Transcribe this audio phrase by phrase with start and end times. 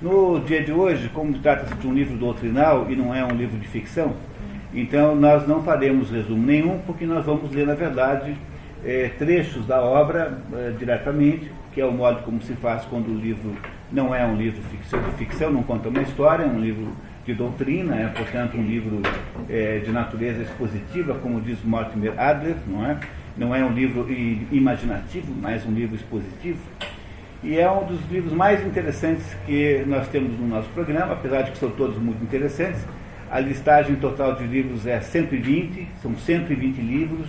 [0.00, 3.58] No dia de hoje, como trata-se de um livro doutrinal e não é um livro
[3.58, 4.14] de ficção,
[4.72, 8.36] então nós não faremos resumo nenhum, porque nós vamos ler, na verdade,
[8.84, 13.18] é, trechos da obra é, diretamente, que é o modo como se faz quando o
[13.18, 13.56] livro
[13.90, 16.92] não é um livro ficção, de ficção, não conta uma história, é um livro
[17.26, 19.02] de doutrina, é portanto um livro
[19.50, 23.00] é, de natureza expositiva, como diz Mortimer Adler, não é?
[23.36, 24.06] Não é um livro
[24.52, 26.60] imaginativo, mas um livro expositivo.
[27.42, 31.52] E é um dos livros mais interessantes que nós temos no nosso programa, apesar de
[31.52, 32.80] que são todos muito interessantes.
[33.30, 37.28] A listagem total de livros é 120, são 120 livros,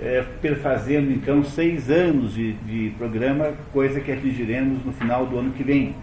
[0.00, 5.50] é, perfazendo então seis anos de, de programa, coisa que atingiremos no final do ano
[5.50, 5.94] que vem.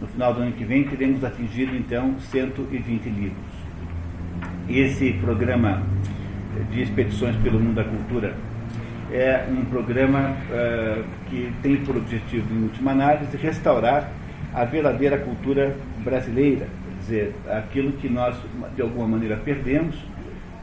[0.00, 3.52] No final do ano que vem teremos atingido então 120 livros.
[4.68, 5.82] Esse programa
[6.70, 8.34] de expedições pelo mundo da cultura
[9.12, 14.10] é um programa uh, que tem por objetivo, em última análise, restaurar
[14.54, 18.36] a verdadeira cultura brasileira, quer dizer, aquilo que nós,
[18.74, 19.96] de alguma maneira, perdemos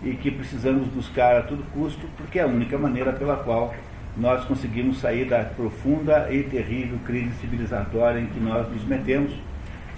[0.04, 3.74] e que precisamos buscar a todo custo, porque é a única maneira pela qual
[4.18, 9.32] nós conseguimos sair da profunda e terrível crise civilizatória em que nós nos metemos,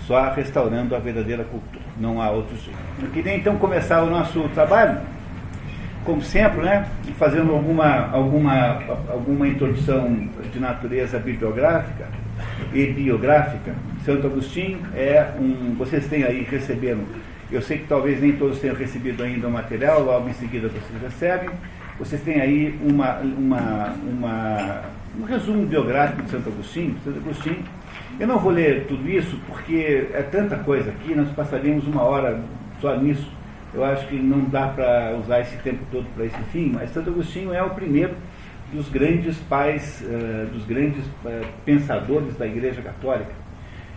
[0.06, 1.84] só restaurando a verdadeira cultura.
[1.98, 2.78] Não há outro jeito.
[3.02, 5.00] Eu queria então começar o nosso trabalho
[6.06, 12.08] como sempre, né, fazendo alguma, alguma, alguma introdução de natureza bibliográfica
[12.74, 13.74] e biográfica,
[14.06, 15.76] Santo Agostinho é um.
[15.76, 17.06] Vocês têm aí recebendo,
[17.52, 21.02] eu sei que talvez nem todos tenham recebido ainda o material, logo em seguida vocês
[21.02, 21.50] recebem.
[22.00, 24.82] Vocês têm aí uma, uma, uma,
[25.20, 26.96] um resumo biográfico de Santo Agostinho.
[27.04, 27.64] Santo Agostinho.
[28.20, 32.40] Eu não vou ler tudo isso porque é tanta coisa aqui, nós passaríamos uma hora
[32.80, 33.32] só nisso
[33.74, 37.10] eu acho que não dá para usar esse tempo todo para esse fim, mas Santo
[37.10, 38.14] Agostinho é o primeiro
[38.74, 43.32] dos grandes pais, uh, dos grandes uh, pensadores da Igreja Católica.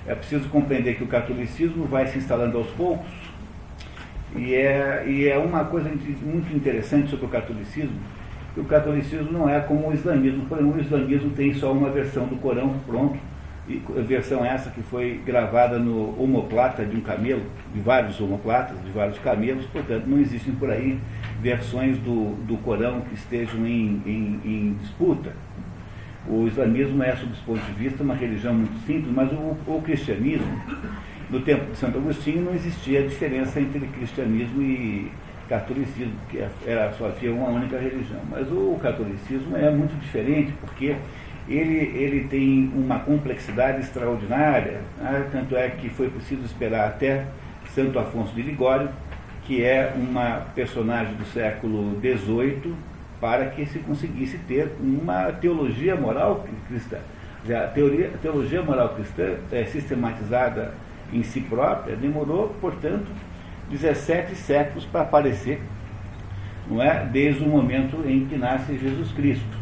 [0.06, 3.10] É preciso compreender que o catolicismo vai se instalando aos poucos,
[4.36, 5.88] e é, e é uma coisa
[6.22, 7.96] muito interessante sobre o catolicismo,
[8.52, 12.26] que o catolicismo não é como o islamismo, porém o islamismo tem só uma versão
[12.26, 13.18] do Corão pronto,
[14.06, 17.42] versão essa que foi gravada no homoplata de um camelo,
[17.72, 20.98] de vários homoplatas, de vários camelos, portanto não existem por aí
[21.40, 25.32] versões do, do Corão que estejam em, em, em disputa.
[26.26, 29.82] O islamismo é, sob esse ponto de vista, uma religião muito simples, mas o, o
[29.82, 30.58] cristianismo,
[31.28, 35.10] no tempo de Santo Agostinho, não existia diferença entre cristianismo e
[35.48, 38.20] catolicismo, que era só havia uma única religião.
[38.30, 40.96] Mas o catolicismo é muito diferente, porque
[41.48, 45.28] ele, ele tem uma complexidade extraordinária, né?
[45.30, 47.26] tanto é que foi preciso esperar até
[47.74, 48.88] Santo Afonso de Ligório,
[49.44, 52.74] que é uma personagem do século XVIII,
[53.20, 56.98] para que se conseguisse ter uma teologia moral cristã.
[57.44, 60.72] A, teoria, a teologia moral cristã é sistematizada
[61.12, 63.06] em si própria demorou, portanto,
[63.70, 65.60] 17 séculos para aparecer,
[66.68, 67.04] não é?
[67.04, 69.53] desde o momento em que nasce Jesus Cristo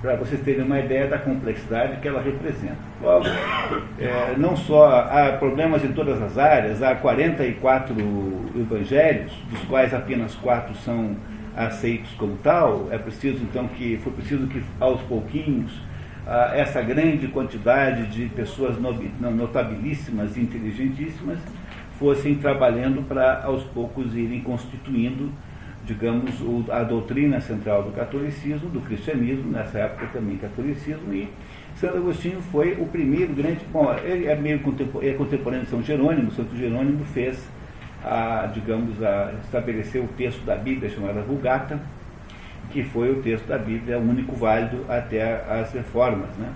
[0.00, 2.76] para vocês terem uma ideia da complexidade que ela representa.
[3.02, 3.26] Logo,
[3.98, 7.94] é, não só há problemas em todas as áreas, há 44
[8.56, 11.16] evangelhos, dos quais apenas quatro são
[11.56, 15.88] aceitos como tal, é preciso então que, foi preciso que aos pouquinhos
[16.52, 21.38] essa grande quantidade de pessoas notabilíssimas e inteligentíssimas
[21.98, 25.32] fossem trabalhando para aos poucos irem constituindo
[25.84, 26.34] digamos,
[26.70, 31.28] a doutrina central do catolicismo, do cristianismo, nessa época também catolicismo, e
[31.76, 33.60] Santo Agostinho foi o primeiro grande.
[33.72, 37.48] Bom, ele é meio contemporâneo, é contemporâneo de São Jerônimo, Santo Jerônimo fez,
[38.04, 41.80] a, digamos, a, estabeleceu o texto da Bíblia chamada Vulgata,
[42.70, 46.52] que foi o texto da Bíblia único válido até as reformas, né?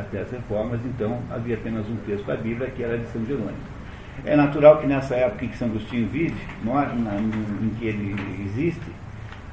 [0.00, 3.79] Até as reformas, então havia apenas um texto da Bíblia que era de São Jerônimo.
[4.24, 8.14] É natural que nessa época em que São Agostinho vive, na, em que ele
[8.44, 8.92] existe,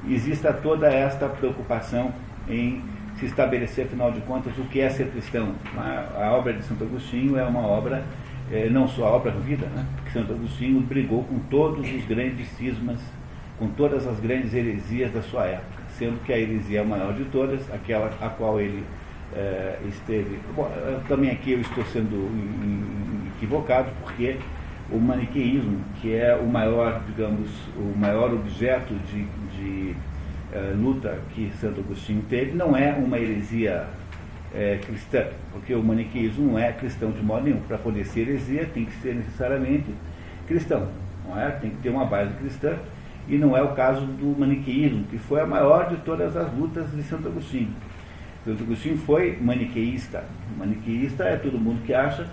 [0.06, 2.12] exista toda esta preocupação
[2.48, 2.82] em
[3.18, 5.54] se estabelecer, afinal de contas, o que é ser cristão.
[5.76, 8.04] A, a obra de Santo Agostinho é uma obra,
[8.50, 9.84] é, não só a obra vida, né?
[9.96, 13.00] porque Santo Agostinho brigou com todos os grandes cismas,
[13.58, 17.60] com todas as grandes heresias da sua época, sendo que a heresia maior de todas,
[17.72, 18.84] aquela a qual ele
[19.34, 20.38] é, esteve.
[20.54, 20.70] Bom,
[21.08, 22.30] também aqui eu estou sendo
[23.36, 24.36] equivocado, porque
[24.90, 29.24] o maniqueísmo, que é o maior, digamos, o maior objeto de,
[29.56, 29.94] de
[30.52, 33.86] uh, luta que Santo Agostinho teve, não é uma heresia
[34.54, 37.60] é, cristã, porque o maniqueísmo não é cristão de modo nenhum.
[37.60, 39.86] Para ser heresia, tem que ser necessariamente
[40.46, 40.88] cristão,
[41.26, 41.50] não é?
[41.50, 42.76] Tem que ter uma base cristã,
[43.28, 46.90] e não é o caso do maniqueísmo, que foi a maior de todas as lutas
[46.90, 47.70] de Santo Agostinho.
[48.42, 50.24] Santo Agostinho foi maniqueísta.
[50.56, 52.26] Maniqueísta é todo mundo que acha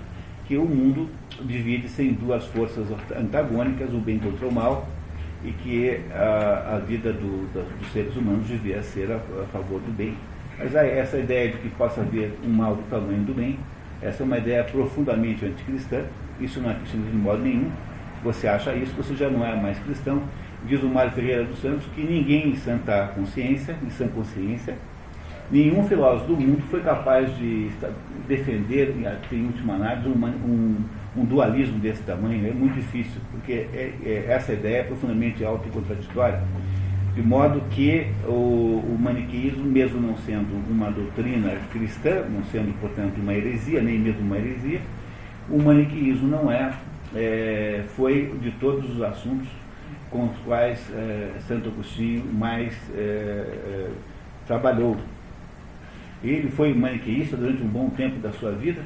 [0.48, 1.10] que o mundo
[1.42, 4.88] divide-se em duas forças antagônicas, o bem contra o mal,
[5.44, 9.80] e que a, a vida do, da, dos seres humanos devia ser a, a, favor
[9.80, 10.16] do bem.
[10.58, 13.60] Mas essa ideia de que possa haver um mal do tamanho do bem,
[14.02, 16.04] essa é uma ideia profundamente anticristã,
[16.40, 17.72] isso não é cristianismo de modo nenhum.
[18.24, 20.22] Você acha isso, você já não é mais cristão.
[20.66, 24.76] Diz o Mário Ferreira dos Santos que ninguém em santa consciência, em sã consciência,
[25.52, 27.70] nenhum filósofo do mundo foi capaz de
[28.28, 28.96] defender,
[29.32, 30.76] em última análise, um,
[31.18, 35.68] um dualismo desse tamanho é muito difícil, porque é, é, essa ideia é profundamente auto
[35.68, 36.42] e contraditória,
[37.14, 43.18] de modo que o, o maniqueísmo, mesmo não sendo uma doutrina cristã, não sendo, portanto,
[43.22, 44.82] uma heresia, nem mesmo uma heresia,
[45.50, 46.74] o maniqueísmo não é,
[47.16, 49.48] é foi de todos os assuntos
[50.10, 53.90] com os quais é, Santo Agostinho mais é, é,
[54.46, 54.98] trabalhou.
[56.24, 58.82] Ele foi maniqueísta durante um bom tempo da sua vida,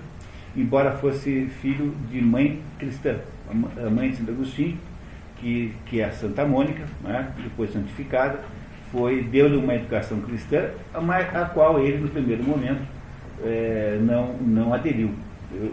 [0.56, 3.18] embora fosse filho de mãe cristã,
[3.50, 4.78] a mãe de Santo Agostinho,
[5.38, 8.40] que, que é Santa Mônica, né, depois santificada,
[8.92, 12.82] foi deu-lhe uma educação cristã, a, a, qual ele, no primeiro momento,
[13.44, 15.12] é, não, não aderiu.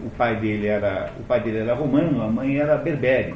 [0.05, 3.35] O pai, dele era, o pai dele era romano, a mãe era berbere.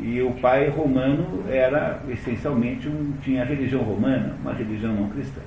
[0.00, 5.42] E o pai romano era essencialmente um, tinha a religião romana, uma religião não cristã.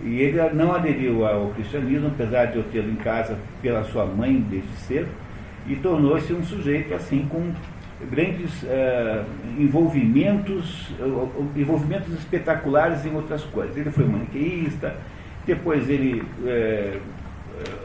[0.00, 4.40] E ele não aderiu ao cristianismo, apesar de eu tê-lo em casa pela sua mãe
[4.50, 5.08] desde cedo,
[5.66, 7.52] e tornou-se um sujeito assim com
[8.10, 9.24] grandes uh,
[9.58, 13.76] envolvimentos, uh, envolvimentos espetaculares em outras coisas.
[13.76, 14.96] Ele foi maniqueísta,
[15.46, 17.00] depois ele uh,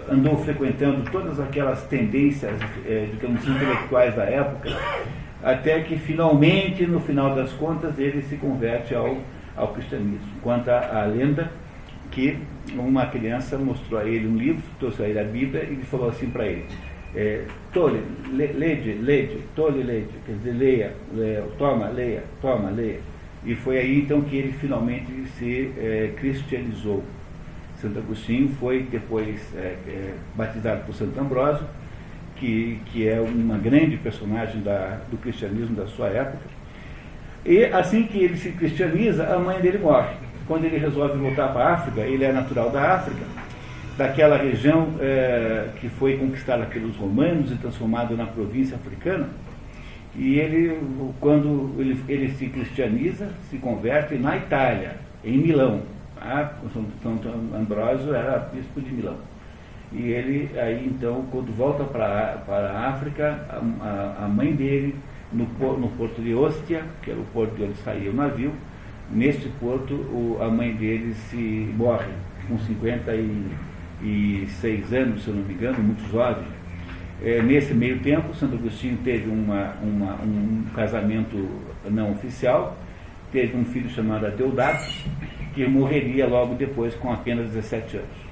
[0.09, 2.53] andou frequentando todas aquelas tendências,
[3.11, 4.75] digamos, intelectuais da época,
[5.43, 9.17] até que finalmente, no final das contas, ele se converte ao,
[9.55, 10.27] ao cristianismo.
[10.41, 11.51] Quanto à lenda,
[12.11, 12.37] que
[12.75, 16.29] uma criança mostrou a ele um livro, trouxe a ele a Bíblia e falou assim
[16.29, 16.65] para ele,
[17.15, 18.01] é, tole,
[18.31, 22.99] le, lede, tole, lede, quer dizer, leia, leia, toma, leia, toma, leia.
[23.45, 27.03] E foi aí então que ele finalmente se é, cristianizou.
[27.81, 31.65] Santo Agostinho foi depois é, é, batizado por Santo Ambrósio,
[32.35, 36.57] que, que é uma grande personagem da, do cristianismo da sua época.
[37.45, 40.16] E assim que ele se cristianiza, a mãe dele morre
[40.47, 43.25] quando ele resolve voltar para a África, ele é natural da África,
[43.97, 49.27] daquela região é, que foi conquistada pelos romanos e transformada na província africana.
[50.15, 50.79] E ele,
[51.19, 55.81] quando ele, ele se cristianiza, se converte na Itália, em Milão.
[56.19, 57.19] Ah, São,
[57.55, 59.17] Ambrósio era bispo de Milão.
[59.91, 64.95] E ele, aí então, quando volta para, para a África, a, a mãe dele,
[65.31, 65.45] no,
[65.77, 68.51] no porto de Ostia, que era o porto de onde saía o navio,
[69.09, 72.11] Neste porto, o, a mãe dele se morre
[72.47, 76.43] com 56 anos, se eu não me engano, muito jovem.
[77.23, 81.47] É, nesse meio tempo, Santo Agostinho teve uma, uma, um casamento
[81.89, 82.77] não oficial,
[83.31, 84.83] teve um filho chamado Adeodato,
[85.55, 88.27] que morreria logo depois com apenas 17 anos.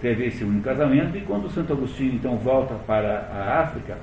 [0.00, 3.96] Teve esse único casamento e quando Santo Agostinho então volta para a África,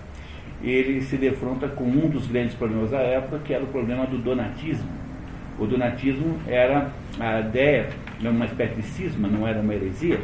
[0.63, 4.17] ele se defronta com um dos grandes problemas da época, que era o problema do
[4.17, 5.00] donatismo
[5.59, 6.89] o donatismo era
[7.19, 7.89] a ideia,
[8.21, 10.19] uma espécie de cisma, não era uma heresia,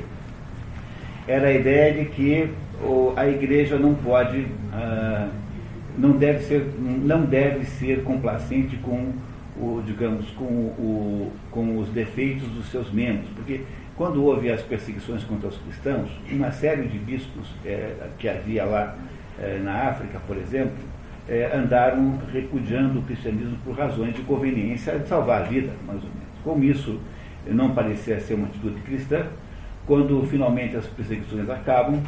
[1.28, 2.50] era a ideia de que
[3.16, 5.30] a igreja não pode, ah,
[5.98, 9.14] não, deve ser, não deve ser complacente com,
[9.60, 13.62] o, digamos, com, o, com os defeitos dos seus membros, porque
[13.96, 18.96] quando houve as perseguições contra os cristãos, uma série de bispos é, que havia lá
[19.40, 20.78] é, na África, por exemplo,
[21.28, 26.10] é, andaram repudiando o cristianismo por razões de conveniência de salvar a vida, mais ou
[26.10, 26.28] menos.
[26.44, 27.00] Como isso
[27.46, 29.26] não parecia ser uma atitude cristã,
[29.86, 32.02] quando finalmente as perseguições acabam,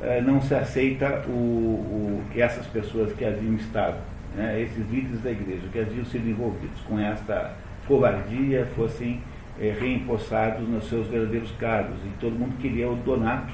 [0.00, 3.98] é, não se aceita o, o, que essas pessoas que haviam estado,
[4.34, 7.54] né, esses líderes da igreja, que haviam sido envolvidos com esta
[7.86, 9.20] covardia, fossem
[9.60, 11.96] é, reempossados nos seus verdadeiros cargos.
[12.06, 13.52] E todo mundo queria o Donato,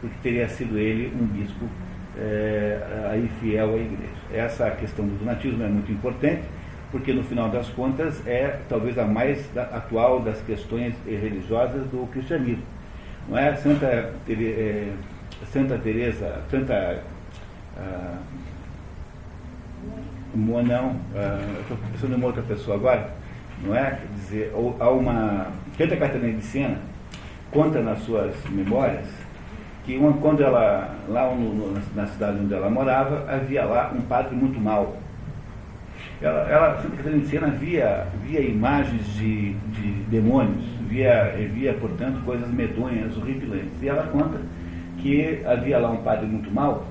[0.00, 1.66] porque teria sido ele um bispo
[2.18, 4.12] é, aí fiel à igreja.
[4.32, 6.42] Essa questão do donatismo é muito importante,
[6.90, 12.64] porque no final das contas é talvez a mais atual das questões religiosas do cristianismo.
[13.28, 13.86] Não é Santa,
[14.28, 14.92] é,
[15.50, 17.02] Santa Teresa, Santa
[17.76, 18.18] ah,
[20.34, 23.10] não, ah, estou pensando em uma outra pessoa agora,
[23.62, 23.90] não é?
[23.90, 25.48] Quer dizer, há uma.
[25.76, 26.78] Santa Catarina de Sena
[27.50, 29.06] conta nas suas memórias
[29.84, 34.34] que uma, quando ela, lá no, na cidade onde ela morava, havia lá um padre
[34.34, 34.96] muito mau.
[36.22, 42.24] Ela, ela Santa Catarina de Sena via, via imagens de, de demônios, via, via, portanto,
[42.24, 43.82] coisas medonhas, horripilantes.
[43.82, 44.40] E ela conta
[44.98, 46.86] que havia lá um padre muito mau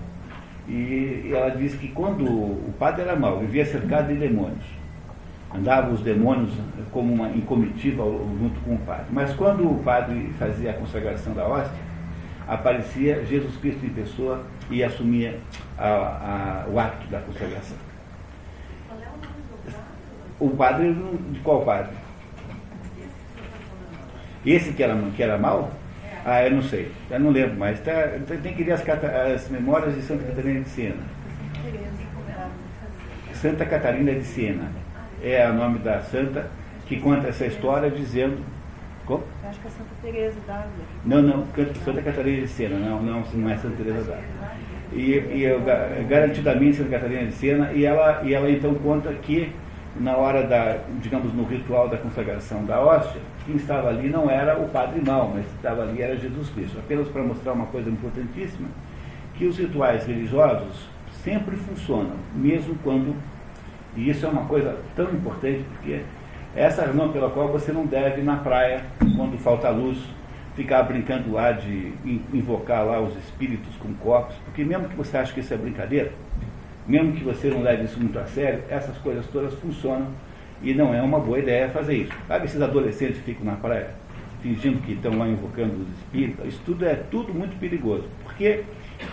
[0.68, 4.66] E ela diz que quando o padre era mau, vivia cercado de demônios.
[5.56, 6.52] Andavam os demônios
[6.92, 9.06] como uma em comitiva junto com o padre.
[9.12, 11.93] Mas quando o padre fazia a consagração da hóstia,
[12.48, 15.40] aparecia Jesus Cristo em pessoa e assumia
[15.78, 17.78] a, a, o ato da consagração.
[20.40, 20.94] O padre,
[21.32, 21.96] de qual padre?
[24.46, 25.72] Esse que era, que era mal?
[26.26, 26.92] Ah, eu não sei.
[27.10, 27.80] Eu não lembro mais.
[27.82, 27.92] Tá,
[28.42, 31.04] tem que ler as, as memórias de Santa Catarina de Siena.
[33.34, 34.72] Santa Catarina de Siena.
[35.22, 36.48] É o nome da santa
[36.86, 38.38] que conta essa história dizendo.
[39.06, 39.24] Como?
[39.44, 40.86] Eu acho que é Santa Teresa d'Ávila.
[41.06, 41.46] Não, não,
[41.84, 44.52] Santa Catarina de Siena, não, não, não é Santa Teresa d'Ávila.
[44.94, 45.62] E, e eu,
[46.08, 49.54] garantidamente Santa Catarina de Siena, e ela, e ela então conta que
[50.00, 54.60] na hora da, digamos, no ritual da consagração da hóstia, quem estava ali não era
[54.60, 56.80] o Padre Mal, mas estava ali era Jesus Cristo.
[56.80, 58.68] Apenas para mostrar uma coisa importantíssima,
[59.36, 60.88] que os rituais religiosos
[61.24, 63.16] sempre funcionam, mesmo quando,
[63.96, 66.02] e isso é uma coisa tão importante, porque
[66.56, 68.84] essa razão pela qual você não deve na praia,
[69.16, 69.98] quando falta luz,
[70.56, 71.94] ficar brincando lá de
[72.32, 76.12] invocar lá os espíritos com copos, porque mesmo que você ache que isso é brincadeira,
[76.88, 80.08] mesmo que você não leve isso muito a sério, essas coisas todas funcionam
[80.62, 82.14] e não é uma boa ideia fazer isso.
[82.28, 83.90] Sabe esses adolescentes que ficam na praia
[84.42, 86.46] fingindo que estão lá invocando os espíritos?
[86.48, 88.04] Isso tudo é tudo muito perigoso.
[88.24, 88.64] Porque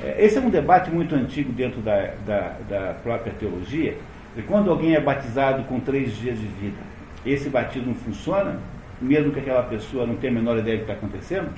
[0.03, 3.97] é, esse é um debate muito antigo dentro da, da, da própria teologia.
[4.37, 6.90] E quando alguém é batizado com três dias de vida,
[7.25, 8.59] esse batismo funciona,
[9.01, 11.51] mesmo que aquela pessoa não tenha a menor ideia do que está acontecendo?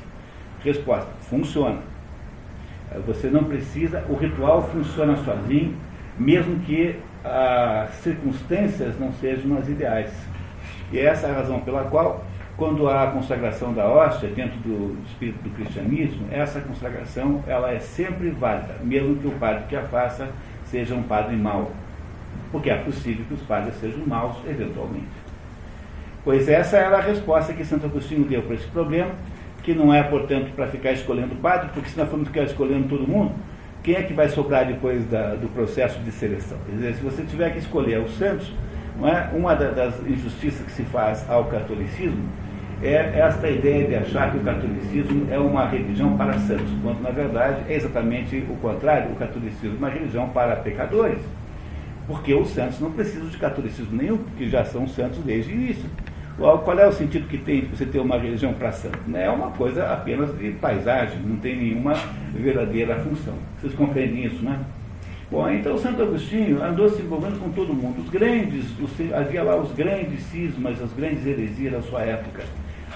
[0.65, 1.81] Resposta: funciona.
[3.07, 5.75] Você não precisa, o ritual funciona sozinho,
[6.19, 10.13] mesmo que as circunstâncias não sejam as ideais.
[10.93, 12.25] E é essa a razão pela qual,
[12.57, 17.79] quando há a consagração da hóstia dentro do espírito do cristianismo, essa consagração ela é
[17.79, 20.29] sempre válida, mesmo que o padre que a faça
[20.67, 21.71] seja um padre mau.
[22.51, 25.22] Porque é possível que os padres sejam maus eventualmente.
[26.25, 29.11] Pois essa era a resposta que Santo Agostinho deu para esse problema,
[29.63, 33.07] que não é, portanto, para ficar escolhendo padre, porque se nós formos ficar escolhendo todo
[33.07, 33.33] mundo,
[33.83, 36.59] quem é que vai sobrar depois da, do processo de seleção?
[36.67, 38.53] Quer dizer, se você tiver que escolher os santos,
[38.99, 39.31] não é?
[39.35, 42.23] uma das injustiças que se faz ao catolicismo
[42.83, 47.11] é esta ideia de achar que o catolicismo é uma religião para santos, quando na
[47.11, 51.21] verdade é exatamente o contrário, o catolicismo é uma religião para pecadores.
[52.07, 55.89] Porque os santos não precisam de catolicismo nenhum, porque já são santos desde o início.
[56.43, 58.99] Qual é o sentido que tem de você ter uma religião para santo?
[59.15, 61.95] É uma coisa apenas de paisagem, não tem nenhuma
[62.35, 63.35] verdadeira função.
[63.61, 64.59] Vocês compreendem isso, né?
[65.31, 68.03] Bom, então Santo Agostinho andou se envolvendo com todo mundo.
[68.03, 72.43] Os grandes, os, havia lá os grandes cismas, as grandes heresias da sua época.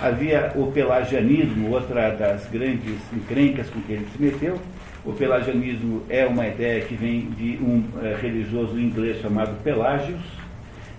[0.03, 4.59] Havia o pelagianismo, outra das grandes encrencas com que ele se meteu.
[5.05, 10.21] O pelagianismo é uma ideia que vem de um é, religioso inglês chamado Pelágios,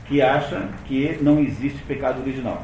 [0.08, 2.64] que acha que não existe pecado original,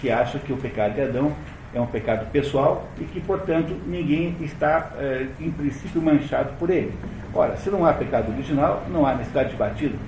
[0.00, 1.32] que acha que o pecado de Adão
[1.74, 6.92] é um pecado pessoal e que, portanto, ninguém está, é, em princípio, manchado por ele.
[7.34, 9.98] Ora, se não há pecado original, não há necessidade de batido.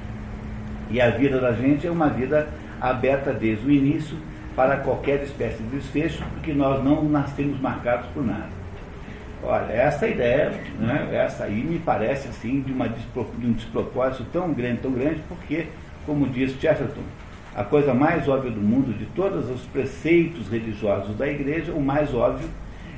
[0.89, 2.49] E a vida da gente é uma vida
[2.81, 4.17] aberta desde o início
[4.55, 8.49] para qualquer espécie de desfecho, porque nós não nascemos marcados por nada.
[9.43, 14.53] Olha, essa ideia, né, essa aí me parece assim de, uma, de um despropósito tão
[14.53, 15.67] grande, tão grande, porque
[16.07, 17.03] como diz Chesterton,
[17.55, 22.15] a coisa mais óbvia do mundo, de todos os preceitos religiosos da igreja, o mais
[22.15, 22.49] óbvio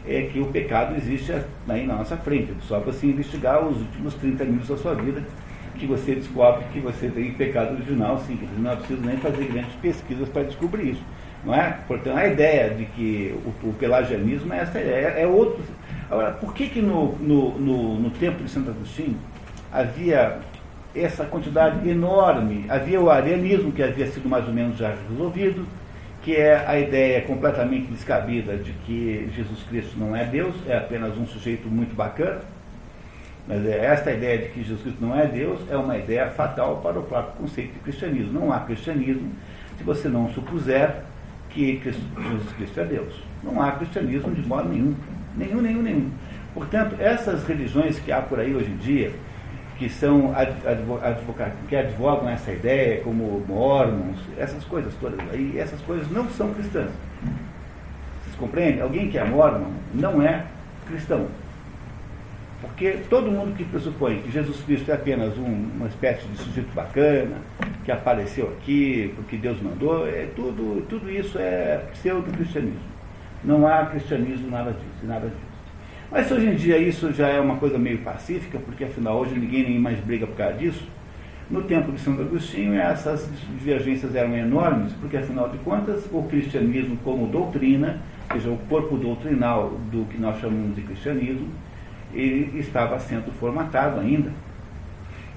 [0.06, 1.32] é que o pecado existe
[1.68, 2.52] aí na nossa frente.
[2.62, 5.22] Só para se investigar os últimos 30 minutos da sua vida,
[5.78, 9.44] que você descobre que você tem pecado original, sim, que não é preciso nem fazer
[9.44, 11.02] grandes pesquisas para descobrir isso.
[11.44, 11.78] Não é?
[11.86, 15.62] Portanto, a ideia de que o, o pelagianismo é essa ideia, é outro.
[16.10, 19.16] Agora, por que, que no, no, no, no tempo de Santo Agostinho
[19.72, 20.40] havia
[21.00, 22.64] essa quantidade enorme.
[22.68, 25.66] Havia o arianismo, que havia sido mais ou menos já resolvido,
[26.22, 31.16] que é a ideia completamente descabida de que Jesus Cristo não é Deus, é apenas
[31.16, 32.40] um sujeito muito bacana.
[33.46, 36.80] Mas é esta ideia de que Jesus Cristo não é Deus é uma ideia fatal
[36.82, 38.38] para o próprio conceito de cristianismo.
[38.38, 39.32] Não há cristianismo
[39.78, 40.96] se você não supuser
[41.48, 43.14] que Jesus Cristo é Deus.
[43.42, 44.94] Não há cristianismo de modo nenhum.
[45.34, 46.10] Nenhum, nenhum, nenhum.
[46.52, 49.12] Portanto, essas religiões que há por aí hoje em dia,
[49.78, 51.22] que são advogados,
[51.68, 56.90] que advogam essa ideia, como mormons, essas coisas todas aí, essas coisas não são cristãs.
[58.24, 58.80] Vocês compreendem?
[58.82, 60.44] Alguém que é mormon não é
[60.86, 61.28] cristão.
[62.60, 66.74] Porque todo mundo que pressupõe que Jesus Cristo é apenas um, uma espécie de sujeito
[66.74, 67.36] bacana,
[67.84, 72.80] que apareceu aqui porque Deus mandou, é tudo, tudo isso é pseudo-cristianismo.
[73.44, 75.47] Não há cristianismo nada disso, nada disso.
[76.10, 79.64] Mas hoje em dia isso já é uma coisa meio pacífica, porque afinal hoje ninguém
[79.64, 80.88] nem mais briga por causa disso.
[81.50, 86.98] No tempo de Santo Agostinho, essas divergências eram enormes, porque afinal de contas, o cristianismo
[87.04, 91.48] como doutrina, ou seja, o corpo doutrinal do que nós chamamos de cristianismo,
[92.12, 94.30] ele estava sendo formatado ainda.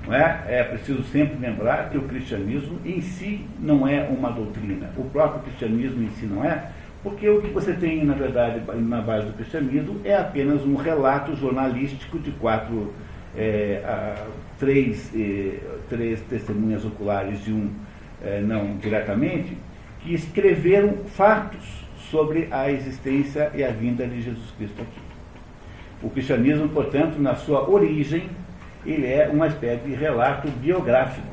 [0.05, 0.43] Não é?
[0.47, 4.89] é preciso sempre lembrar que o cristianismo em si não é uma doutrina.
[4.97, 6.71] O próprio cristianismo em si não é,
[7.03, 11.35] porque o que você tem, na verdade, na base do cristianismo é apenas um relato
[11.35, 12.93] jornalístico de quatro,
[13.35, 14.27] é, a,
[14.59, 15.57] três, é,
[15.89, 17.71] três testemunhas oculares de um,
[18.23, 19.57] é, não diretamente,
[20.01, 25.01] que escreveram fatos sobre a existência e a vinda de Jesus Cristo aqui.
[26.03, 28.29] O cristianismo, portanto, na sua origem,
[28.85, 31.27] ele é uma espécie de relato biográfico.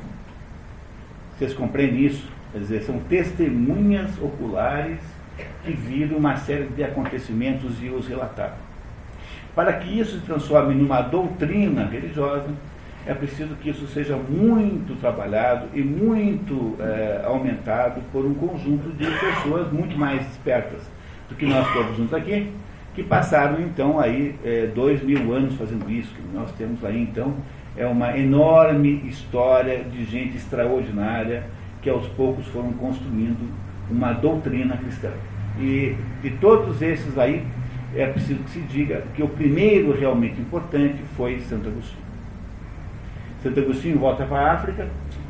[1.37, 2.27] Vocês compreendem isso?
[2.51, 4.99] Quer dizer, são testemunhas oculares
[5.63, 8.55] que viram uma série de acontecimentos e os relataram.
[9.55, 12.49] Para que isso se transforme numa doutrina religiosa,
[13.05, 19.05] é preciso que isso seja muito trabalhado e muito é, aumentado por um conjunto de
[19.05, 20.81] pessoas muito mais espertas
[21.27, 22.51] do que nós todos juntos aqui,
[22.93, 26.13] que passaram então aí é, dois mil anos fazendo isso.
[26.33, 27.33] Nós temos aí então
[27.75, 31.43] é uma enorme história de gente extraordinária
[31.81, 33.49] que aos poucos foram construindo
[33.89, 35.11] uma doutrina cristã.
[35.59, 37.45] E de todos esses aí,
[37.95, 42.03] é preciso que se diga que o primeiro realmente importante foi Santo Agostinho.
[43.41, 44.87] Santo Agostinho volta para a África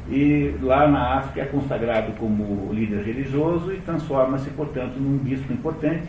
[0.09, 6.07] e lá na África é consagrado como líder religioso e transforma-se, portanto, num bispo importante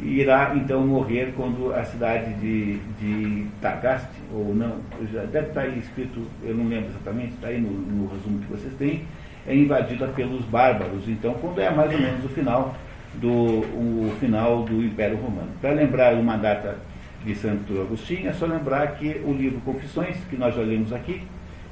[0.00, 4.78] e irá então morrer quando a cidade de, de Tagaste, ou não,
[5.12, 8.50] já deve estar aí escrito, eu não lembro exatamente, está aí no, no resumo que
[8.50, 9.04] vocês têm,
[9.46, 11.08] é invadida pelos bárbaros.
[11.08, 12.74] Então, quando é mais ou menos o final
[13.14, 15.50] do, o final do Império Romano.
[15.60, 16.78] Para lembrar uma data
[17.24, 21.22] de Santo Agostinho, é só lembrar que o livro Confissões, que nós já lemos aqui,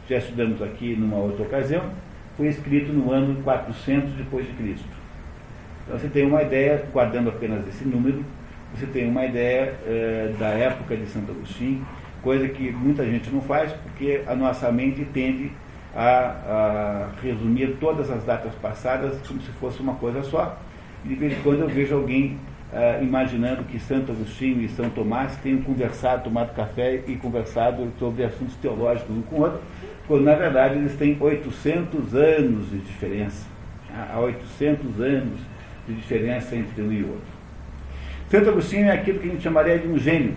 [0.09, 1.85] já estudamos aqui numa outra ocasião,
[2.37, 4.89] foi escrito no ano 400 depois de Cristo.
[5.85, 8.25] Então você tem uma ideia, guardando apenas esse número,
[8.75, 11.85] você tem uma ideia eh, da época de Santo Agostinho,
[12.23, 15.51] coisa que muita gente não faz, porque a nossa mente tende
[15.95, 20.57] a, a resumir todas as datas passadas como se fosse uma coisa só.
[21.05, 22.39] E de vez em quando eu vejo alguém
[22.73, 28.25] uh, imaginando que Santo Agostinho e São Tomás tenham conversado, tomado café e conversado sobre
[28.25, 29.61] assuntos teológicos um com o outro,
[30.07, 33.47] quando na verdade eles têm 800 anos de diferença.
[33.93, 35.41] Há 800 anos
[35.87, 37.41] de diferença entre um e outro.
[38.29, 40.35] Santo Agostinho é aquilo que a gente chamaria de um gênio.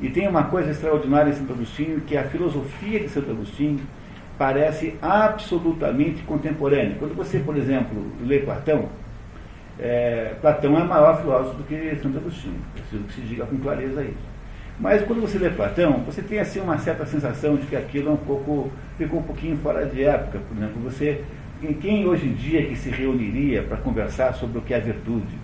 [0.00, 3.78] E tem uma coisa extraordinária em Santo Agostinho, que é a filosofia de Santo Agostinho
[4.38, 6.96] parece absolutamente contemporânea.
[6.98, 8.88] Quando você, por exemplo, lê Platão,
[9.78, 14.02] é, Platão é maior filósofo do que Santo Agostinho, preciso que se diga com clareza
[14.02, 14.34] isso.
[14.78, 18.12] Mas quando você lê Platão, você tem assim uma certa sensação de que aquilo é
[18.12, 20.40] um pouco, ficou um pouquinho fora de época.
[20.48, 21.22] Por exemplo, você,
[21.80, 25.38] quem hoje em dia que se reuniria para conversar sobre o que é virtude,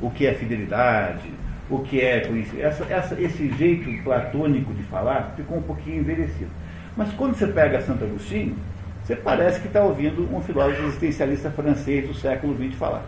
[0.00, 1.28] o que é fidelidade,
[1.68, 2.28] o que é
[2.60, 6.50] essa, essa, esse jeito platônico de falar ficou um pouquinho envelhecido.
[7.00, 8.54] Mas quando você pega Santo Agostinho,
[9.02, 13.02] você parece que está ouvindo um filósofo existencialista francês do século XX falar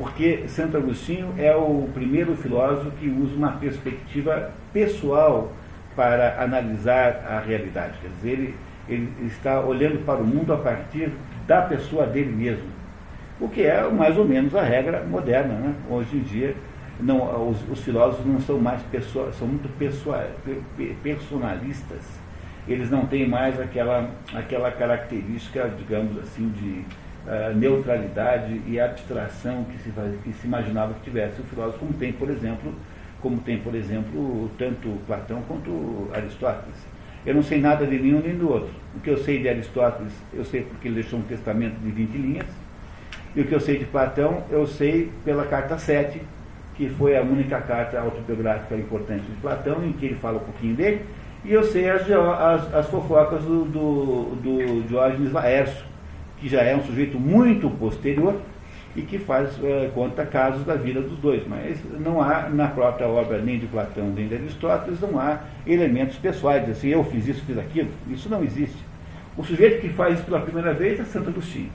[0.00, 5.52] porque Santo Agostinho é o primeiro filósofo que usa uma perspectiva pessoal
[5.94, 7.98] para analisar a realidade.
[8.00, 8.54] Quer dizer, ele,
[8.88, 11.12] ele está olhando para o mundo a partir
[11.46, 12.64] da pessoa dele mesmo,
[13.38, 15.52] o que é mais ou menos a regra moderna.
[15.52, 15.74] Né?
[15.90, 16.56] Hoje em dia,
[16.98, 20.26] não, os, os filósofos não são mais pessoas, são muito pessoa,
[21.02, 22.19] personalistas.
[22.70, 26.84] Eles não têm mais aquela, aquela característica, digamos assim, de
[27.56, 32.12] neutralidade e abstração que se, faz, que se imaginava que tivesse o filósofo, como tem,
[32.12, 32.72] por exemplo,
[33.20, 36.76] como tem, por exemplo, tanto Platão quanto Aristóteles.
[37.26, 38.70] Eu não sei nada de nenhum nem do outro.
[38.96, 42.12] O que eu sei de Aristóteles, eu sei porque ele deixou um testamento de 20
[42.16, 42.46] linhas.
[43.34, 46.22] E o que eu sei de Platão, eu sei pela carta 7,
[46.76, 50.74] que foi a única carta autobiográfica importante de Platão, em que ele fala um pouquinho
[50.74, 51.04] dele.
[51.42, 55.84] E eu sei as, as, as fofocas do, do, do Diógenes Laércio,
[56.38, 58.36] que já é um sujeito muito posterior
[58.94, 61.42] e que faz é, conta casos da vida dos dois.
[61.46, 66.16] Mas não há na própria obra nem de Platão nem de Aristóteles, não há elementos
[66.16, 67.88] pessoais, assim, eu fiz isso, fiz aquilo.
[68.10, 68.78] Isso não existe.
[69.36, 71.70] O sujeito que faz isso pela primeira vez é Santo Agostinho.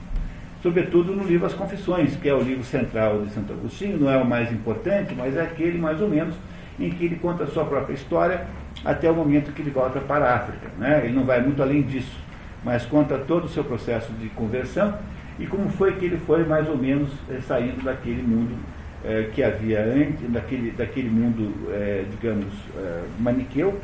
[0.62, 4.16] Sobretudo no livro As Confissões, que é o livro central de Santo Agostinho, não é
[4.16, 6.36] o mais importante, mas é aquele mais ou menos
[6.78, 8.46] em que ele conta a sua própria história
[8.84, 10.68] até o momento que ele volta para a África.
[10.78, 11.02] Né?
[11.04, 12.26] Ele não vai muito além disso
[12.66, 14.98] mas conta todo o seu processo de conversão
[15.38, 18.56] e como foi que ele foi mais ou menos eh, saindo daquele mundo
[19.04, 23.80] é, que havia antes, daquele, daquele mundo, é, digamos, é, maniqueu.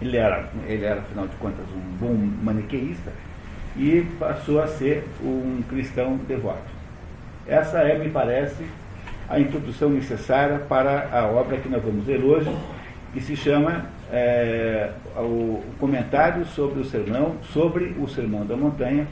[0.00, 3.10] Ele era, ele era, afinal de contas, um bom maniqueísta
[3.76, 6.70] e passou a ser um cristão devoto.
[7.48, 8.64] Essa é, me parece,
[9.28, 12.54] a introdução necessária para a obra que nós vamos ler hoje,
[13.12, 19.06] que se chama é, o comentário sobre o sermão, sobre o sermão da montanha,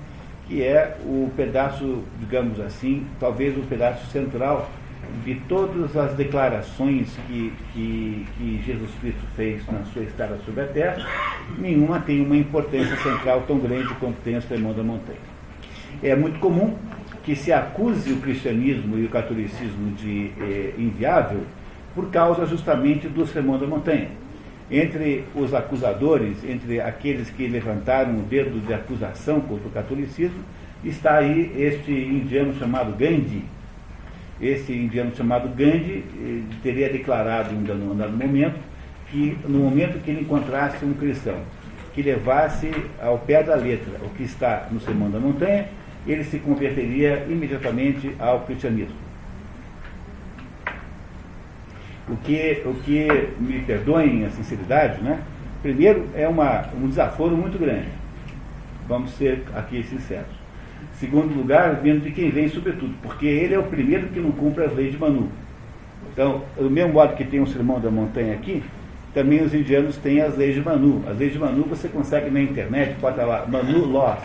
[0.47, 4.71] que é o pedaço, digamos assim, talvez o pedaço central
[5.25, 10.67] de todas as declarações que, que, que, Jesus Cristo fez na sua estada sobre a
[10.67, 11.07] terra,
[11.59, 15.19] nenhuma tem uma importância central tão grande quanto tem o Sermão da Montanha.
[16.03, 16.77] É muito comum
[17.25, 21.41] que se acuse o cristianismo e o catolicismo de eh, inviável
[21.95, 24.11] por causa justamente do Sermão da Montanha.
[24.71, 30.43] Entre os acusadores, entre aqueles que levantaram o dedo de acusação contra o catolicismo,
[30.85, 33.45] está aí este indiano chamado Gandhi,
[34.41, 36.05] esse indiano chamado Gandhi
[36.63, 38.59] teria declarado em um dado momento
[39.11, 41.39] que no momento que ele encontrasse um cristão
[41.95, 45.69] que levasse ao pé da letra o que está no Sermão da Montanha,
[46.07, 49.06] ele se converteria imediatamente ao cristianismo.
[52.09, 55.21] O que, o que me perdoem a sinceridade, né?
[55.67, 57.89] primeiro é uma, um desaforo muito grande.
[58.89, 60.31] Vamos ser aqui sinceros.
[60.93, 64.65] Segundo lugar, vindo de quem vem, sobretudo, porque ele é o primeiro que não cumpre
[64.65, 65.29] as leis de Manu.
[66.13, 68.63] Então, do mesmo modo que tem o sermão da montanha aqui,
[69.13, 71.03] também os indianos têm as leis de Manu.
[71.09, 74.23] As leis de Manu você consegue na internet, bota lá, Manu Laws,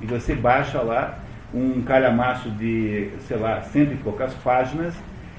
[0.00, 1.18] e você baixa lá
[1.52, 4.94] um calhamaço de, sei lá, cento e poucas páginas,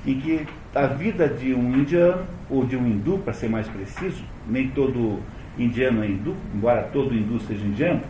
[0.05, 4.23] em que a vida de um indiano, ou de um hindu, para ser mais preciso,
[4.47, 5.19] nem todo
[5.57, 8.01] indiano é hindu, embora todo hindu seja indiano,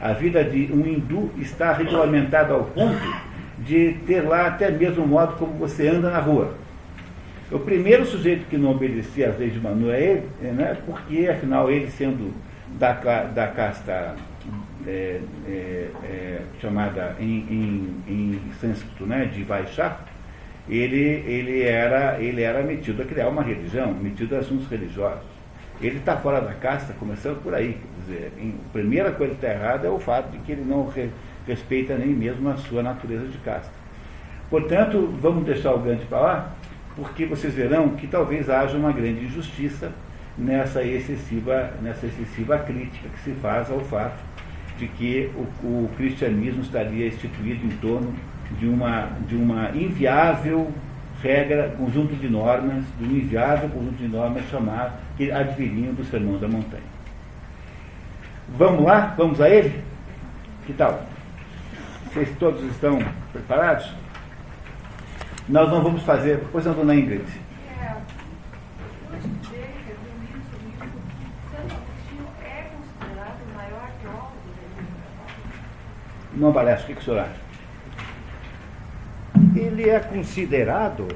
[0.00, 5.08] a vida de um hindu está regulamentada ao ponto de ter lá até mesmo o
[5.08, 6.54] modo como você anda na rua.
[7.50, 11.70] O primeiro sujeito que não obedecia às leis de Manu é ele, né, porque afinal
[11.70, 12.32] ele sendo
[12.78, 14.14] da, da casta
[14.86, 19.96] é, é, é, chamada em, em, em sânscrito né, de Vaishya,
[20.68, 25.26] ele, ele, era, ele era metido a criar uma religião, metido a assuntos religiosos.
[25.80, 27.78] Ele está fora da casta, começando por aí.
[28.06, 30.88] Quer dizer, a primeira coisa que está errada é o fato de que ele não
[30.88, 31.08] re,
[31.46, 33.72] respeita nem mesmo a sua natureza de casta.
[34.50, 36.52] Portanto, vamos deixar o Gandhi para lá,
[36.96, 39.92] porque vocês verão que talvez haja uma grande injustiça
[40.36, 44.22] nessa excessiva, nessa excessiva crítica que se faz ao fato
[44.78, 48.14] de que o, o cristianismo estaria instituído em torno
[48.52, 50.72] de uma, de uma inviável
[51.22, 56.48] regra, conjunto de normas, do inviável conjunto de normas chamado, que adviriam do Sermão da
[56.48, 56.82] Montanha.
[58.56, 59.14] Vamos lá?
[59.16, 59.82] Vamos a ele?
[60.66, 61.02] Que tal?
[62.06, 62.98] Vocês todos estão
[63.32, 63.92] preparados?
[65.48, 66.42] Nós não vamos fazer.
[66.50, 67.24] Pois não, dona Ingrid.
[76.34, 76.84] Não parece.
[76.84, 77.47] O que, que o senhor acha?
[79.54, 81.08] Ele é considerado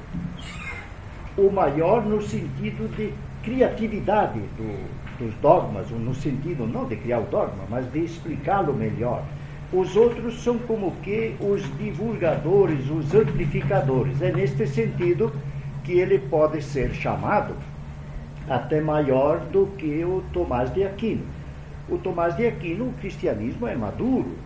[1.37, 7.27] o maior no sentido de criatividade do, dos dogmas, no sentido não de criar o
[7.27, 9.25] dogma, mas de explicá-lo melhor.
[9.73, 14.21] Os outros são como que os divulgadores, os amplificadores.
[14.21, 15.33] É neste sentido
[15.83, 17.55] que ele pode ser chamado
[18.49, 21.25] até maior do que o Tomás de Aquino.
[21.89, 24.37] O Tomás de Aquino, o cristianismo é maduro.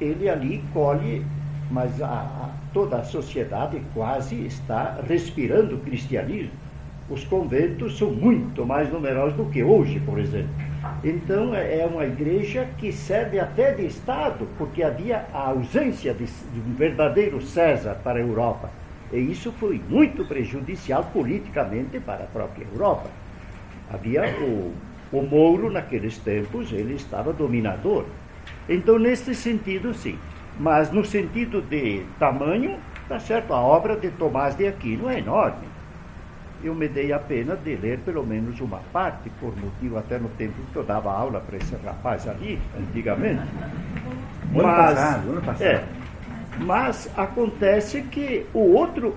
[0.00, 1.26] Ele ali colhe
[1.70, 6.52] mas a, a, toda a sociedade quase está respirando cristianismo.
[7.08, 10.50] Os conventos são muito mais numerosos do que hoje, por exemplo.
[11.02, 16.24] Então é, é uma igreja que serve até de Estado, porque havia a ausência de,
[16.24, 18.70] de um verdadeiro César para a Europa.
[19.12, 23.10] E isso foi muito prejudicial politicamente para a própria Europa.
[23.92, 24.72] Havia o,
[25.12, 28.06] o Mouro, naqueles tempos, ele estava dominador.
[28.68, 30.16] Então, nesse sentido, sim.
[30.60, 32.76] Mas no sentido de tamanho,
[33.08, 35.66] tá certo, a obra de Tomás de Aquino é enorme.
[36.62, 40.28] Eu me dei a pena de ler pelo menos uma parte, por motivo até no
[40.28, 43.40] tempo que eu dava aula para esse rapaz ali, antigamente.
[44.54, 45.62] Ano mas, passado, ano passado.
[45.62, 45.84] É,
[46.58, 49.16] mas acontece que o outro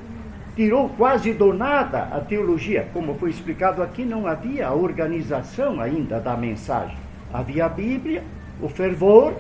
[0.55, 2.87] tirou quase do nada a teologia.
[2.93, 6.95] Como foi explicado aqui, não havia organização ainda da mensagem.
[7.33, 8.23] Havia a Bíblia,
[8.61, 9.33] o fervor,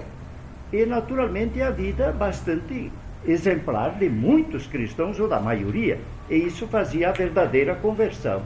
[0.73, 2.91] e, naturalmente, a vida bastante
[3.25, 8.41] exemplar de muitos cristãos, ou da maioria, e isso fazia a verdadeira conversão.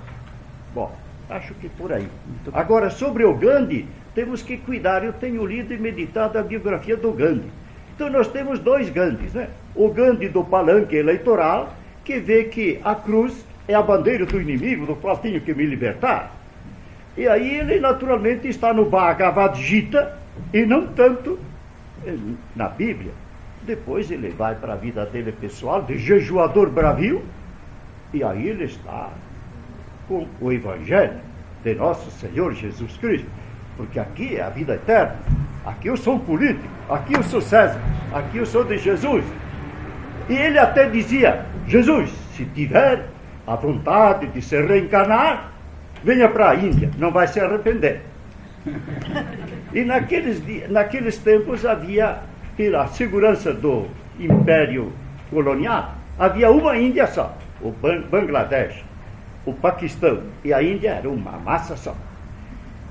[0.76, 0.94] Bom,
[1.30, 2.06] acho que por aí.
[2.54, 5.06] Agora, sobre o Gandhi, temos que cuidar.
[5.06, 7.50] Eu tenho lido e meditado a biografia do Gandhi.
[7.96, 9.48] Então, nós temos dois Gandhis, né?
[9.74, 14.86] O Gandhi do palanque eleitoral, que vê que a cruz é a bandeira do inimigo
[14.86, 16.36] do qual tenho que me libertar.
[17.18, 20.18] E aí ele naturalmente está no Bhagavad Gita
[20.54, 21.40] e não tanto
[22.56, 23.12] na Bíblia.
[23.64, 27.24] Depois ele vai para a vida dele pessoal, de jejuador bravio,
[28.14, 29.10] e aí ele está
[30.08, 31.20] com o Evangelho
[31.64, 33.28] de nosso Senhor Jesus Cristo.
[33.76, 35.18] Porque aqui é a vida eterna.
[35.66, 37.80] Aqui eu sou um político, aqui eu sou César,
[38.14, 39.26] aqui eu sou de Jesus.
[40.30, 43.06] E ele até dizia: Jesus, se tiver
[43.46, 45.52] a vontade de se reencarnar,
[46.04, 48.02] venha para a Índia, não vai se arrepender.
[49.74, 52.20] E naqueles, naqueles tempos havia,
[52.56, 53.88] pela segurança do
[54.20, 54.92] Império
[55.30, 58.84] Colonial, havia uma Índia só, o Bangladesh,
[59.46, 61.96] o Paquistão e a Índia era uma massa só.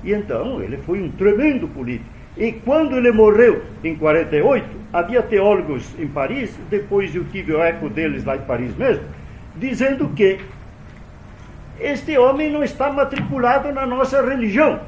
[0.03, 2.09] E então ele foi um tremendo político.
[2.37, 7.89] E quando ele morreu, em 48, havia teólogos em Paris, depois eu tive o eco
[7.89, 9.03] deles lá em Paris mesmo,
[9.55, 10.39] dizendo que
[11.79, 14.79] este homem não está matriculado na nossa religião,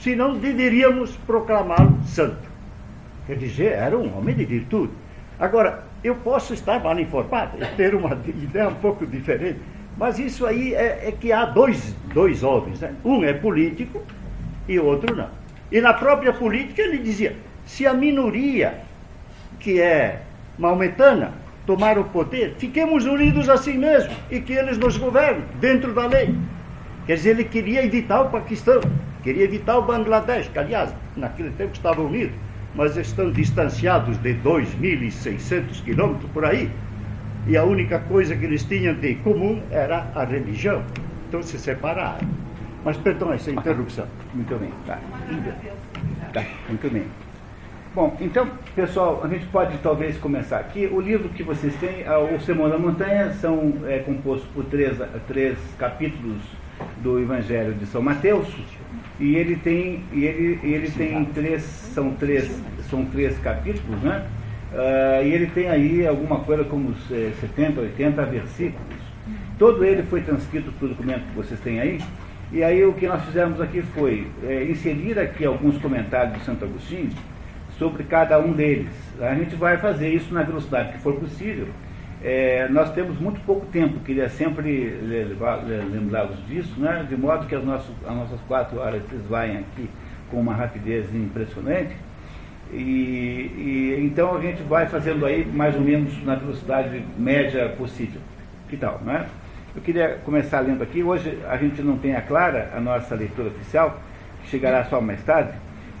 [0.00, 2.48] senão deveríamos proclamá-lo santo.
[3.26, 4.92] Quer dizer, era um homem de virtude.
[5.38, 9.58] Agora, eu posso estar mal informado e ter uma ideia um pouco diferente,
[9.96, 12.80] mas isso aí é, é que há dois, dois homens.
[12.80, 12.94] Né?
[13.04, 14.02] Um é político
[14.68, 15.28] e outro não.
[15.72, 18.80] E na própria política ele dizia: se a minoria,
[19.58, 20.22] que é
[20.58, 21.32] maometana,
[21.66, 26.34] tomar o poder, fiquemos unidos assim mesmo e que eles nos governem dentro da lei.
[27.06, 28.80] Quer dizer, ele queria evitar o Paquistão,
[29.24, 32.36] queria evitar o Bangladesh, que aliás, naquele tempo estavam unidos,
[32.74, 36.70] mas estão distanciados de 2.600 quilômetros por aí.
[37.46, 40.82] E a única coisa que eles tinham de comum era a religião.
[41.28, 42.28] Então se separaram.
[42.84, 44.06] Mas perdão essa interrupção.
[44.34, 44.98] Muito bem, tá.
[46.32, 47.04] Tá, muito bem.
[47.94, 50.86] Bom, então, pessoal, a gente pode talvez começar aqui.
[50.86, 54.98] O livro que vocês têm, ah, O Sermão da Montanha, são, é composto por três,
[55.28, 56.42] três capítulos
[57.02, 58.48] do Evangelho de São Mateus.
[59.20, 62.50] E ele tem, e ele, ele tem três, são três,
[62.90, 64.26] são três capítulos, né?
[64.72, 66.92] Uh, e ele tem aí alguma coisa como
[67.40, 69.04] 70, 80 versículos.
[69.56, 72.00] Todo ele foi transcrito para o documento que vocês têm aí.
[72.52, 76.64] E aí o que nós fizemos aqui foi é, inserir aqui alguns comentários de Santo
[76.64, 77.10] Agostinho
[77.78, 78.92] sobre cada um deles.
[79.20, 81.68] A gente vai fazer isso na velocidade que for possível.
[82.26, 87.06] É, nós temos muito pouco tempo, queria sempre lembrá-los disso, né?
[87.06, 89.90] de modo que as nossas, as nossas quatro horas esvaem aqui
[90.30, 91.94] com uma rapidez impressionante.
[92.72, 98.22] E, e, então a gente vai fazendo aí mais ou menos na velocidade média possível.
[98.70, 99.26] Que tal, não é?
[99.76, 101.02] Eu queria começar lendo aqui.
[101.02, 104.00] Hoje a gente não tem a clara a nossa leitura oficial,
[104.42, 105.52] que chegará só mais tarde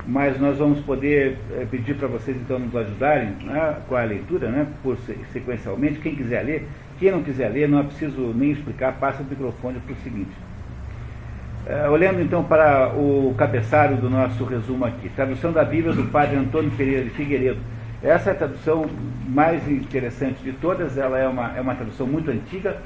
[0.06, 4.48] mas nós vamos poder é, pedir para vocês então nos ajudarem né, com a leitura,
[4.48, 4.98] né, por,
[5.32, 5.98] sequencialmente.
[5.98, 9.80] Quem quiser ler, quem não quiser ler, não é preciso nem explicar, passa o microfone
[9.80, 10.32] para o seguinte.
[11.66, 16.36] É, olhando então para o cabeçário do nosso resumo aqui, tradução da Bíblia do padre
[16.36, 17.60] Antônio Pereira de Figueiredo.
[18.02, 18.84] Essa é a tradução
[19.26, 22.76] mais interessante de todas, ela é uma, é uma tradução muito antiga.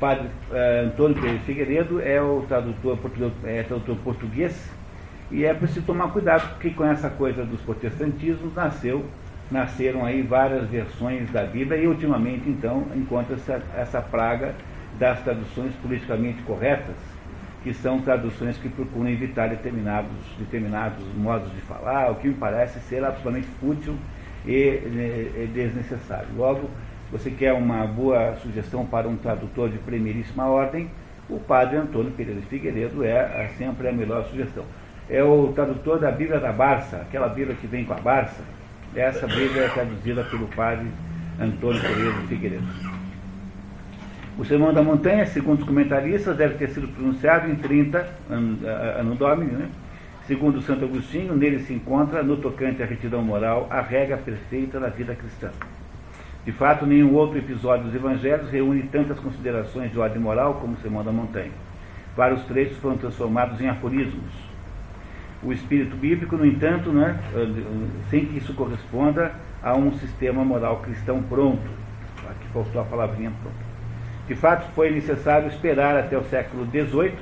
[0.00, 2.98] Padre é, Antônio Pereira de Figueiredo é o tradutor,
[3.44, 4.72] é, tradutor português
[5.30, 9.04] e é preciso tomar cuidado, porque com essa coisa dos protestantismos nasceu,
[9.50, 14.54] nasceram aí várias versões da Bíblia e ultimamente então encontra-se essa praga
[14.98, 16.96] das traduções politicamente corretas,
[17.62, 22.78] que são traduções que procuram evitar determinados, determinados modos de falar, o que me parece
[22.80, 23.96] ser absolutamente fútil
[24.46, 26.28] e, e desnecessário.
[26.36, 26.68] Logo,
[27.10, 30.90] você quer uma boa sugestão para um tradutor de primeiríssima ordem,
[31.28, 34.64] o padre Antônio Pereira de Figueiredo é sempre a melhor sugestão
[35.08, 38.42] é o tradutor da Bíblia da Barça, aquela Bíblia que vem com a Barça.
[38.94, 40.86] Essa Bíblia é traduzida pelo padre
[41.40, 42.64] Antônio de Figueiredo.
[44.38, 49.52] O Sermão da Montanha, segundo os comentaristas, deve ter sido pronunciado em 30 ano domini,
[49.52, 49.68] né?
[50.26, 54.88] Segundo Santo Agostinho, nele se encontra, no tocante à retidão moral, a regra perfeita da
[54.88, 55.50] vida cristã.
[56.44, 60.76] De fato, nenhum outro episódio dos Evangelhos reúne tantas considerações de ordem moral como o
[60.78, 61.52] Sermão da Montanha.
[62.16, 64.32] Vários trechos foram transformados em aforismos,
[65.44, 67.18] o espírito bíblico, no entanto, né,
[68.10, 71.68] sem que isso corresponda a um sistema moral cristão pronto.
[72.28, 73.74] Aqui faltou a palavrinha pronto.
[74.26, 77.12] De fato, foi necessário esperar até o século XVIII,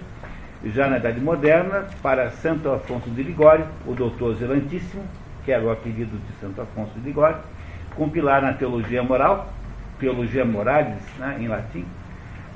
[0.67, 5.03] já na Idade Moderna, para Santo Afonso de Ligório, o doutor Zelantíssimo,
[5.45, 7.39] que era o apelido de Santo Afonso de Ligório,
[7.97, 9.53] compilar na Teologia Moral,
[9.99, 11.85] Teologia Moralis, né, em latim,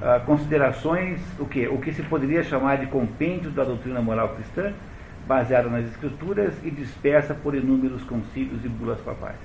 [0.01, 1.67] uh, considerações, o que?
[1.67, 4.73] O que se poderia chamar de compêndio da doutrina moral cristã,
[5.27, 9.37] baseada nas escrituras e dispersa por inúmeros concílios e bulas papais.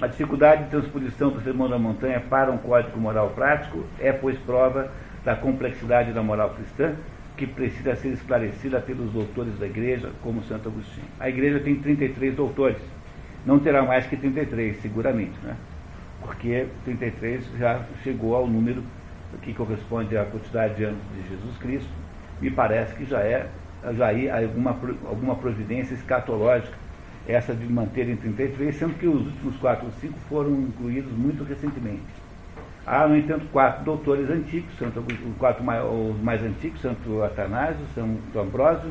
[0.00, 4.38] A dificuldade de transposição do Sermão da Montanha para um código moral prático é, pois,
[4.38, 4.90] prova
[5.24, 6.94] da complexidade da moral cristã,
[7.36, 11.06] que precisa ser esclarecida pelos doutores da igreja, como Santo Agostinho.
[11.18, 12.82] A igreja tem 33 doutores,
[13.46, 15.56] não terá mais que 33, seguramente, né?
[16.20, 18.82] porque 33 já chegou ao número
[19.40, 21.90] que corresponde à quantidade de anos de Jesus Cristo,
[22.40, 23.48] me parece que já é
[24.00, 24.70] aí alguma,
[25.06, 26.82] alguma providência escatológica
[27.26, 31.44] essa de manter em 33, sendo que os últimos quatro ou cinco foram incluídos muito
[31.44, 32.02] recentemente.
[32.84, 35.04] Há, no entanto, quatro doutores antigos, Santo,
[35.38, 38.90] quatro os mais antigos, Santo Atanásio, Santo Ambrósio,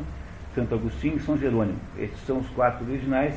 [0.56, 1.78] Santo Agostinho e São Jerônimo.
[1.98, 3.36] Estes são os quatro originais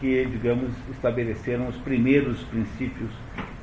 [0.00, 3.10] que, digamos, estabeleceram os primeiros princípios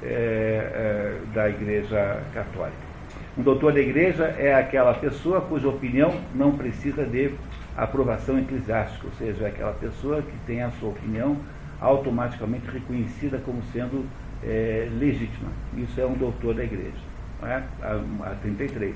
[0.04, 2.91] é, é, da Igreja Católica.
[3.38, 7.34] Um doutor da Igreja é aquela pessoa cuja opinião não precisa de
[7.78, 11.38] aprovação eclesiástica, ou seja, é aquela pessoa que tem a sua opinião
[11.80, 14.06] automaticamente reconhecida como sendo
[14.44, 15.50] é, legítima.
[15.78, 17.12] Isso é um doutor da igreja.
[17.44, 17.64] É?
[17.82, 18.96] Há 33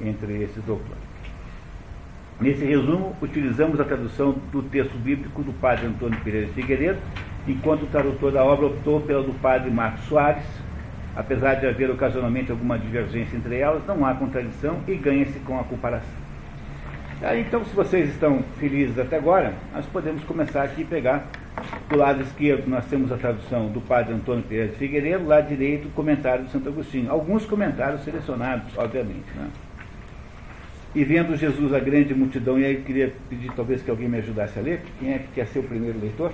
[0.00, 1.10] entre esses doutores.
[2.40, 6.98] Nesse resumo, utilizamos a tradução do texto bíblico do padre Antônio Pereira Figueiredo,
[7.46, 10.44] enquanto o tradutor da obra optou pela do padre Marcos Soares.
[11.16, 15.64] Apesar de haver ocasionalmente alguma divergência entre elas, não há contradição e ganha-se com a
[15.64, 16.20] comparação.
[17.22, 21.26] Aí, então, se vocês estão felizes até agora, nós podemos começar aqui a pegar
[21.88, 25.88] do lado esquerdo nós temos a tradução do padre Antônio Pereira de Figueiredo, lado direito
[25.88, 27.10] o comentário de Santo Agostinho.
[27.10, 29.26] Alguns comentários selecionados, obviamente.
[29.34, 29.48] Né?
[30.94, 34.18] E vendo Jesus a grande multidão, e aí eu queria pedir talvez que alguém me
[34.18, 34.82] ajudasse a ler.
[34.98, 36.32] Quem é que quer ser o primeiro leitor?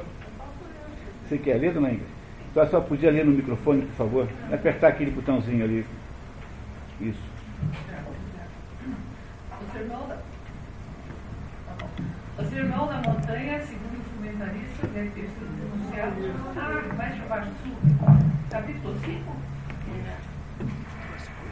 [1.27, 2.16] Você quer ler, dona Ingrid?
[2.57, 4.29] Então só podia ler no microfone, por favor.
[4.51, 5.87] Apertar aquele botãozinho ali.
[6.99, 7.21] Isso.
[9.61, 10.17] O sermão da,
[12.39, 16.15] o sermão da montanha, segundo os comentaristas, deve ter sido pronunciado
[16.57, 17.77] ah, mais para baixo sul,
[18.49, 19.37] capítulo 5.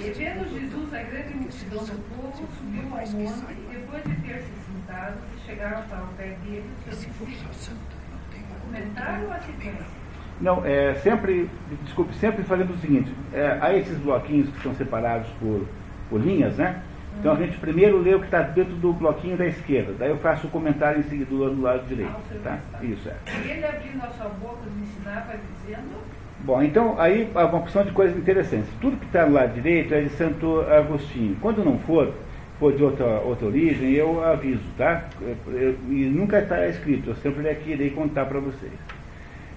[0.00, 4.38] E vendo Jesus a grande multidão do povo, subiu ao monte e depois de ter
[4.40, 7.68] se sentado, chegaram ao pé dele os seus discípulos.
[7.68, 10.03] O comentário ou a sequência?
[10.40, 11.48] Não, é, sempre,
[11.84, 15.64] desculpe, sempre fazendo o seguinte, é, há esses bloquinhos que são separados por,
[16.10, 16.82] por linhas, né?
[17.18, 20.18] Então a gente primeiro lê o que está dentro do bloquinho da esquerda, daí eu
[20.18, 22.12] faço o comentário em seguida do lado direito.
[22.42, 22.58] Tá?
[22.82, 23.14] Isso é.
[23.44, 26.02] E ele abrindo a sua boca nos ensinava dizendo.
[26.40, 28.68] Bom, então aí há uma opção de coisas interessantes.
[28.80, 31.36] Tudo que está no lado direito é de Santo Agostinho.
[31.40, 32.12] Quando não for,
[32.58, 35.04] for de outra, outra origem, eu aviso, tá?
[35.22, 38.72] Eu, e nunca está escrito, eu sempre irei contar para vocês.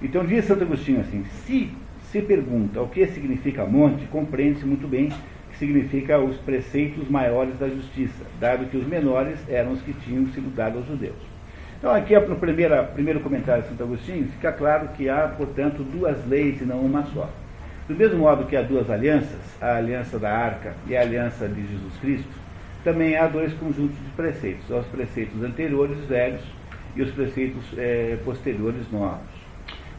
[0.01, 1.71] Então diz Santo Agostinho assim, se
[2.12, 5.12] se pergunta o que significa monte, compreende-se muito bem
[5.57, 10.53] significa os preceitos maiores da justiça, dado que os menores eram os que tinham sido
[10.55, 11.15] dados aos judeus.
[11.77, 16.25] Então, aqui no primeira, primeiro comentário de Santo Agostinho, fica claro que há, portanto, duas
[16.27, 17.29] leis e não uma só.
[17.88, 21.62] Do mesmo modo que há duas alianças, a aliança da arca e a aliança de
[21.62, 22.29] Jesus Cristo,
[22.83, 26.41] também há dois conjuntos de preceitos, os preceitos anteriores velhos
[26.95, 29.37] e os preceitos é, posteriores novos.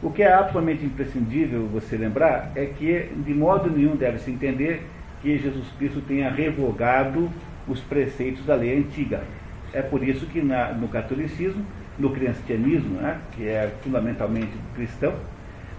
[0.01, 4.87] O que é absolutamente imprescindível você lembrar é que, de modo nenhum, deve-se entender
[5.21, 7.29] que Jesus Cristo tenha revogado
[7.67, 9.21] os preceitos da lei antiga.
[9.73, 11.65] É por isso que na, no catolicismo,
[11.97, 15.13] no cristianismo, né, que é fundamentalmente cristão,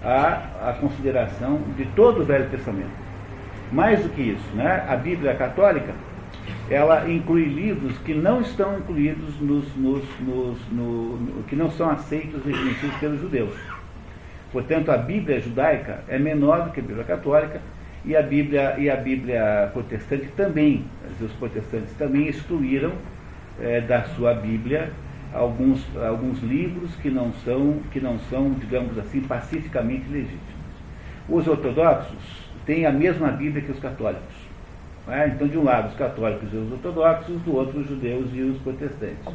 [0.05, 2.93] há a consideração de todo o Velho Testamento.
[3.73, 5.95] Mais do que isso, né, a Bíblia católica,
[6.69, 11.89] ela inclui livros que não estão incluídos nos, nos, nos no, no, que não são
[11.89, 13.80] aceitos e reconhecidos pelos judeus.
[14.53, 17.61] Portanto, a Bíblia judaica é menor do que a Bíblia católica,
[18.05, 20.85] e a Bíblia, e a Bíblia protestante também,
[21.21, 22.93] os protestantes também excluíram
[23.61, 24.91] é, da sua Bíblia
[25.33, 30.41] alguns, alguns livros que não, são, que não são, digamos assim, pacificamente legítimos.
[31.29, 34.51] Os ortodoxos têm a mesma Bíblia que os católicos.
[35.09, 35.29] É?
[35.29, 38.59] Então, de um lado, os católicos e os ortodoxos, do outro, os judeus e os
[38.59, 39.35] protestantes.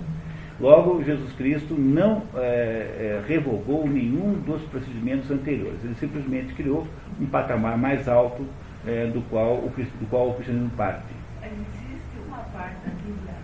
[0.59, 5.83] Logo, Jesus Cristo não é, é, revogou nenhum dos procedimentos anteriores.
[5.83, 6.87] Ele simplesmente criou
[7.19, 8.45] um patamar mais alto
[8.87, 11.03] é, do, qual o, do qual o cristianismo parte.
[11.43, 13.35] Existe uma parte da Bíblia,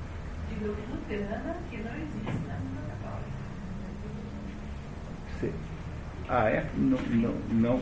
[0.49, 3.31] digamos, luterana, que não existe na Bíblia católica.
[6.29, 6.65] Ah, é?
[6.77, 7.81] Não, não, não,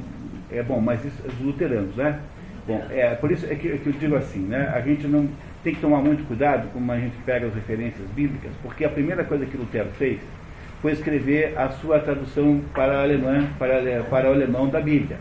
[0.50, 2.20] é bom, mas isso, os luteranos, né?
[2.66, 4.72] Bom, é, por isso é que, é que eu digo assim, né?
[4.74, 5.30] A gente não
[5.64, 9.24] tem que tomar muito cuidado como a gente pega as referências bíblicas, porque a primeira
[9.24, 10.20] coisa que Lutero fez
[10.82, 15.18] foi escrever a sua tradução para, alemã, para, para o alemão da Bíblia.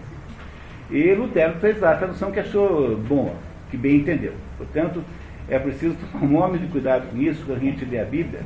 [0.91, 3.35] E Lutero fez lá a tradução que achou boa,
[3.71, 4.33] que bem entendeu.
[4.57, 5.03] Portanto,
[5.49, 8.41] é preciso tomar um homem de cuidado com isso, quando a gente lê a Bíblia,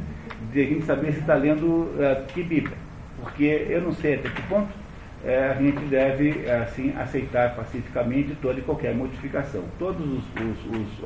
[0.53, 2.76] de a gente saber se está lendo uh, que Bíblia.
[3.20, 4.81] Porque eu não sei até que ponto
[5.24, 9.64] é, a gente deve assim aceitar pacificamente toda e qualquer modificação.
[9.78, 10.04] Todas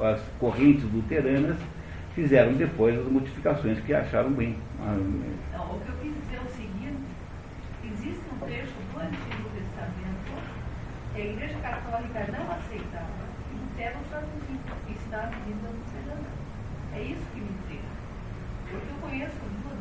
[0.03, 1.57] as correntes luteranas
[2.15, 4.57] fizeram depois as modificações que acharam bem.
[4.81, 7.03] Não, o que eu quis dizer é o seguinte,
[7.85, 10.07] existe um trecho do Antigo Testamento
[11.15, 14.59] que a Igreja Católica não aceitava e Lutero traduziu
[14.89, 16.31] e está na Bíblia luterana.
[16.95, 17.83] É isso que me intriga.
[18.71, 19.77] Porque eu conheço duas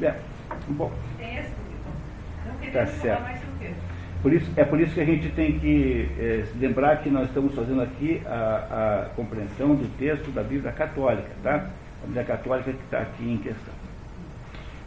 [0.00, 0.16] Bíblias.
[0.16, 0.20] É,
[0.68, 0.90] bom.
[1.18, 1.67] Tem esse
[2.72, 3.48] tá certo.
[4.22, 7.54] Por isso, é por isso que a gente tem que é, lembrar que nós estamos
[7.54, 11.68] fazendo aqui a, a, compreensão do texto da Bíblia Católica, tá?
[12.02, 13.74] A Bíblia Católica que está aqui em questão.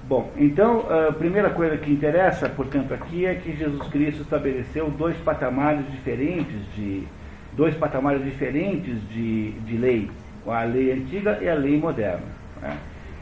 [0.04, 5.16] Bom, então a primeira coisa que interessa, portanto, aqui é que Jesus Cristo estabeleceu dois
[5.18, 7.08] patamares diferentes de
[7.54, 10.10] dois patamares diferentes de, de lei,
[10.46, 12.26] a lei antiga e a lei moderna.
[12.62, 12.78] Né?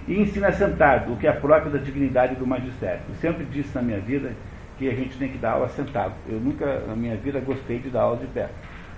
[0.09, 2.99] E ensina sentado, o que é próprio da dignidade do magistério.
[3.07, 4.31] Eu sempre disse na minha vida
[4.79, 6.15] que a gente tem que dar aula sentado.
[6.27, 8.49] Eu nunca, na minha vida, gostei de dar aula de pé.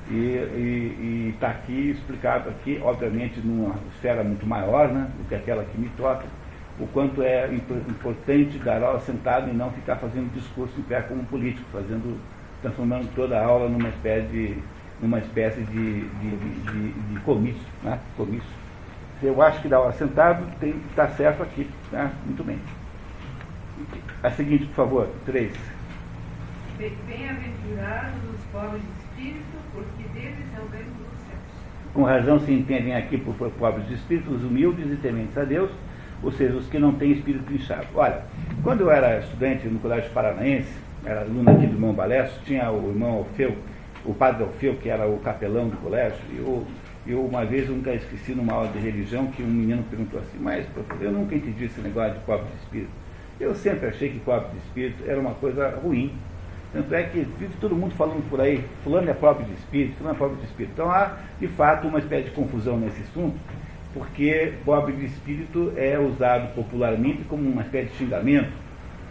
[0.09, 5.77] E está aqui explicado aqui, obviamente, numa esfera muito maior né, do que aquela que
[5.77, 6.23] me toca,
[6.79, 11.25] o quanto é importante dar aula sentado e não ficar fazendo discurso em pé como
[11.25, 12.17] político, fazendo,
[12.61, 14.57] transformando toda a aula numa espécie de,
[15.01, 18.60] numa espécie de, de, de, de comício, né, comício.
[19.23, 20.43] Eu acho que dar aula sentado
[20.89, 22.57] está certo aqui, né, muito bem.
[24.23, 25.53] A seguinte, por favor, três.
[26.79, 31.39] Bem-aventurados os pobres de espírito, porque deles é o reino dos céus.
[31.93, 35.69] Com razão se entendem aqui por pobres de espírito, os humildes e tementes a Deus,
[36.23, 37.87] ou seja, os que não têm espírito inchado.
[37.93, 38.23] Olha,
[38.63, 40.73] quando eu era estudante no Colégio Paranaense,
[41.05, 43.55] era aluno aqui do irmão Balesso, tinha o irmão Alfeu,
[44.03, 46.65] o padre Alfeu, que era o capelão do colégio, e eu,
[47.05, 50.65] eu uma vez nunca esqueci numa aula de religião que um menino perguntou assim, mas
[50.67, 52.91] professor, eu nunca entendi esse negócio de pobre de espírito.
[53.39, 56.13] Eu sempre achei que pobre de espírito era uma coisa ruim.
[56.71, 60.15] Tanto é que vive todo mundo falando por aí, fulano é pobre de espírito, fulano
[60.15, 60.73] é pobre de espírito.
[60.73, 63.35] Então há, de fato, uma espécie de confusão nesse assunto,
[63.93, 68.51] porque pobre de espírito é usado popularmente como uma espécie de xingamento,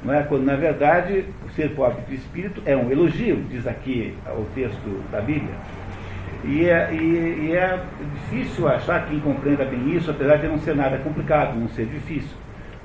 [0.03, 0.23] não é?
[0.23, 5.21] quando na verdade ser pobre de espírito é um elogio, diz aqui o texto da
[5.21, 5.55] Bíblia.
[6.45, 7.79] E é, e, e é
[8.15, 12.37] difícil achar quem compreenda bem isso, apesar de não ser nada complicado, não ser difícil.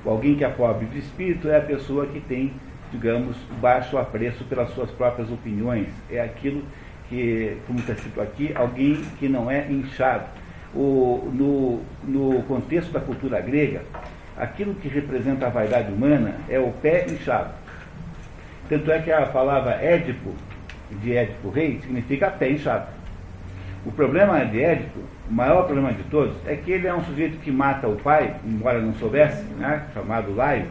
[0.06, 2.54] Alguém que é pobre de espírito é a pessoa que tem,
[2.92, 5.88] digamos, baixo apreço pelas suas próprias opiniões.
[6.12, 6.64] É aquilo
[7.10, 10.26] que, como está escrito aqui, alguém que não é inchado.
[10.74, 13.84] O, no, no contexto da cultura grega,
[14.38, 17.54] aquilo que representa a vaidade humana é o pé inchado.
[18.68, 20.34] Tanto é que a palavra Édipo,
[21.02, 22.88] de Édipo rei, significa pé inchado.
[23.86, 27.38] O problema de Édipo, o maior problema de todos, é que ele é um sujeito
[27.38, 30.66] que mata o pai, embora não soubesse, né, chamado Laio,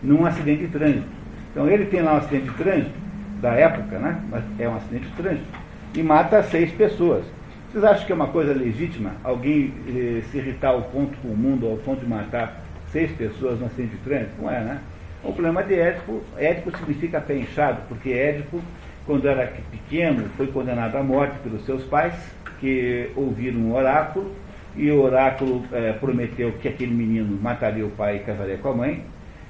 [0.00, 1.06] num acidente de trânsito.
[1.50, 2.94] Então ele tem lá um acidente de trânsito,
[3.40, 4.20] da época, né,
[4.60, 5.46] é um acidente de trânsito,
[5.94, 7.24] e mata seis pessoas.
[7.72, 11.36] Vocês acham que é uma coisa legítima alguém eh, se irritar ao ponto com o
[11.36, 14.40] mundo, ao ponto de matar seis pessoas no acidente de trânsito?
[14.40, 14.78] Não é, né?
[15.24, 18.60] O problema de Édipo, Édipo significa pé inchado, porque Édipo,
[19.06, 22.14] quando era pequeno, foi condenado à morte pelos seus pais,
[22.60, 24.32] que ouviram um oráculo,
[24.76, 28.74] e o oráculo é, prometeu que aquele menino mataria o pai e casaria com a
[28.74, 29.04] mãe.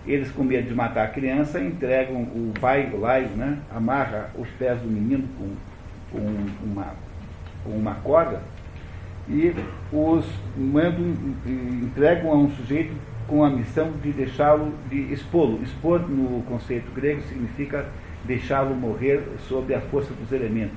[0.05, 4.48] Eles, com medo de matar a criança, entregam o pai, o laio, né, amarra os
[4.59, 5.55] pés do menino com,
[6.11, 6.94] com uma,
[7.62, 8.40] com uma corda
[9.28, 9.55] e
[9.92, 10.26] os
[10.57, 11.14] mandam,
[11.46, 12.94] entregam a um sujeito
[13.26, 15.62] com a missão de deixá-lo, de expô-lo.
[15.62, 17.86] Expor no conceito grego significa
[18.24, 20.76] deixá-lo morrer sob a força dos elementos.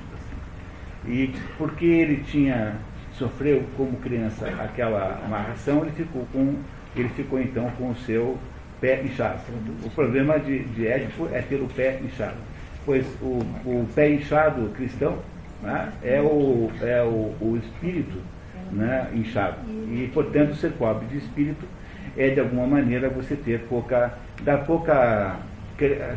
[1.08, 2.76] E porque ele tinha
[3.14, 6.56] sofreu como criança aquela amarração, ele ficou com
[6.96, 8.38] ele ficou então com o seu
[8.80, 9.40] pé inchado.
[9.84, 12.38] O problema de, de Édipo é ter o pé inchado,
[12.86, 15.18] pois o, o pé inchado cristão
[15.62, 18.18] né, é, o, é o, o espírito
[18.72, 19.58] né, inchado.
[19.70, 21.66] E, portanto, ser pobre de espírito
[22.18, 25.38] é, de alguma maneira, você ter pouca, dar pouca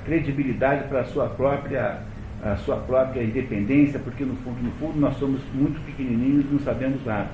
[0.04, 2.00] credibilidade para a sua própria
[2.42, 6.61] a sua própria independência, porque no fundo, no fundo nós somos muito pequenininhos e não
[6.61, 7.28] sabemos nada.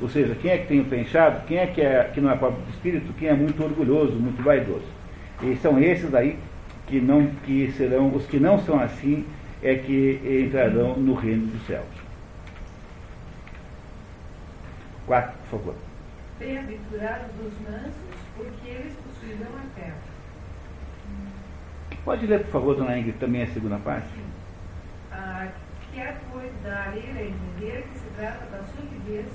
[0.00, 2.28] Ou seja, quem é que tem o pé inchado, quem é que, é que não
[2.30, 4.84] é próprio de espírito, quem é muito orgulhoso, muito vaidoso.
[5.42, 6.36] E são esses aí
[6.88, 9.24] que, não, que serão, os que não são assim,
[9.62, 11.86] é que entrarão no reino dos céus.
[15.06, 15.74] Quatro, por favor.
[16.40, 20.01] Bem-aventurados os mansos, porque eles possuirão a terra.
[22.04, 24.08] Pode ler, por favor, dona Ingrid, também a segunda parte?
[25.12, 25.48] Ah,
[25.94, 29.26] quer, pois, dar a ele a entender que se trata da solidez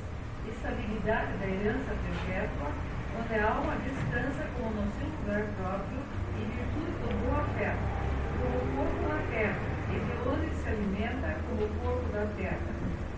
[0.46, 2.72] e estabilidade da herança perpétua,
[3.20, 6.00] onde a alma descansa como no seu lugar próprio
[6.36, 7.74] e virtude do boa fé,
[8.42, 8.68] como
[11.48, 12.60] como o corpo da terra.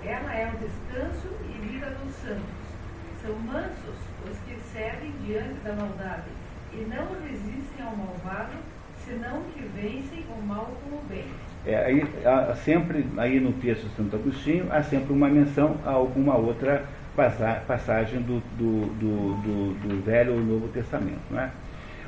[0.03, 2.69] Ela é o descanso e vida dos santos.
[3.21, 6.29] São mansos os que cedem diante da maldade
[6.71, 8.53] e não resistem ao malvado,
[9.09, 11.25] senão que vencem o mal com o bem.
[11.65, 15.91] É, aí, há sempre, aí no texto de Santo Agostinho, há sempre uma menção a
[15.91, 16.85] alguma outra
[17.67, 21.19] passagem do, do, do, do, do Velho ou Novo Testamento.
[21.29, 21.49] Não é?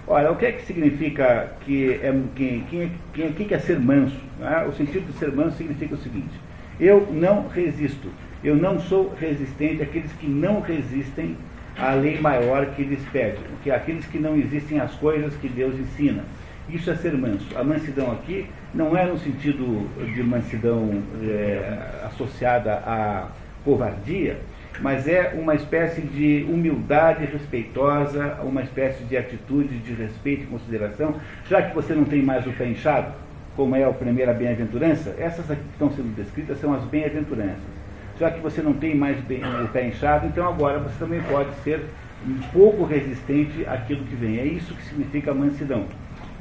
[0.07, 4.19] Olha, o que é que significa que é, quem, quem, quem, quem ser manso?
[4.41, 4.65] É?
[4.65, 6.33] O sentido de ser manso significa o seguinte:
[6.79, 8.09] eu não resisto,
[8.43, 11.35] eu não sou resistente àqueles que não resistem
[11.77, 15.47] à lei maior que lhes pede, que é aqueles que não existem às coisas que
[15.47, 16.23] Deus ensina.
[16.71, 17.45] Isso é ser manso.
[17.57, 23.27] A mansidão aqui não é no sentido de mansidão é, associada à
[23.65, 24.39] covardia,
[24.79, 31.15] mas é uma espécie de humildade respeitosa, uma espécie de atitude de respeito e consideração,
[31.49, 33.11] já que você não tem mais o pé inchado,
[33.55, 37.81] como é a primeira bem-aventurança, essas aqui que estão sendo descritas são as bem-aventuranças.
[38.17, 41.81] Já que você não tem mais o pé inchado, então agora você também pode ser
[42.25, 44.39] um pouco resistente àquilo que vem.
[44.39, 45.85] É isso que significa mansidão,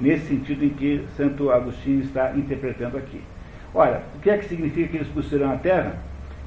[0.00, 3.20] nesse sentido em que Santo Agostinho está interpretando aqui.
[3.74, 5.94] Olha, o que é que significa que eles possuirão a terra?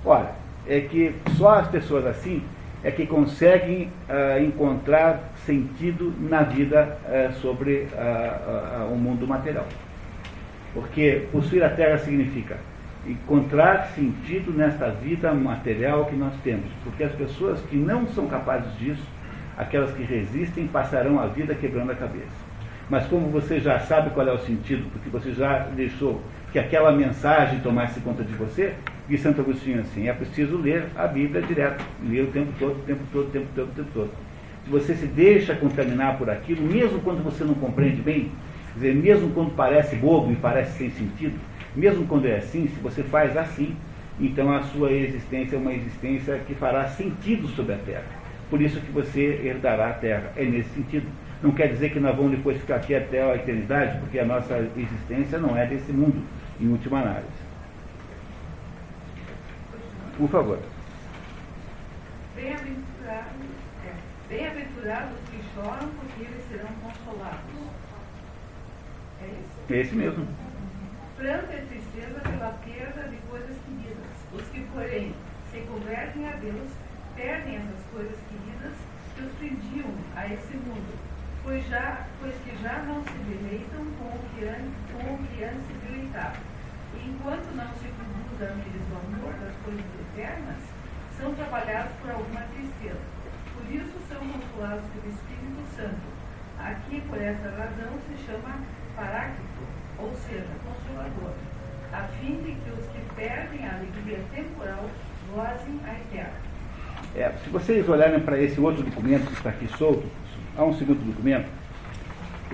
[0.04, 0.32] Olha,
[0.68, 2.42] é que só as pessoas assim
[2.84, 9.66] é que conseguem uh, encontrar sentido na vida uh, sobre uh, o mundo material.
[10.74, 12.58] Porque possuir a terra significa
[13.08, 16.70] encontrar sentido nesta vida material que nós temos.
[16.84, 19.04] Porque as pessoas que não são capazes disso,
[19.58, 22.53] aquelas que resistem, passarão a vida quebrando a cabeça.
[22.90, 26.22] Mas como você já sabe qual é o sentido, porque você já deixou
[26.52, 28.74] que aquela mensagem tomasse conta de você,
[29.08, 32.84] diz Santo Agostinho assim, é preciso ler a Bíblia direto, ler o tempo todo, o
[32.84, 34.12] tempo todo, o tempo todo, o tempo todo.
[34.64, 38.32] Se você se deixa contaminar por aquilo, mesmo quando você não compreende bem,
[38.74, 41.40] quer dizer, mesmo quando parece bobo e parece sem sentido,
[41.76, 43.76] mesmo quando é assim, se você faz assim,
[44.20, 48.06] então a sua existência é uma existência que fará sentido sobre a terra.
[48.50, 50.32] Por isso que você herdará a terra.
[50.36, 51.08] É nesse sentido.
[51.44, 54.58] Não quer dizer que nós vamos depois ficar aqui até a eternidade, porque a nossa
[54.78, 56.26] existência não é desse mundo,
[56.58, 57.44] em última análise.
[60.18, 60.60] Por favor.
[62.34, 63.34] Bem-aventurados
[63.84, 63.94] é,
[64.30, 67.44] bem os que choram, porque eles serão consolados.
[69.22, 69.74] É isso?
[69.74, 70.26] É esse mesmo.
[71.18, 74.14] Pranto e tristeza pela perda de coisas queridas.
[74.34, 75.14] Os que, porém,
[75.52, 76.72] se convertem a Deus,
[77.18, 78.78] perdem essas coisas queridas
[79.14, 81.13] que os prendiam a esse mundo
[81.44, 85.44] pois, já, pois que já não se deleitam com o que antes, com o que
[85.44, 86.42] antes se deleitavam.
[86.96, 89.86] E enquanto não se produza neles o amor das coisas
[90.16, 90.62] eternas,
[91.18, 93.02] são trabalhados por alguma tristeza.
[93.54, 96.14] Por isso são consolados pelo Espírito Santo.
[96.60, 98.60] Aqui, por essa razão, se chama
[98.96, 99.64] Paráclito,
[100.00, 101.34] ou seja, Consolador,
[101.92, 104.90] a fim de que os que perdem a alegria temporal
[105.34, 106.54] gozem a eterna.
[107.16, 110.08] É, se vocês olharem para esse outro documento que está aqui solto,
[110.58, 111.48] há um segundo documento,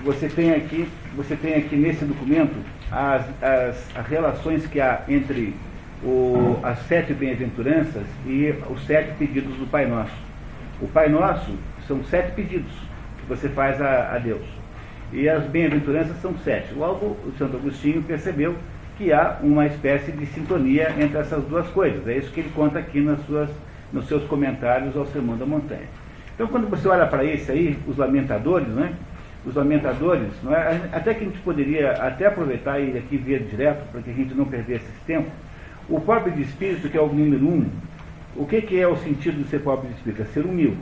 [0.02, 2.54] você tem aqui, você tem aqui nesse documento
[2.90, 5.54] as, as, as relações que há entre
[6.02, 10.16] o, as sete bem-aventuranças e os sete pedidos do Pai Nosso.
[10.80, 11.52] O Pai Nosso
[11.86, 12.72] são sete pedidos
[13.18, 14.44] que você faz a, a Deus.
[15.12, 16.72] E as bem-aventuranças são sete.
[16.72, 18.56] Logo, o Santo Agostinho percebeu
[18.96, 22.06] que há uma espécie de sintonia entre essas duas coisas.
[22.06, 23.50] É isso que ele conta aqui nas suas,
[23.92, 25.88] nos seus comentários ao Sermão da Montanha.
[26.40, 28.94] Então, quando você olha para esse aí, os lamentadores, né?
[29.44, 30.88] Os lamentadores, não é?
[30.90, 34.32] até que a gente poderia até aproveitar e aqui ver direto, para que a gente
[34.32, 35.30] não perdesse esse tempo.
[35.86, 37.66] O pobre de espírito, que é o número um,
[38.34, 40.22] o que, que é o sentido de ser pobre de espírito?
[40.22, 40.80] É ser humilde.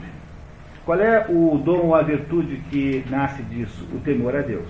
[0.85, 3.85] Qual é o dom ou a virtude que nasce disso?
[3.93, 4.69] O temor a Deus.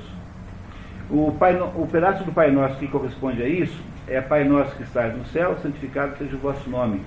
[1.08, 4.82] O, pai, o pedaço do Pai Nosso que corresponde a isso é Pai Nosso que
[4.82, 7.00] estás no céu, santificado seja o vosso nome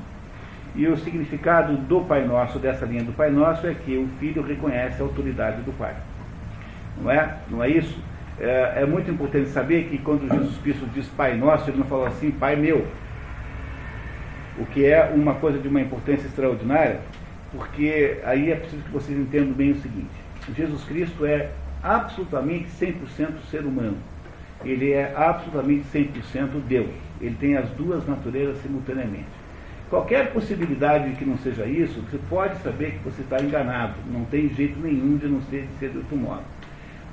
[0.75, 4.43] e o significado do Pai Nosso, dessa linha do Pai Nosso, é que o filho
[4.43, 5.95] reconhece a autoridade do Pai.
[7.01, 7.37] Não é?
[7.51, 7.99] Não é isso?
[8.41, 12.07] É, é muito importante saber que quando Jesus Cristo diz Pai Nosso, ele não falou
[12.07, 12.87] assim, Pai meu.
[14.59, 17.01] O que é uma coisa de uma importância extraordinária,
[17.53, 20.11] porque aí é preciso que vocês entendam bem o seguinte:
[20.55, 21.51] Jesus Cristo é
[21.83, 23.97] absolutamente 100% ser humano.
[24.65, 26.91] Ele é absolutamente 100% Deus.
[27.21, 29.42] Ele tem as duas naturezas simultaneamente.
[29.93, 33.93] Qualquer possibilidade de que não seja isso, você pode saber que você está enganado.
[34.11, 36.41] Não tem jeito nenhum de não ser de ser de outro modo.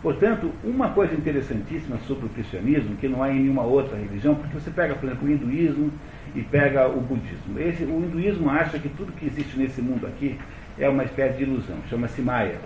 [0.01, 4.57] Portanto, uma coisa interessantíssima sobre o cristianismo, que não há em nenhuma outra religião, porque
[4.57, 5.91] você pega, por exemplo, o hinduísmo
[6.33, 7.59] e pega o budismo.
[7.59, 10.39] Esse, o hinduísmo acha que tudo que existe nesse mundo aqui
[10.77, 12.61] é uma espécie de ilusão, chama-se Maya.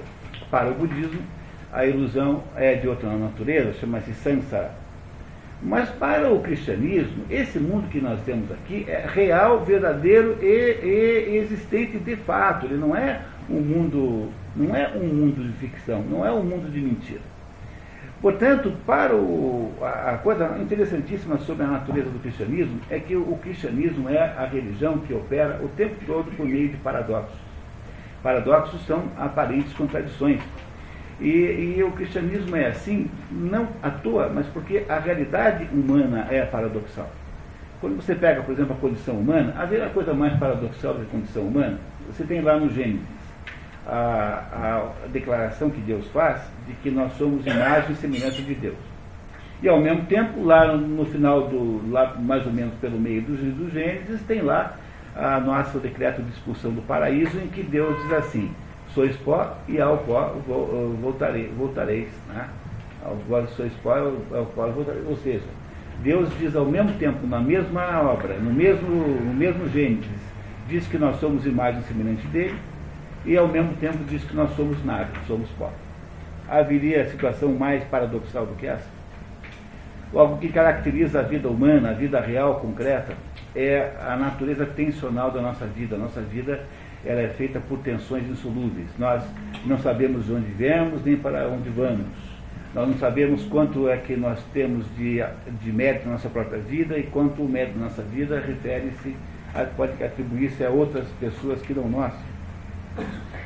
[0.52, 1.24] Para o budismo,
[1.72, 4.83] a ilusão é de outra natureza, chama-se Sansara.
[5.66, 11.38] Mas para o cristianismo, esse mundo que nós temos aqui é real, verdadeiro e, e
[11.38, 12.66] existente de fato.
[12.66, 16.70] Ele não é um mundo, não é um mundo de ficção, não é um mundo
[16.70, 17.22] de mentira.
[18.22, 24.10] Portanto, para o, a coisa interessantíssima sobre a natureza do cristianismo é que o cristianismo
[24.10, 27.38] é a religião que opera o tempo todo por meio de paradoxos.
[28.22, 30.42] Paradoxos são aparentes contradições.
[31.20, 36.44] E, e, o cristianismo é assim, não à toa, mas porque a realidade humana é
[36.44, 37.10] paradoxal.
[37.80, 41.44] Quando você pega, por exemplo, a condição humana, haverá coisa mais paradoxal que a condição
[41.44, 41.78] humana?
[42.08, 43.06] Você tem lá no Gênesis
[43.86, 48.78] a, a declaração que Deus faz de que nós somos imagem e semelhança de Deus.
[49.62, 53.36] E ao mesmo tempo, lá no final do, lá mais ou menos pelo meio do,
[53.36, 54.76] do Gênesis, tem lá
[55.16, 58.52] a nosso decreto de expulsão do paraíso, em que Deus diz assim,
[58.94, 60.36] sois pó e ao pó
[61.02, 62.10] voltarei, voltareis.
[62.28, 62.48] Né?
[63.04, 65.06] Ao sois pó e ao pó voltareis.
[65.08, 65.46] Ou seja,
[66.02, 70.22] Deus diz ao mesmo tempo, na mesma obra, no mesmo, no mesmo Gênesis,
[70.68, 72.56] diz que nós somos imagem semelhante dele,
[73.26, 75.72] e ao mesmo tempo diz que nós somos nada, somos pó.
[76.50, 78.90] Haveria situação mais paradoxal do que essa?
[80.14, 83.14] Algo que caracteriza a vida humana, a vida real, concreta,
[83.56, 85.96] é a natureza tensional da nossa vida.
[85.96, 86.62] A nossa vida
[87.06, 88.88] ela é feita por tensões insolúveis.
[88.98, 89.24] Nós
[89.66, 92.08] não sabemos de onde viemos nem para onde vamos.
[92.74, 95.24] Nós não sabemos quanto é que nós temos de,
[95.62, 99.16] de mérito na nossa própria vida e quanto o mérito da nossa vida refere-se,
[99.78, 102.14] pode atribuir-se a outras pessoas que não nós.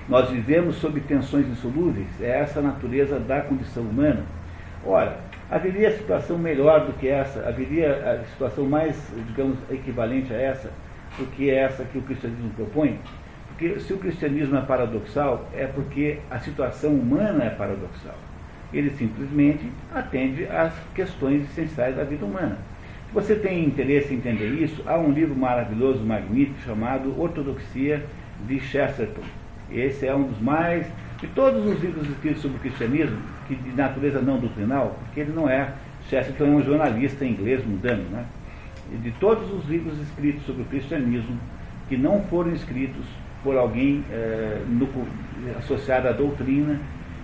[0.07, 4.23] Nós vivemos sob tensões insolúveis, é essa a natureza da condição humana.
[4.85, 5.17] Ora,
[5.51, 8.95] haveria situação melhor do que essa, haveria a situação mais,
[9.27, 10.71] digamos, equivalente a essa,
[11.17, 12.97] do que essa que o cristianismo propõe?
[13.57, 18.13] Porque se o cristianismo é paradoxal, é porque a situação humana é paradoxal.
[18.71, 22.59] Ele simplesmente atende às questões essenciais da vida humana.
[23.07, 28.05] Se você tem interesse em entender isso, há um livro maravilhoso, magnífico, chamado Ortodoxia
[28.47, 29.23] de Chesterton.
[29.71, 30.85] Esse é um dos mais.
[31.19, 35.33] De todos os livros escritos sobre o cristianismo, que de natureza não doutrinal, porque ele
[35.33, 35.73] não é.
[36.07, 38.23] Chesterton é um jornalista inglês mudando, né?
[38.93, 41.39] E de todos os livros escritos sobre o cristianismo,
[41.89, 43.03] que não foram escritos
[43.47, 44.89] por alguém é, no,
[45.57, 46.81] associado à doutrina,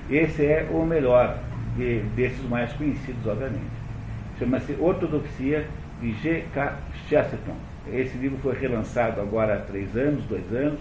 [0.09, 1.37] esse é o melhor
[1.75, 3.65] de, desses mais conhecidos, obviamente.
[4.39, 5.67] Chama-se Ortodoxia
[5.99, 6.77] de G.K.
[7.09, 7.57] Chesterton.
[7.91, 10.79] Esse livro foi relançado agora há três anos, dois anos,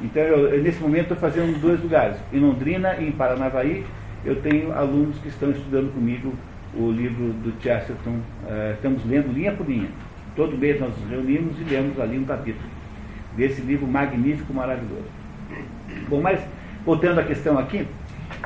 [0.00, 2.16] então eu, nesse momento estou fazendo em dois lugares.
[2.32, 3.84] Em Londrina e em Paranavaí,
[4.24, 6.34] eu tenho alunos que estão estudando comigo
[6.74, 8.18] o livro do Chesterton.
[8.44, 9.88] Uh, estamos lendo linha por linha.
[10.34, 12.68] Todo mês nós nos reunimos e lemos ali um capítulo
[13.36, 15.04] desse livro magnífico, maravilhoso.
[16.08, 16.40] Bom, mas
[16.84, 17.86] voltando à questão aqui,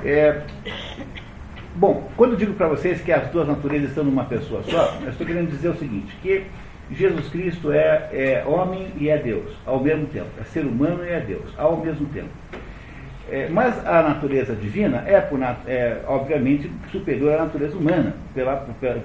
[0.04, 0.42] é,
[1.78, 5.10] Bom, quando eu digo para vocês que as duas naturezas estão numa pessoa só, eu
[5.10, 6.46] estou querendo dizer o seguinte, que
[6.90, 10.28] Jesus Cristo é, é homem e é Deus, ao mesmo tempo.
[10.40, 12.30] É ser humano e é Deus, ao mesmo tempo.
[13.30, 18.56] É, mas a natureza divina é, por, é, obviamente, superior à natureza humana, pela,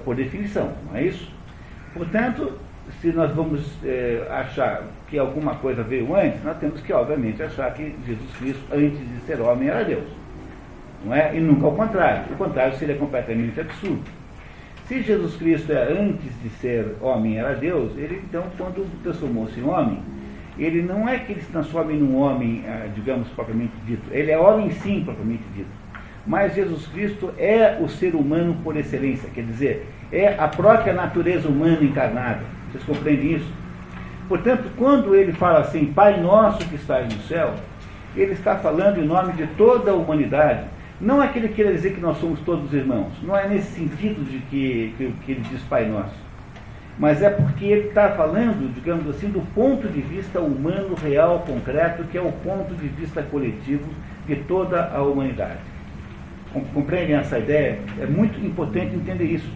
[0.02, 1.30] por definição, não é isso?
[1.92, 2.52] Portanto,
[3.02, 7.74] se nós vamos é, achar que alguma coisa veio antes, nós temos que, obviamente, achar
[7.74, 10.21] que Jesus Cristo, antes de ser homem, era Deus.
[11.04, 11.36] Não é?
[11.36, 12.32] E nunca ao contrário.
[12.32, 14.02] O contrário seria completamente absurdo.
[14.86, 19.64] Se Jesus Cristo é antes de ser homem, era Deus, ele então, quando transformou-se em
[19.64, 20.00] homem,
[20.58, 24.02] ele não é que ele se transforme num homem, ah, digamos, propriamente dito.
[24.10, 25.70] Ele é homem sim, propriamente dito.
[26.26, 31.48] Mas Jesus Cristo é o ser humano por excelência, quer dizer, é a própria natureza
[31.48, 32.40] humana encarnada.
[32.70, 33.50] Vocês compreendem isso?
[34.28, 37.54] Portanto, quando ele fala assim, Pai nosso que estás no céu,
[38.14, 40.64] ele está falando em nome de toda a humanidade.
[41.02, 43.12] Não é que ele queira dizer que nós somos todos irmãos.
[43.24, 46.14] Não é nesse sentido de que, que, que ele diz Pai Nosso.
[46.96, 52.04] Mas é porque ele está falando, digamos assim, do ponto de vista humano, real, concreto,
[52.04, 53.84] que é o ponto de vista coletivo
[54.28, 55.58] de toda a humanidade.
[56.72, 57.80] Compreendem essa ideia?
[58.00, 59.50] É muito importante entender isso,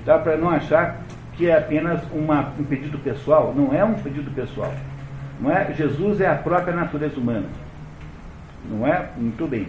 [0.00, 0.20] pessoal.
[0.20, 1.00] Para não achar
[1.34, 3.54] que é apenas uma, um pedido pessoal.
[3.54, 4.74] Não é um pedido pessoal.
[5.40, 5.72] Não é?
[5.74, 7.46] Jesus é a própria natureza humana.
[8.68, 9.10] Não é?
[9.16, 9.68] Muito bem.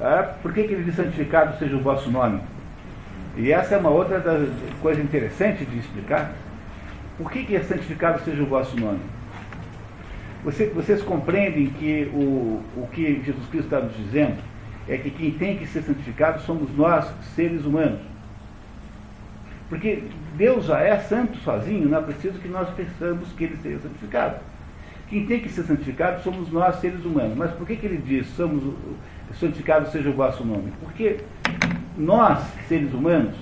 [0.00, 2.40] Ah, por que, que ele diz santificado seja o vosso nome?
[3.36, 4.22] E essa é uma outra
[4.80, 6.32] coisa interessante de explicar.
[7.18, 9.00] Por que, que é santificado seja o vosso nome?
[10.42, 14.38] Você, vocês compreendem que o, o que Jesus Cristo está nos dizendo
[14.88, 18.00] é que quem tem que ser santificado somos nós, seres humanos.
[19.68, 20.02] Porque
[20.36, 24.36] Deus já é santo sozinho, não é preciso que nós pensamos que ele seja santificado.
[25.08, 27.36] Quem tem que ser santificado somos nós, seres humanos.
[27.36, 28.74] Mas por que, que ele diz, somos
[29.34, 30.72] santificado seja o vosso nome?
[30.80, 31.20] Porque
[31.96, 33.34] nós, seres humanos,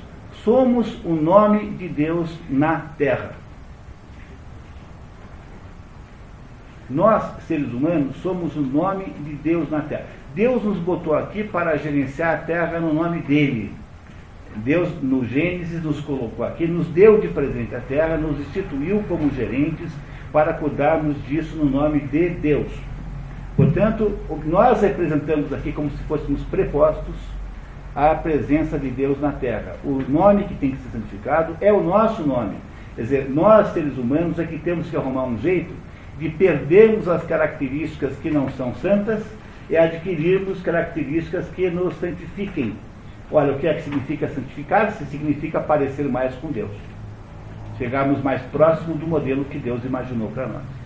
[0.45, 3.33] somos o nome de Deus na terra.
[6.89, 10.07] Nós, seres humanos, somos o nome de Deus na terra.
[10.35, 13.75] Deus nos botou aqui para gerenciar a terra no nome dele.
[14.57, 19.31] Deus, no Gênesis, nos colocou aqui, nos deu de presente a terra, nos instituiu como
[19.31, 19.93] gerentes
[20.33, 22.73] para cuidarmos disso no nome de Deus.
[23.59, 27.17] Portanto, nós representamos aqui como se fôssemos prepostos
[27.95, 29.75] à presença de Deus na terra.
[29.85, 32.55] O nome que tem que ser santificado é o nosso nome.
[32.95, 35.75] Quer dizer, nós, seres humanos, é que temos que arrumar um jeito
[36.21, 39.23] de perdermos as características que não são santas
[39.69, 42.77] e adquirirmos características que nos santifiquem
[43.31, 45.05] Olha, o que é que significa santificar-se?
[45.07, 46.71] Significa parecer mais com Deus.
[47.77, 50.78] Chegarmos mais próximo do modelo que Deus imaginou para nós.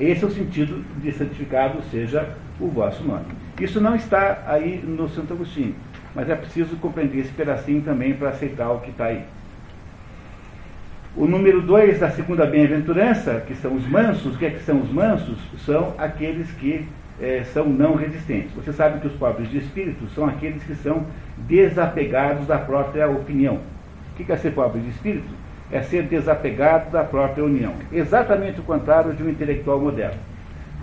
[0.00, 2.26] Esse é o sentido de santificado seja
[2.58, 3.26] o vosso nome.
[3.60, 5.74] Isso não está aí no Santo Agostinho,
[6.14, 9.22] mas é preciso compreender esse pedacinho também para aceitar o que está aí.
[11.14, 14.80] O número 2 da segunda bem-aventurança, que são os mansos, o que, é que são
[14.80, 15.36] os mansos?
[15.66, 16.88] São aqueles que
[17.20, 18.52] é, são não resistentes.
[18.54, 21.04] Você sabe que os pobres de espírito são aqueles que são
[21.36, 23.60] desapegados da própria opinião.
[24.12, 25.39] O que é ser pobre de espírito?
[25.72, 27.74] É ser desapegado da própria união.
[27.92, 30.18] Exatamente o contrário de um intelectual moderno.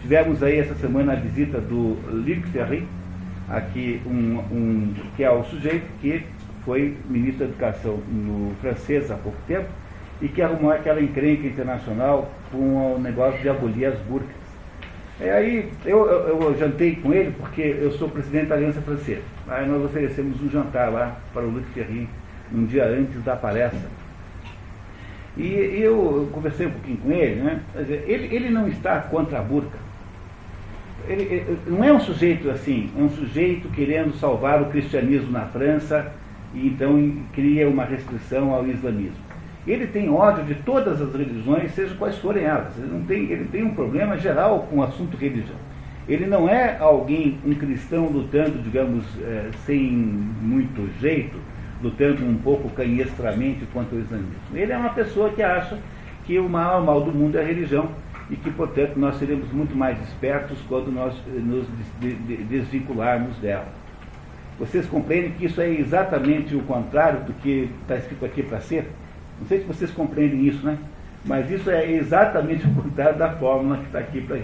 [0.01, 2.88] Tivemos aí essa semana a visita do Luc Ferry,
[3.49, 6.23] aqui um, um, que é o sujeito que
[6.63, 9.67] foi ministro da Educação no francês há pouco tempo
[10.21, 14.35] e que arrumou aquela encrenca internacional com o negócio de abolir as burcas.
[15.19, 19.23] É, aí eu, eu, eu, jantei com ele porque eu sou presidente da Aliança Francesa.
[19.47, 22.07] Aí nós oferecemos um jantar lá para o Luc Ferry,
[22.53, 23.96] um dia antes da palestra.
[25.38, 27.59] E, eu, eu, conversei um pouquinho com ele, né?
[27.75, 29.77] Ele, ele não está contra a burca.
[31.07, 35.45] Ele, ele, não é um sujeito assim, é um sujeito querendo salvar o cristianismo na
[35.45, 36.11] França
[36.53, 39.27] e então cria uma restrição ao islamismo.
[39.65, 42.77] Ele tem ódio de todas as religiões, seja quais forem elas.
[42.77, 45.57] Ele, não tem, ele tem um problema geral com o assunto religião.
[46.07, 51.38] Ele não é alguém, um cristão lutando, digamos, é, sem muito jeito,
[51.82, 54.36] lutando um pouco canhestramente contra o islamismo.
[54.53, 55.78] Ele é uma pessoa que acha
[56.25, 57.89] que o maior mal do mundo é a religião
[58.30, 61.65] e que, portanto, nós seremos muito mais espertos quando nós eh, nos
[62.49, 63.67] desvincularmos dela.
[64.59, 68.89] Vocês compreendem que isso é exatamente o contrário do que está escrito aqui para ser?
[69.39, 70.78] Não sei se vocês compreendem isso, né?
[71.23, 74.39] Mas isso é exatamente o contrário da fórmula que está aqui para a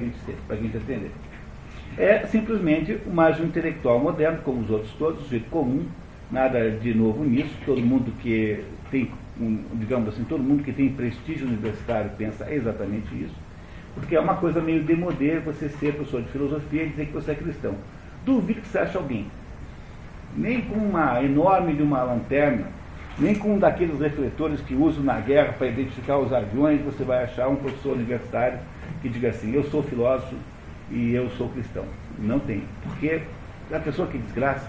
[0.56, 1.12] gente entender.
[1.98, 5.86] É simplesmente mais um intelectual moderno, como os outros todos, jeito comum,
[6.32, 7.54] nada de novo nisso.
[7.66, 9.12] Todo mundo que tem,
[9.74, 13.36] digamos assim, todo mundo que tem prestígio universitário pensa exatamente isso.
[13.96, 17.32] Porque é uma coisa meio demodê você ser professor de filosofia e dizer que você
[17.32, 17.76] é cristão.
[18.26, 19.28] Duvido que você ache alguém.
[20.36, 22.66] Nem com uma enorme de uma lanterna
[23.18, 27.24] nem com um daqueles refletores que usam na guerra para identificar os aviões, você vai
[27.24, 28.60] achar um professor universitário
[29.02, 30.36] que diga assim, eu sou filósofo
[30.90, 31.86] e eu sou cristão.
[32.18, 32.64] Não tem.
[32.82, 33.22] Porque
[33.72, 34.68] a pessoa que desgraça,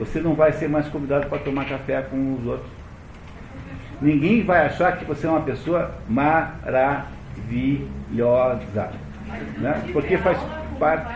[0.00, 2.70] você não vai ser mais convidado para tomar café com os outros.
[4.00, 7.04] Ninguém vai achar que você é uma pessoa maravilhosa.
[9.58, 9.84] Né?
[9.92, 10.38] Porque faz
[10.78, 11.06] parte.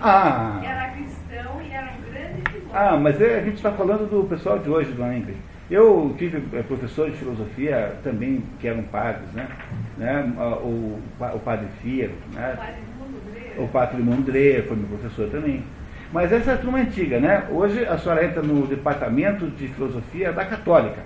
[0.00, 0.62] Ah.
[0.64, 2.42] Era cristão e era um grande
[2.72, 5.36] Ah, mas é, a gente está falando do pessoal de hoje, dona Ingrid.
[5.70, 9.46] Eu tive é, professores de filosofia também que eram padres, né?
[9.98, 10.32] né?
[10.62, 10.98] O,
[11.34, 12.56] o padre Fiero, né?
[13.58, 15.62] o padre Mondré foi meu professor também.
[16.12, 17.44] Mas essa é a turma antiga, né?
[17.50, 21.02] Hoje a senhora entra no departamento de filosofia da Católica.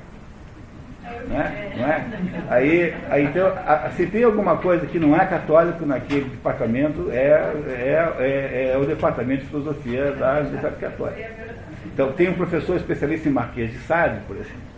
[1.28, 1.72] Né?
[1.76, 2.07] Não é?
[2.48, 7.52] Aí, aí então, a, se tem alguma coisa que não é católico naquele departamento, é,
[7.68, 11.30] é, é, é o departamento de filosofia da Universidade Católica.
[11.86, 14.74] Então, tem um professor especialista em Marquês de Sade, por exemplo.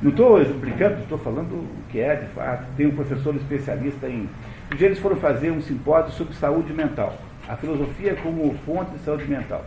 [0.00, 2.64] Não estou brincando, estou falando o que é de fato.
[2.76, 4.28] Tem um professor especialista em.
[4.72, 7.18] Um dia eles foram fazer um simpósio sobre saúde mental.
[7.48, 9.64] A filosofia como fonte de saúde mental.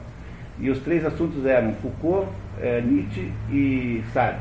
[0.59, 2.27] E os três assuntos eram Foucault,
[2.61, 4.38] eh, Nietzsche e Sade.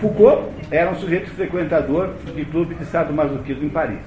[0.00, 4.00] Foucault era um sujeito frequentador de clube de sadomasoquismo em Paris.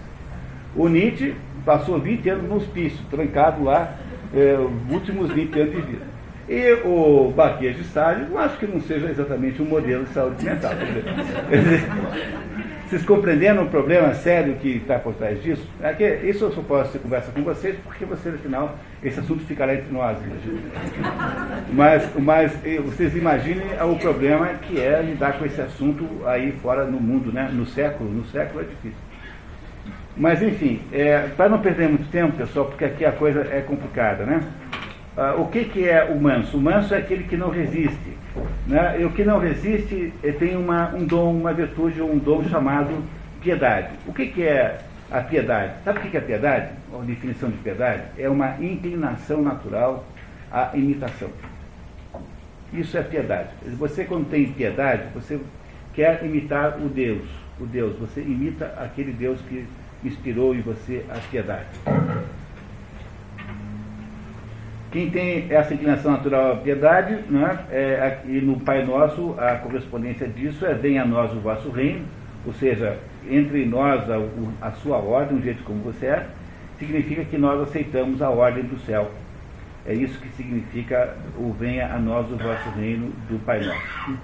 [0.76, 1.34] O Nietzsche
[1.66, 3.96] passou 20 anos no hospício, trancado lá,
[4.34, 4.58] eh,
[4.90, 6.06] últimos 20 anos de vida.
[6.50, 7.84] E o Baquia de
[8.30, 10.72] não acho que não seja exatamente um modelo de saúde mental.
[12.94, 15.68] Vocês compreenderam o problema sério que está por trás disso?
[15.82, 19.44] É que isso eu só posso ter conversa com vocês, porque vocês, afinal, esse assunto
[19.46, 20.16] ficará entre nós.
[21.72, 22.52] Mas, mas
[22.86, 27.50] vocês imaginem o problema que é lidar com esse assunto aí fora no mundo, né?
[27.52, 28.12] no século.
[28.12, 29.00] No século é difícil.
[30.16, 34.24] Mas, enfim, é, para não perder muito tempo, pessoal, porque aqui a coisa é complicada,
[34.24, 34.40] né?
[35.16, 36.58] Ah, o que, que é o manso?
[36.58, 38.18] O manso é aquele que não resiste.
[38.66, 39.02] Né?
[39.02, 43.04] E o que não resiste eh, tem uma, um dom, uma virtude, um dom chamado
[43.42, 43.90] piedade.
[44.08, 44.80] O que, que é
[45.12, 45.74] a piedade?
[45.84, 46.72] Sabe o que, que é piedade?
[46.92, 48.04] A definição de piedade?
[48.18, 50.04] É uma inclinação natural
[50.52, 51.30] à imitação.
[52.74, 53.50] Isso é piedade.
[53.78, 55.40] Você, quando tem piedade, você
[55.94, 57.28] quer imitar o Deus.
[57.60, 57.96] O Deus.
[58.00, 59.64] Você imita aquele Deus que
[60.04, 61.68] inspirou em você a piedade.
[64.94, 70.28] Quem tem essa inclinação natural à piedade, né, é, e no Pai Nosso, a correspondência
[70.28, 72.06] disso é: venha a nós o vosso reino,
[72.46, 74.22] ou seja, entre nós a,
[74.62, 76.28] a sua ordem, o jeito como você é,
[76.78, 79.10] significa que nós aceitamos a ordem do céu.
[79.84, 84.20] É isso que significa o venha a nós o vosso reino do Pai Nosso.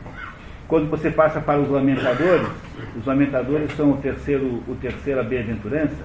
[0.68, 2.48] Quando você passa para os lamentadores,
[2.96, 6.04] os lamentadores são o terceiro, o terceira bem-aventurança,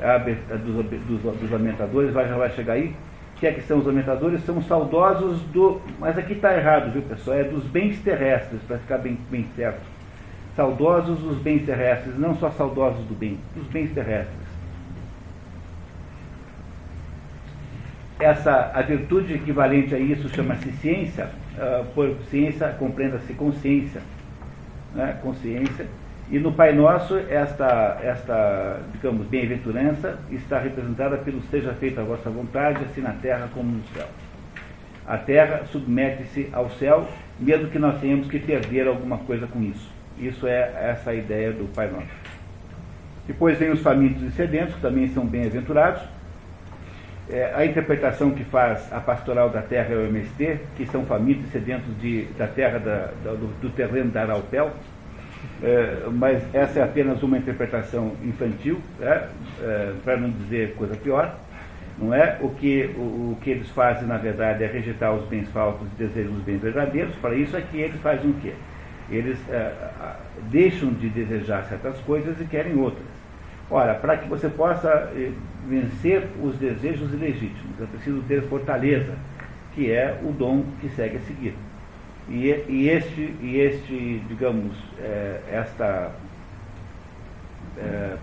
[0.00, 2.92] a, dos, dos, dos lamentadores, vai, já vai chegar aí,
[3.38, 5.80] que é que são os lamentadores, são os saudosos do.
[5.98, 7.36] Mas aqui está errado, viu pessoal?
[7.36, 9.80] É dos bens terrestres, para ficar bem, bem certo.
[10.54, 14.46] Saudosos dos bens terrestres, não só saudosos do bem, dos bens terrestres.
[18.18, 21.28] Essa, a virtude equivalente a isso chama-se ciência,
[21.58, 24.00] uh, por ciência compreenda-se consciência.
[24.94, 25.18] Né?
[25.22, 25.86] Consciência
[26.28, 32.28] e no Pai Nosso, esta, esta digamos, bem-aventurança está representada pelo seja feita a vossa
[32.28, 34.08] vontade, assim na terra como no céu.
[35.06, 37.06] A terra submete-se ao céu,
[37.38, 39.88] mesmo que nós tenhamos que perder alguma coisa com isso.
[40.18, 42.08] Isso é essa ideia do Pai Nosso.
[43.24, 46.02] Depois vem os famintos e sedentos, que também são bem-aventurados.
[47.30, 51.48] É, a interpretação que faz a pastoral da terra é o MST, que são famintos
[51.48, 54.72] e sedentos de, da terra da, da, do, do terreno da Arautel,
[55.62, 59.28] é, mas essa é apenas uma interpretação infantil, é,
[59.60, 61.34] é, para não dizer coisa pior.
[61.98, 62.36] Não é?
[62.42, 63.00] O que, o,
[63.32, 66.60] o, que eles fazem, na verdade, é rejeitar os bens falsos e desejam os bens
[66.60, 67.14] verdadeiros.
[67.16, 68.52] Para isso é que eles fazem o quê?
[69.10, 69.72] Eles é,
[70.50, 73.06] deixam de desejar certas coisas e querem outras.
[73.70, 75.32] Ora, para que você possa é,
[75.66, 79.14] vencer os desejos ilegítimos, é preciso ter fortaleza,
[79.74, 81.54] que é o dom que segue a seguir.
[82.28, 86.10] E, e, este, e este, digamos, é, esta,
[87.78, 88.16] é,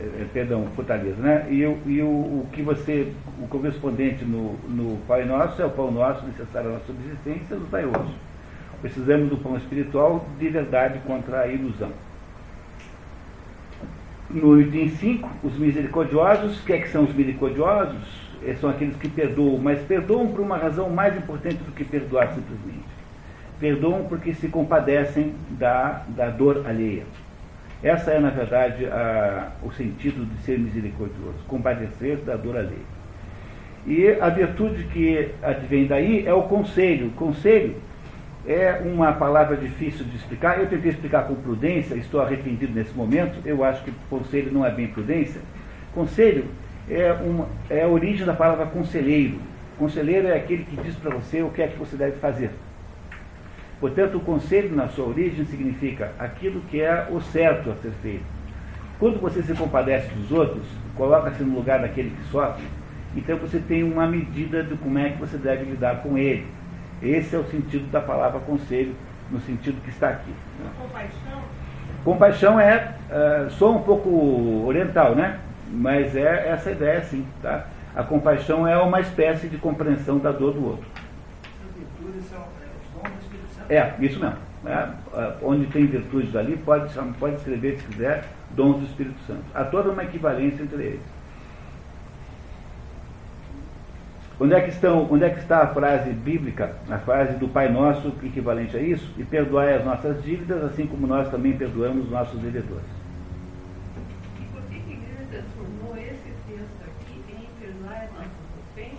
[0.00, 1.46] é, perdão, fortaleza, né?
[1.48, 5.92] E, e o, o, que você, o correspondente no, no Pai Nosso é o pão
[5.92, 8.14] nosso necessário à nossa subsistência, nos dai hoje.
[8.80, 11.92] Precisamos do pão espiritual de verdade contra a ilusão.
[14.28, 18.24] No item 5, os misericordiosos, o que, é que são os misericordiosos?
[18.60, 22.94] São aqueles que perdoam, mas perdoam por uma razão mais importante do que perdoar simplesmente
[23.60, 27.04] perdoam porque se compadecem da, da dor alheia.
[27.82, 32.94] Essa é, na verdade, a, o sentido de ser misericordioso, compadecer da dor alheia.
[33.86, 37.10] E a virtude que advém daí é o conselho.
[37.10, 37.76] Conselho
[38.46, 40.58] é uma palavra difícil de explicar.
[40.58, 43.38] Eu tentei explicar com prudência, estou arrependido nesse momento.
[43.44, 45.40] Eu acho que conselho não é bem prudência.
[45.94, 46.46] Conselho
[46.88, 49.38] é, uma, é a origem da palavra conselheiro.
[49.78, 52.50] Conselheiro é aquele que diz para você o que é que você deve fazer.
[53.80, 58.24] Portanto, o conselho, na sua origem, significa aquilo que é o certo a ser feito.
[58.98, 60.64] Quando você se compadece dos outros,
[60.96, 62.64] coloca-se no lugar daquele que sofre,
[63.16, 66.46] então você tem uma medida de como é que você deve lidar com ele.
[67.02, 68.94] Esse é o sentido da palavra conselho,
[69.30, 70.32] no sentido que está aqui.
[70.80, 71.42] Compaixão?
[72.04, 75.38] Compaixão é, uh, sou um pouco oriental, né?
[75.70, 77.26] Mas é essa ideia, sim.
[77.42, 77.66] Tá?
[77.94, 80.86] A compaixão é uma espécie de compreensão da dor do outro.
[83.68, 84.38] É, isso mesmo.
[84.66, 84.88] É,
[85.42, 89.44] onde tem virtudes ali, pode, pode escrever, se quiser, dons do Espírito Santo.
[89.54, 91.14] Há toda uma equivalência entre eles.
[94.40, 97.70] Onde é, que estão, onde é que está a frase bíblica, a frase do Pai
[97.70, 99.12] Nosso equivalente a isso?
[99.16, 102.84] E perdoai as nossas dívidas, assim como nós também perdoamos os nossos devedores.
[104.40, 108.32] E por que a igreja transformou esse texto aqui em perdoai as nossas
[108.72, 108.98] ofensas?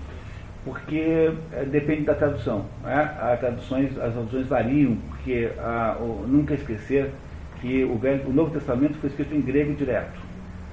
[0.66, 2.66] Porque é, depende da tradução.
[2.84, 3.16] Né?
[3.22, 7.11] As, traduções, as traduções variam, porque a, o, nunca esquecer
[7.61, 10.20] que o, Velho, o Novo Testamento foi escrito em grego direto.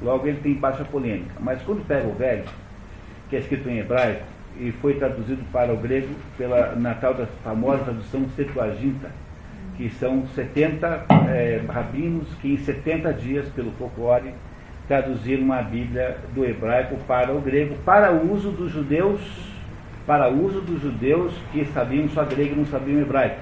[0.01, 1.34] Logo ele tem baixa polêmica.
[1.38, 2.45] Mas quando pega o Velho,
[3.28, 4.24] que é escrito em hebraico,
[4.59, 9.11] e foi traduzido para o grego pela, na tal da famosa tradução Septuaginta,
[9.76, 14.34] que são 70 é, rabinos que em 70 dias, pelo folclore,
[14.86, 19.51] traduziram a Bíblia do hebraico para o grego, para o uso dos judeus,
[20.07, 23.40] para uso dos judeus que sabiam só grego e não sabiam hebraico.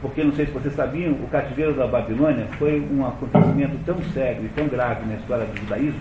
[0.00, 4.44] Porque não sei se vocês sabiam, o cativeiro da Babilônia foi um acontecimento tão sério
[4.44, 6.00] e tão grave na história do judaísmo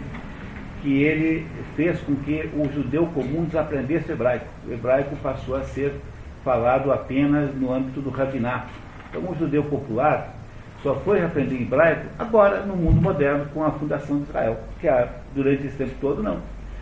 [0.82, 1.47] que ele
[1.78, 4.45] fez com que o judeu comum desaprendesse hebraico.
[4.68, 5.93] O hebraico passou a ser
[6.43, 8.68] falado apenas no âmbito do rabinato.
[9.10, 10.36] Então, o judeu popular
[10.84, 14.88] só foi aprender hebraico agora, no mundo moderno, com a fundação de Israel, que
[15.34, 16.39] durante esse tempo todo não.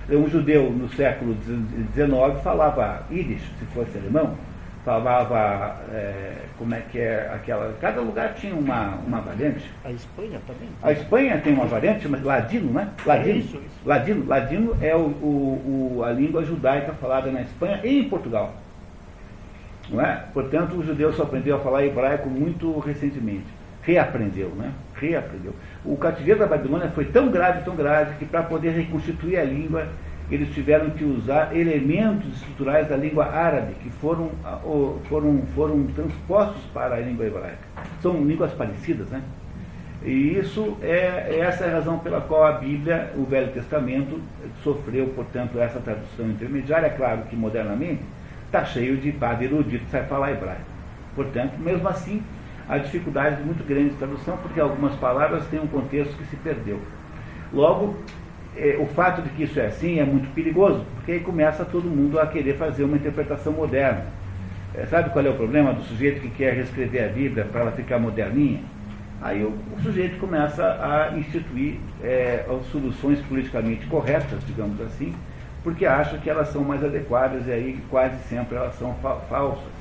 [0.09, 4.35] Um judeu no século XIX falava Yiddish, se fosse alemão,
[4.83, 7.73] falava, é, como é que é aquela.
[7.79, 9.63] Cada lugar tinha uma, uma variante.
[9.85, 10.69] A Espanha também.
[10.81, 12.89] A Espanha tem uma variante, mas ladino, né?
[13.05, 13.35] Ladino.
[13.35, 13.79] É isso, isso.
[13.85, 18.53] Ladino, ladino é o, o, o, a língua judaica falada na Espanha e em Portugal.
[19.89, 20.23] Não é?
[20.33, 23.47] Portanto, o judeu só aprendeu a falar hebraico muito recentemente.
[23.83, 24.71] Reaprendeu, né?
[25.01, 25.53] Reaprendeu.
[25.83, 29.87] O cativeiro da Babilônia foi tão grave, tão grave, que para poder reconstituir a língua,
[30.29, 34.29] eles tiveram que usar elementos estruturais da língua árabe que foram,
[35.09, 37.67] foram, foram transpostos para a língua hebraica.
[37.99, 39.23] São línguas parecidas, né?
[40.03, 44.19] E isso é essa é a razão pela qual a Bíblia, o Velho Testamento,
[44.63, 46.87] sofreu, portanto, essa tradução intermediária.
[46.87, 48.01] É claro que modernamente
[48.45, 50.61] está cheio de padre erudito que sai falar hebraico.
[51.15, 52.23] Portanto, mesmo assim,
[52.68, 56.80] há dificuldades muito grandes de tradução, porque algumas palavras têm um contexto que se perdeu.
[57.53, 57.95] Logo,
[58.55, 61.86] é, o fato de que isso é assim é muito perigoso, porque aí começa todo
[61.86, 64.05] mundo a querer fazer uma interpretação moderna.
[64.74, 67.72] É, sabe qual é o problema do sujeito que quer reescrever a Bíblia para ela
[67.72, 68.62] ficar moderninha?
[69.22, 75.14] Aí o, o sujeito começa a instituir é, soluções politicamente corretas, digamos assim,
[75.64, 79.80] porque acha que elas são mais adequadas e aí quase sempre elas são fa falsas.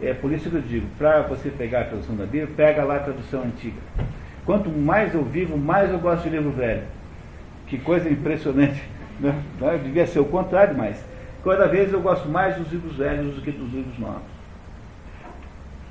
[0.00, 2.96] É por isso que eu digo, para você pegar a tradução da Bíblia, pega lá
[2.96, 3.80] a tradução antiga.
[4.44, 6.82] Quanto mais eu vivo, mais eu gosto de livro velho.
[7.66, 8.82] Que coisa impressionante.
[9.20, 9.32] Né?
[9.80, 11.02] Devia ser o contrário, mas
[11.44, 14.24] cada vez eu gosto mais dos livros velhos do que dos livros novos.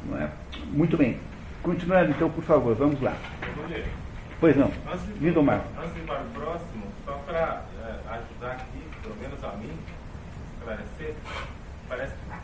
[0.06, 0.30] Não é?
[0.74, 1.18] Muito bem.
[1.64, 3.16] Continuando então, por favor, vamos lá.
[4.42, 4.70] Pois não.
[5.22, 5.62] Lindomar.
[5.80, 9.72] Antes de ir para o próximo, só para é, ajudar aqui, pelo menos a mim,
[10.58, 11.16] esclarecer,
[11.88, 12.43] parece que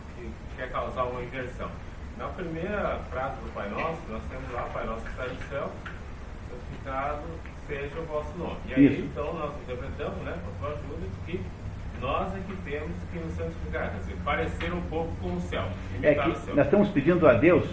[0.60, 1.70] quer causar uma inversão.
[2.18, 5.72] Na primeira frase do Pai Nosso, nós temos lá, Pai Nosso que está no céu,
[6.50, 7.24] santificado
[7.66, 8.58] seja o vosso nome.
[8.68, 9.02] E aí, Isso.
[9.04, 11.42] então, nós interpretamos, né, com a sua ajuda, que
[12.02, 15.66] nós é que temos que nos santificar, quer dizer, parecer um pouco com o céu.
[16.02, 16.56] É que céu.
[16.56, 17.66] nós estamos pedindo a Deus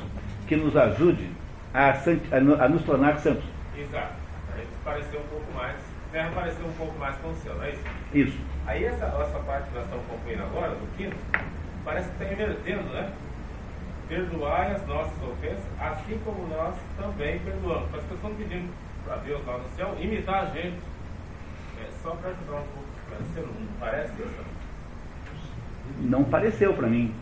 [0.47, 1.29] que nos ajude
[1.75, 3.45] a, a, nos tornar santos.
[3.77, 4.15] Exato.
[4.55, 5.77] A gente parecer um pouco mais,
[6.13, 7.83] terra parecer um pouco mais com o céu, não é isso?
[8.15, 8.39] Isso.
[8.65, 11.17] Aí essa, essa parte que nós estamos concluindo agora, do quinto,
[11.87, 13.13] parece que está invertendo, né?
[14.09, 17.89] Perdoai as nossas ofensas, assim como nós também perdoamos.
[17.93, 18.69] Mas que estão pedindo
[19.05, 20.77] para Deus lá no céu, imitar a gente.
[21.81, 22.89] É, só para ajudar um pouco,
[23.21, 24.57] você não parece isso?
[26.01, 27.15] Não pareceu para mim.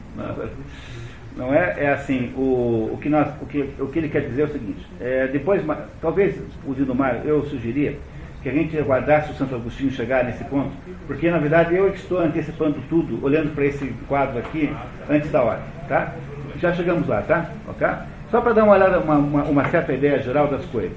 [1.37, 4.43] Não é, é assim, o, o, que nós, o, que, o que ele quer dizer
[4.43, 5.63] é o seguinte, é, depois,
[6.01, 7.99] talvez, o Mar, eu sugeria
[8.45, 10.71] que a gente aguardasse o Santo Agostinho chegar nesse ponto,
[11.07, 14.71] porque na verdade eu estou antecipando tudo, olhando para esse quadro aqui,
[15.09, 16.13] antes da hora, tá?
[16.61, 17.51] Já chegamos lá, tá?
[17.67, 17.89] Ok?
[18.31, 20.97] Só para dar uma olhada, uma, uma, uma certa ideia geral das coisas.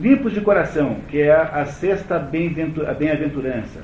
[0.00, 3.80] Limpos de coração, que é a sexta bem-aventurança.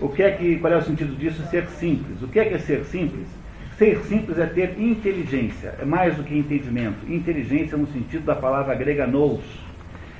[0.00, 1.42] O que é que, qual é o sentido disso?
[1.50, 2.22] Ser simples.
[2.22, 3.26] O que é que é ser simples?
[3.76, 7.12] Ser simples é ter inteligência, é mais do que entendimento.
[7.12, 9.40] Inteligência no sentido da palavra grega nous.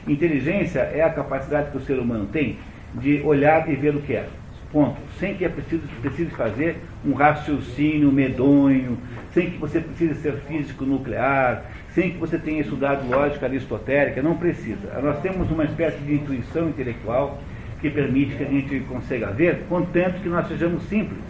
[0.07, 2.59] Inteligência é a capacidade que o ser humano tem
[2.95, 4.27] de olhar e ver o que é.
[4.73, 4.97] Ponto.
[5.19, 8.99] Sem que é preciso, precise fazer um raciocínio medonho,
[9.33, 14.37] sem que você precise ser físico nuclear, sem que você tenha estudado lógica aristotélica, não
[14.37, 14.99] precisa.
[15.03, 17.39] Nós temos uma espécie de intuição intelectual
[17.81, 21.21] que permite que a gente consiga ver, contanto que nós sejamos simples.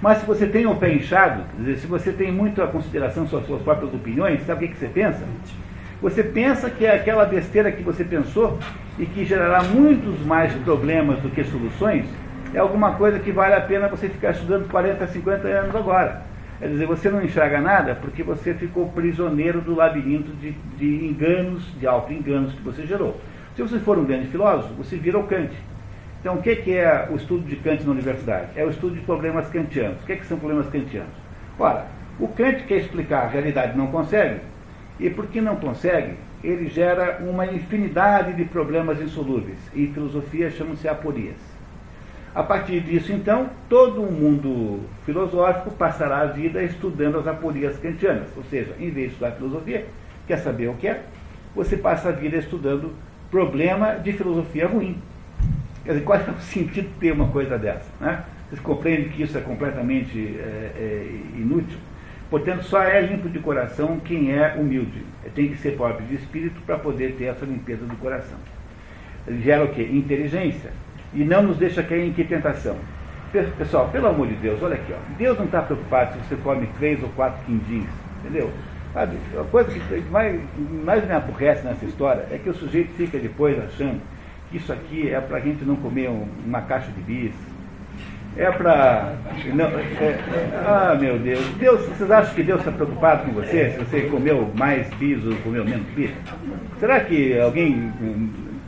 [0.00, 3.26] Mas se você tem o um pé inchado, dizer, se você tem muito a consideração
[3.26, 5.24] suas suas próprias opiniões, sabe o que, que você pensa?
[6.04, 8.58] Você pensa que é aquela besteira que você pensou
[8.98, 12.04] e que gerará muitos mais problemas do que soluções,
[12.52, 16.20] é alguma coisa que vale a pena você ficar estudando 40, 50 anos agora.
[16.58, 21.64] Quer dizer, você não enxerga nada porque você ficou prisioneiro do labirinto de, de enganos,
[21.80, 23.18] de auto-enganos que você gerou.
[23.56, 25.54] Se você for um grande filósofo, você vira o Kant.
[26.20, 28.48] Então, o que é o estudo de Kant na universidade?
[28.54, 30.02] É o estudo de problemas kantianos.
[30.02, 31.14] O que, que são problemas kantianos?
[31.58, 31.86] Ora,
[32.20, 34.40] o Kant quer explicar a realidade não consegue,
[34.98, 39.58] e porque não consegue, ele gera uma infinidade de problemas insolúveis.
[39.74, 41.36] E filosofia chamam-se aporias.
[42.34, 48.28] A partir disso, então, todo o mundo filosófico passará a vida estudando as aporias kantianas.
[48.36, 49.86] Ou seja, em vez de estudar filosofia,
[50.26, 51.02] quer saber o que é?
[51.54, 52.92] Você passa a vida estudando
[53.30, 55.00] problema de filosofia ruim.
[55.84, 57.88] Quer dizer, qual é o sentido de ter uma coisa dessa?
[58.00, 58.24] Né?
[58.48, 61.78] Vocês compreendem que isso é completamente é, é, inútil?
[62.34, 65.04] Portanto, só é limpo de coração quem é humilde.
[65.36, 68.36] Tem que ser pobre de espírito para poder ter essa limpeza do coração.
[69.24, 69.88] Ele gera o quê?
[69.92, 70.72] Inteligência
[71.12, 72.76] e não nos deixa cair em que tentação.
[73.56, 74.96] Pessoal, pelo amor de Deus, olha aqui, ó.
[75.16, 77.86] Deus não está preocupado se você come três ou quatro quindins,
[78.18, 78.50] entendeu?
[78.92, 80.40] Sabe, a coisa que mais,
[80.84, 84.00] mais me aborrece nessa história é que o sujeito fica depois achando
[84.50, 87.53] que isso aqui é para a gente não comer um, uma caixa de bis.
[88.36, 89.14] É para.
[89.44, 90.18] É, é,
[90.66, 91.46] ah, meu Deus.
[91.56, 91.86] Deus.
[91.86, 93.70] Vocês acham que Deus está preocupado com você?
[93.70, 96.10] Se você comeu mais bis ou comeu menos bis?
[96.80, 97.92] Será que alguém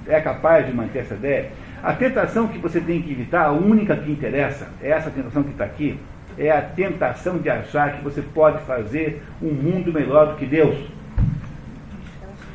[0.07, 1.51] é capaz de manter essa ideia?
[1.83, 5.51] A tentação que você tem que evitar, a única que interessa, é essa tentação que
[5.51, 5.99] está aqui,
[6.39, 10.77] é a tentação de achar que você pode fazer um mundo melhor do que Deus.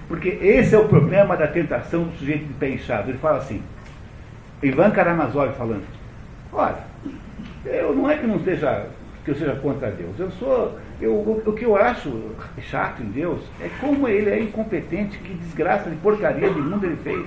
[0.07, 3.09] Porque esse é o problema da tentação do sujeito de pé inchado.
[3.09, 3.61] Ele fala assim,
[4.61, 5.83] Ivan Karamazov falando,
[6.51, 6.90] olha,
[7.65, 8.87] eu não é que não seja
[9.23, 10.17] que eu seja contra Deus.
[10.17, 10.77] Eu sou.
[10.99, 12.11] Eu, o, o, que eu acho
[12.59, 16.97] chato em Deus é como ele é incompetente, que desgraça de porcaria de mundo ele
[16.97, 17.25] fez.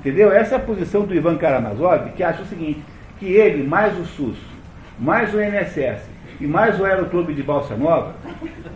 [0.00, 0.30] Entendeu?
[0.32, 2.82] Essa é a posição do Ivan Karamazov, que acha o seguinte,
[3.18, 4.36] que ele, mais o SUS,
[4.98, 6.02] mais o INSS
[6.40, 8.14] e mais o Aeroclube de Balsa Nova,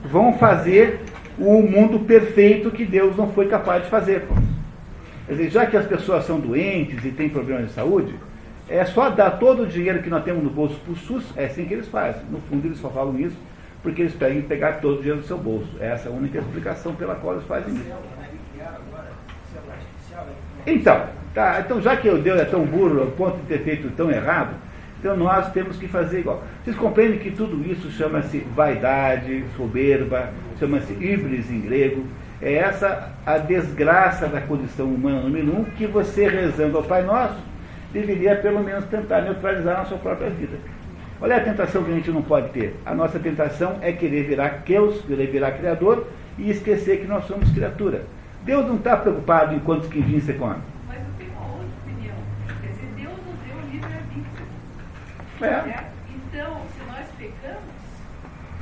[0.05, 1.01] vão fazer
[1.39, 4.27] o mundo perfeito que Deus não foi capaz de fazer.
[5.27, 8.15] Quer dizer, já que as pessoas são doentes e têm problemas de saúde,
[8.73, 11.45] é só dar todo o dinheiro que nós temos no bolso para o SUS, é
[11.45, 12.23] assim que eles fazem.
[12.31, 13.37] No fundo, eles só falam isso
[13.83, 15.69] porque eles pedem pegar todo o dinheiro do seu bolso.
[15.79, 17.93] Essa é a única explicação pela qual eles fazem isso.
[20.67, 23.91] Então, tá, então já que o Deus é tão burro ao ponto de ter feito
[23.95, 24.55] tão errado,
[24.99, 26.43] então nós temos que fazer igual.
[26.65, 32.07] Vocês compreendem que tudo isso chama-se vaidade, soberba, chama-se híbris em grego.
[32.41, 37.52] É essa a desgraça da condição humana número um que você rezando ao Pai Nosso
[37.93, 40.57] deveria pelo menos tentar neutralizar na sua própria vida.
[41.21, 42.75] Olha a tentação que a gente não pode ter.
[42.85, 47.49] A nossa tentação é querer virar Deus, querer virar Criador e esquecer que nós somos
[47.53, 48.05] criatura.
[48.43, 50.59] Deus não está preocupado em quantos quindins você come.
[50.89, 52.17] Mas eu tenho uma outra opinião.
[52.61, 54.47] Quer dizer, Deus nos deu livre-arbítrio.
[55.43, 55.85] É.
[56.11, 57.79] Então, se nós pecamos,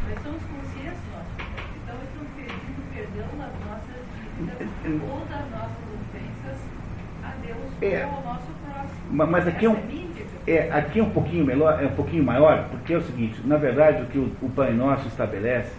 [0.05, 1.25] nós somos conscientes nós
[1.81, 4.69] Então, estamos pedindo perdão nas nossas dívidas
[5.09, 6.61] ou das nossas ofensas
[7.25, 8.05] a Deus é.
[8.05, 8.50] ou ao nosso.
[9.11, 9.77] Mas aqui é um,
[10.47, 13.57] é, aqui é um pouquinho melhor, é um pouquinho maior, porque é o seguinte, na
[13.57, 15.73] verdade o que o, o Pai Nosso estabelece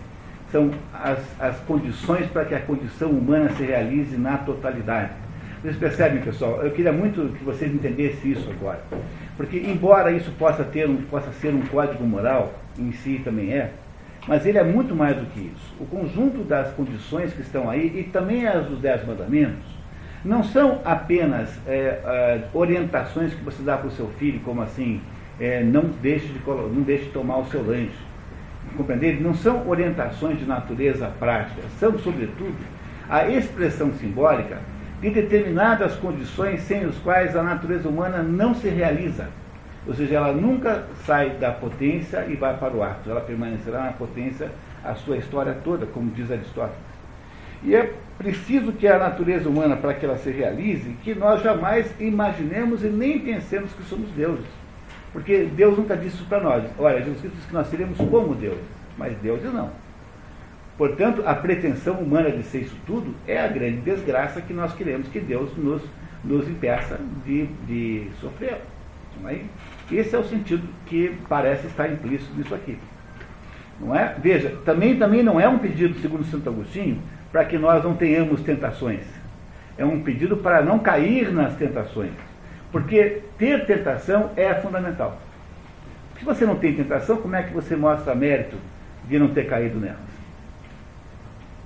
[0.52, 5.12] são as, as condições para que a condição humana se realize na totalidade.
[5.62, 6.62] Vocês percebem, pessoal?
[6.62, 8.82] Eu queria muito que vocês entendessem isso agora.
[9.38, 13.72] Porque, embora isso possa, ter um, possa ser um código moral, em si também é,
[14.28, 15.74] mas ele é muito mais do que isso.
[15.80, 19.81] O conjunto das condições que estão aí, e também as dos Dez Mandamentos,
[20.24, 25.02] não são apenas é, é, orientações que você dá para o seu filho, como assim,
[25.40, 28.12] é, não, deixe de, não deixe de tomar o seu lanche
[28.78, 29.22] compreender?
[29.22, 32.56] Não são orientações de natureza prática, são, sobretudo,
[33.10, 34.60] a expressão simbólica
[35.02, 39.28] de determinadas condições sem as quais a natureza humana não se realiza.
[39.88, 43.92] Ou seja, ela nunca sai da potência e vai para o ato, ela permanecerá na
[43.94, 44.52] potência
[44.84, 46.91] a sua história toda, como diz Aristóteles.
[47.64, 51.94] E é preciso que a natureza humana, para que ela se realize, que nós jamais
[52.00, 54.46] imaginemos e nem pensemos que somos deuses.
[55.12, 56.64] Porque Deus nunca disse isso para nós.
[56.78, 58.60] Olha, Jesus Cristo disse que nós seremos como Deus,
[58.98, 59.70] mas Deus não.
[60.78, 65.08] Portanto, a pretensão humana de ser isso tudo é a grande desgraça que nós queremos
[65.10, 65.82] que Deus nos,
[66.24, 68.62] nos impeça de, de sofrer.
[69.26, 69.42] É?
[69.92, 72.78] Esse é o sentido que parece estar implícito nisso aqui.
[73.80, 74.16] Não é?
[74.18, 77.02] Veja, também, também não é um pedido, segundo Santo Agostinho,
[77.32, 79.06] para que nós não tenhamos tentações.
[79.78, 82.12] É um pedido para não cair nas tentações.
[82.72, 85.20] Porque ter tentação é fundamental.
[86.18, 88.56] Se você não tem tentação, como é que você mostra mérito
[89.08, 90.12] de não ter caído nelas?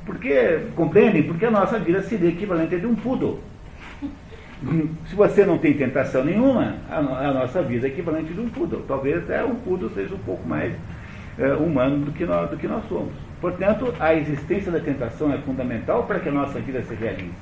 [0.06, 1.24] Porque, compreendem?
[1.24, 3.42] Porque a nossa vida seria equivalente a de um poodle.
[5.10, 8.84] Se você não tem tentação nenhuma, a, a nossa vida é equivalente de um poodle.
[8.88, 10.74] Talvez até um poodle seja um pouco mais
[11.38, 13.25] é, humano do que, nós, do que nós somos.
[13.42, 17.34] Portanto, a existência da tentação é fundamental para que a nossa vida se realize.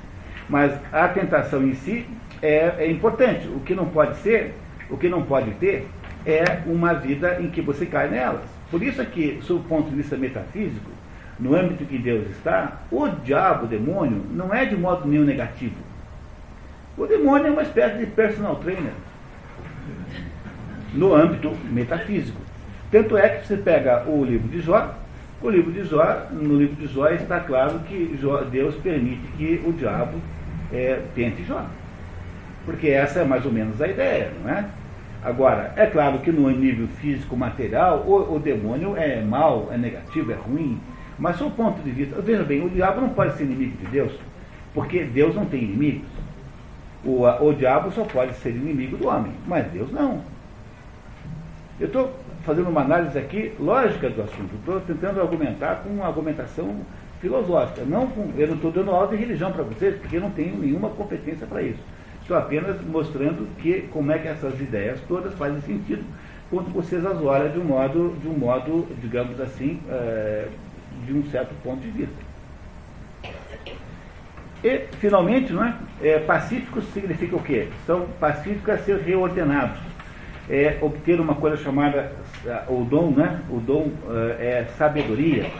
[0.48, 2.06] Mas a tentação em si
[2.42, 3.48] é, é importante.
[3.48, 4.54] O que não pode ser,
[4.90, 5.88] o que não pode ter,
[6.26, 8.42] é uma vida em que você cai nelas.
[8.70, 10.90] Por isso é que, sob o ponto de vista metafísico,
[11.38, 15.76] no âmbito que Deus está, o diabo, o demônio, não é de modo nenhum negativo.
[16.96, 18.92] O demônio é uma espécie de personal trainer
[20.92, 22.40] no âmbito metafísico.
[22.90, 24.94] Tanto é que você pega o livro de Jó,
[25.42, 29.62] o livro de Jó, no livro de Jó está claro que Jó, Deus permite que
[29.66, 30.18] o diabo
[30.72, 31.64] é, tente Jó.
[32.64, 34.64] Porque essa é mais ou menos a ideia, não é?
[35.22, 40.32] Agora, é claro que no nível físico, material, o, o demônio é mal, é negativo,
[40.32, 40.78] é ruim.
[41.18, 42.20] Mas, do ponto de vista.
[42.20, 44.12] Veja bem, o diabo não pode ser inimigo de Deus,
[44.74, 46.08] porque Deus não tem inimigos.
[47.04, 50.22] O, o diabo só pode ser inimigo do homem, mas Deus não.
[51.78, 56.76] Eu estou fazendo uma análise aqui lógica do assunto, estou tentando argumentar com uma argumentação
[57.20, 57.84] filosófica.
[57.84, 60.56] Não com, eu não estou dando aula de religião para vocês, porque eu não tenho
[60.56, 61.80] nenhuma competência para isso.
[62.20, 66.04] Estou apenas mostrando que, como é que essas ideias todas fazem sentido
[66.50, 70.48] quando vocês as olham de um modo, de um modo digamos assim, é,
[71.04, 72.14] de um certo ponto de vista.
[74.62, 75.74] E, finalmente, não é?
[76.02, 77.68] é pacíficos significa o quê?
[77.86, 79.93] São pacíficos a ser reordenados.
[80.48, 82.12] É obter uma coisa chamada
[82.68, 83.40] o dom, né?
[83.48, 85.50] O dom uh, é sabedoria,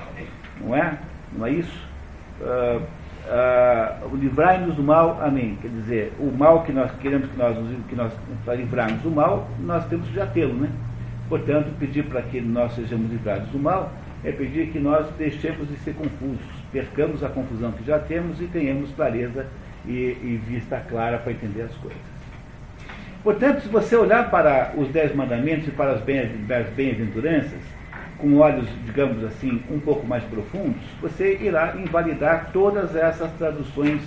[0.60, 0.98] não é?
[1.32, 1.88] Não é isso?
[2.40, 5.58] Uh, uh, livrai-nos do mal, amém.
[5.62, 7.56] Quer dizer, o mal que nós queremos que nós,
[7.88, 8.12] que nós
[8.58, 10.70] livrarmos do mal, nós temos que já tê-lo, né?
[11.28, 13.90] Portanto, pedir para que nós sejamos livrados do mal
[14.22, 18.46] é pedir que nós deixemos de ser confusos, percamos a confusão que já temos e
[18.46, 19.46] tenhamos clareza
[19.86, 22.13] e, e vista clara para entender as coisas.
[23.24, 27.58] Portanto, se você olhar para os Dez Mandamentos e para as bem-aventuranças,
[28.18, 34.02] com olhos, digamos assim, um pouco mais profundos, você irá invalidar todas essas traduções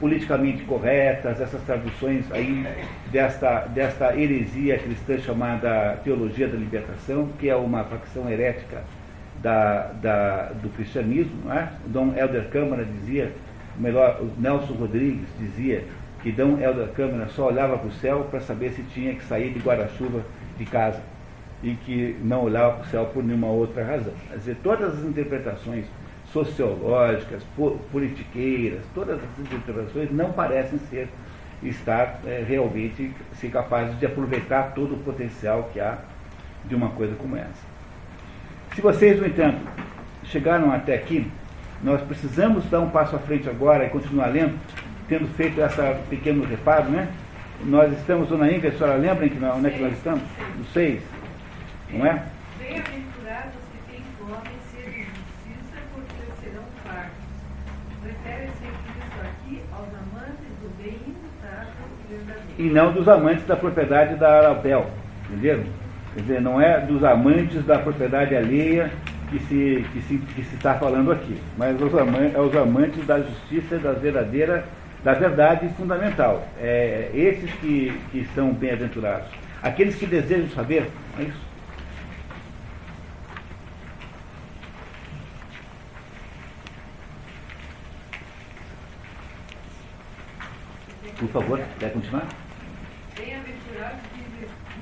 [0.00, 2.66] politicamente corretas, essas traduções aí
[3.12, 8.82] desta, desta heresia cristã chamada Teologia da Libertação, que é uma facção herética
[9.42, 11.52] da, da, do cristianismo.
[11.52, 11.68] É?
[11.84, 13.30] O Dom Helder Câmara dizia,
[13.78, 15.84] melhor, Nelson Rodrigues dizia
[16.24, 19.52] que Dom Helder Câmara só olhava para o céu para saber se tinha que sair
[19.52, 20.22] de guarda-chuva
[20.56, 21.02] de casa
[21.62, 24.14] e que não olhava para o céu por nenhuma outra razão.
[24.30, 25.84] Quer dizer, todas as interpretações
[26.32, 27.42] sociológicas,
[27.92, 31.08] politiqueiras, todas as interpretações não parecem ser
[31.62, 35.98] estar é, realmente ser capazes de aproveitar todo o potencial que há
[36.64, 37.66] de uma coisa como essa.
[38.74, 39.58] Se vocês, no entanto,
[40.24, 41.30] chegaram até aqui,
[41.82, 44.58] nós precisamos dar um passo à frente agora e continuar lendo,
[45.08, 47.08] tendo feito esse pequeno reparo, né?
[47.64, 50.22] Nós estamos, dona Inga, a senhora lembra que onde é que nós estamos?
[50.58, 51.02] No 6,
[51.90, 52.22] não é?
[52.58, 57.12] Bem-aventurados que têm fome e sede de justiça, porque serão fartos.
[58.04, 62.54] Refere-se Cristo aqui aos amantes do bem imutável e verdadeiro.
[62.58, 64.90] E não dos amantes da propriedade da Arabel,
[65.30, 65.64] entenderam?
[66.14, 68.90] Quer dizer, não é dos amantes da propriedade alheia
[69.30, 73.06] que se, que se, que se está falando aqui, mas os amantes, é os amantes
[73.06, 74.64] da justiça da verdadeira,
[75.04, 76.48] da verdade fundamental.
[76.58, 79.28] É, esses que, que são bem-aventurados.
[79.62, 81.44] Aqueles que desejam saber, é isso.
[91.18, 92.26] Por favor, quer continuar?
[93.16, 94.02] Bem-aventurados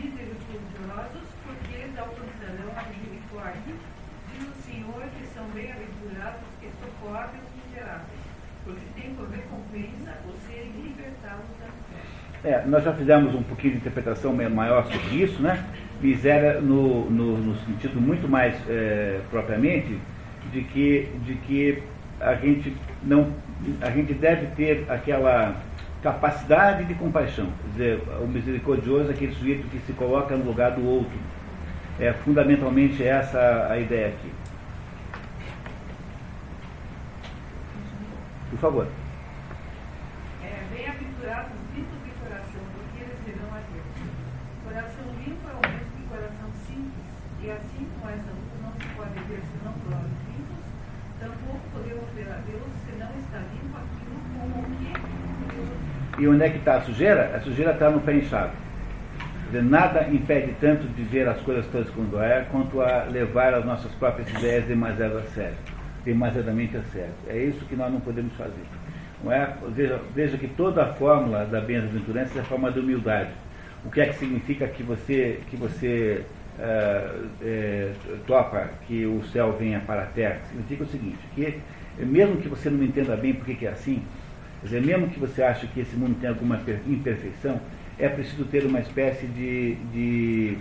[0.03, 3.74] misericordiosos, porque eles alcançarão a misericórdia.
[4.32, 8.20] Diz o Senhor que são bem-aventurados que socorrem os miseráveis,
[8.65, 12.23] porque têm por recompensa o serem libertados da miséria.
[12.44, 15.64] É, nós já fizemos um pouquinho de interpretação maior sobre isso, né?
[16.01, 19.97] Miséria no, no, no sentido muito mais é, propriamente
[20.52, 21.82] de que, de que
[22.20, 23.32] a gente não
[23.81, 25.55] a gente deve ter aquela
[26.02, 27.47] capacidade de compaixão.
[27.47, 31.16] Quer dizer, o misericordioso é aquele sujeito que se coloca no lugar do outro.
[32.01, 34.32] É fundamentalmente essa a ideia aqui.
[38.51, 38.86] Por favor.
[40.43, 44.10] É, bem-aventurados limpos de coração, porque eles verão a Deus.
[44.64, 47.09] Coração limpo é o mesmo que coração simples,
[47.40, 50.64] e assim como essa luz não se pode ver senão por olhos limpos,
[51.20, 56.28] tampouco podemos ver a Deus se não está limpo aquilo como o que Deus E
[56.28, 57.34] onde é que está a sujeira?
[57.34, 58.52] A sujeira está no pé inchado.
[59.52, 63.93] Nada impede tanto de ver as coisas todas quando é, quanto a levar as nossas
[63.93, 65.56] próprias ideias demasiado a sério,
[66.05, 67.12] demasiadamente a sério.
[67.28, 68.64] É isso que nós não podemos fazer.
[69.22, 69.55] Não é?
[69.68, 73.30] veja, veja que toda a fórmula da bem-aventurança é a forma da humildade.
[73.84, 76.24] O que é que significa que você, que você
[76.59, 77.10] eh,
[77.43, 77.93] eh,
[78.26, 80.40] topa que o céu venha para a terra?
[80.48, 81.60] Significa o seguinte, que
[81.98, 84.02] mesmo que você não entenda bem por que é assim,
[84.62, 87.60] Quer dizer, mesmo que você ache que esse mundo tem alguma per- imperfeição,
[87.98, 90.56] é preciso ter uma espécie de, de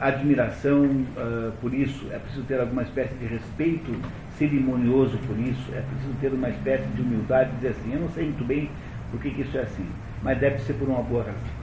[0.00, 3.92] admiração ah, por isso, é preciso ter alguma espécie de respeito
[4.36, 8.10] cerimonioso por isso, é preciso ter uma espécie de humildade e dizer assim, eu não
[8.10, 8.68] sei muito bem
[9.10, 9.86] por que, que isso é assim,
[10.22, 11.60] mas deve ser por uma boa razão.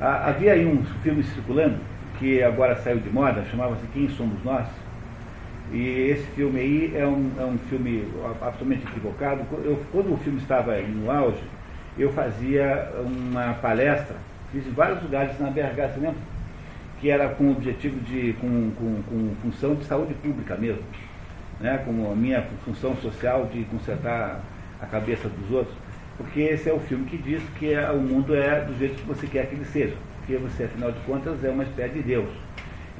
[0.00, 1.76] Ah, havia aí um filme circulando,
[2.18, 4.66] que agora saiu de moda, chamava-se Quem Somos Nós,
[5.72, 8.06] e esse filme aí é um, é um filme
[8.42, 9.40] absolutamente equivocado.
[9.64, 11.42] Eu, quando o filme estava no auge,
[11.98, 14.16] eu fazia uma palestra,
[14.52, 16.20] fiz em vários lugares na BRH, você lembra?
[17.00, 20.82] Que era com objetivo de, com, com, com função de saúde pública mesmo,
[21.58, 21.82] né?
[21.86, 24.40] como a minha função social de consertar
[24.80, 25.74] a cabeça dos outros,
[26.18, 29.08] porque esse é o filme que diz que é, o mundo é do jeito que
[29.08, 32.28] você quer que ele seja, porque você, afinal de contas, é uma espécie de Deus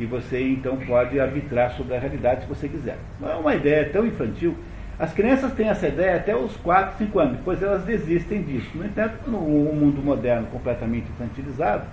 [0.02, 2.98] e você então pode arbitrar sobre a realidade se você quiser.
[3.20, 4.56] Não é uma ideia tão infantil.
[4.98, 8.68] As crianças têm essa ideia até os 4, 5 anos, depois elas desistem disso.
[8.74, 11.84] No entanto, no mundo moderno completamente infantilizado,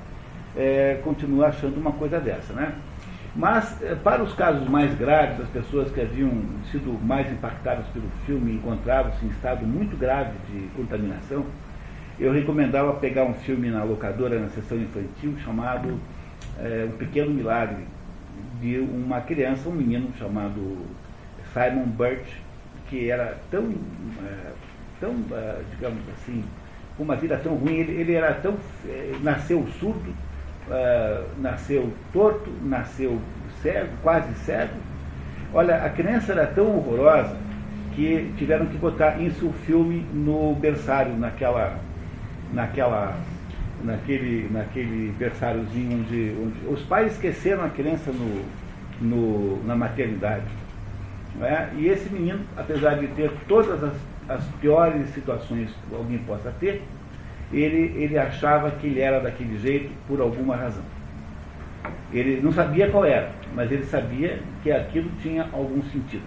[0.57, 2.52] é, continua achando uma coisa dessa.
[2.52, 2.73] Né?
[3.36, 6.31] Mas, é, para os casos mais graves, as pessoas que haviam
[6.72, 11.45] sido mais impactadas pelo filme encontravam-se em estado muito grave de contaminação,
[12.19, 15.99] eu recomendava pegar um filme na locadora, na sessão infantil, chamado
[16.57, 17.86] é, Um Pequeno Milagre,
[18.61, 20.85] de uma criança, um menino chamado
[21.53, 22.41] Simon Birch,
[22.89, 23.73] que era tão,
[24.23, 24.51] é,
[24.99, 26.43] tão é, digamos assim,
[26.97, 28.55] com uma vida tão ruim, ele, ele era tão.
[28.87, 30.13] é, nasceu surdo,
[31.39, 33.19] nasceu torto, nasceu
[33.61, 34.75] cego, quase cego.
[35.53, 37.35] Olha, a criança era tão horrorosa
[37.95, 41.79] que tiveram que botar isso o filme no berçário, naquela,
[42.53, 43.15] naquela,
[43.84, 48.45] naquele, naquele berçáriozinho onde, onde os pais esqueceram a criança no,
[49.01, 50.45] no, na maternidade.
[51.41, 51.69] é?
[51.77, 53.93] E esse menino, apesar de ter todas as,
[54.27, 56.84] as piores situações que alguém possa ter,
[57.51, 60.84] ele, ele achava que ele era daquele jeito por alguma razão.
[62.14, 66.23] Ele não sabia qual era, mas ele sabia que aquilo tinha algum sentido.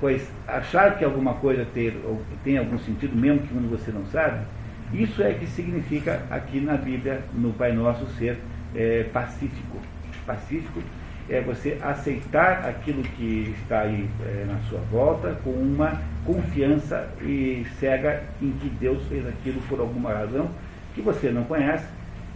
[0.00, 1.98] Pois achar que alguma coisa ter,
[2.44, 4.44] tem algum sentido, mesmo que você não sabe,
[4.92, 8.38] isso é que significa aqui na Bíblia, no Pai Nosso, ser
[8.74, 9.78] é, pacífico.
[10.24, 10.80] Pacífico
[11.28, 17.66] é você aceitar aquilo que está aí é, na sua volta com uma confiança e
[17.80, 20.48] cega em que Deus fez aquilo por alguma razão
[20.94, 21.86] que você não conhece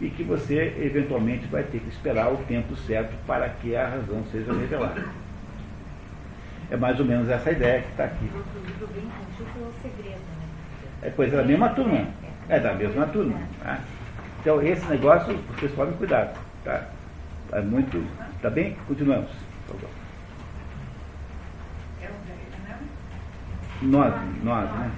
[0.00, 4.24] e que você eventualmente vai ter que esperar o tempo certo para que a razão
[4.32, 5.04] seja revelada.
[6.70, 8.24] É mais ou menos essa ideia que está aqui.
[8.26, 10.46] O Segredo, né?
[11.02, 12.06] É coisa da mesma turma.
[12.50, 13.38] É da mesma turma.
[13.62, 13.78] Tá?
[14.40, 16.32] Então esse negócio vocês podem cuidar.
[16.64, 16.82] Tá?
[17.52, 18.04] É muito.
[18.42, 18.76] Tá bem?
[18.86, 19.30] Continuamos.
[19.66, 19.90] por favor.
[22.02, 22.78] é um né?
[23.82, 24.90] Nós, nós, né?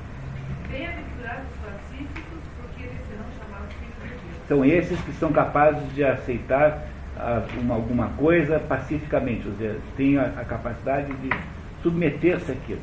[0.71, 4.49] Bem-aventurados os pacíficos, porque eles serão chamados filhos de Deus.
[4.49, 6.87] São esses que são capazes de aceitar
[7.19, 11.31] ah, uma- alguma coisa pacificamente, ou seja, têm a, a capacidade de
[11.83, 12.81] submeter-se àquilo.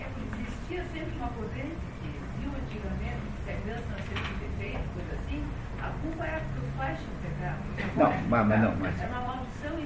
[0.00, 4.38] É que existia sempre uma corrente que viu antigamente que se a criança nasceu com
[4.38, 5.42] defeito, coisa assim,
[5.82, 7.58] a culpa era porque os pais tinham pecado.
[7.70, 8.94] os Não, mas- mas não, mas-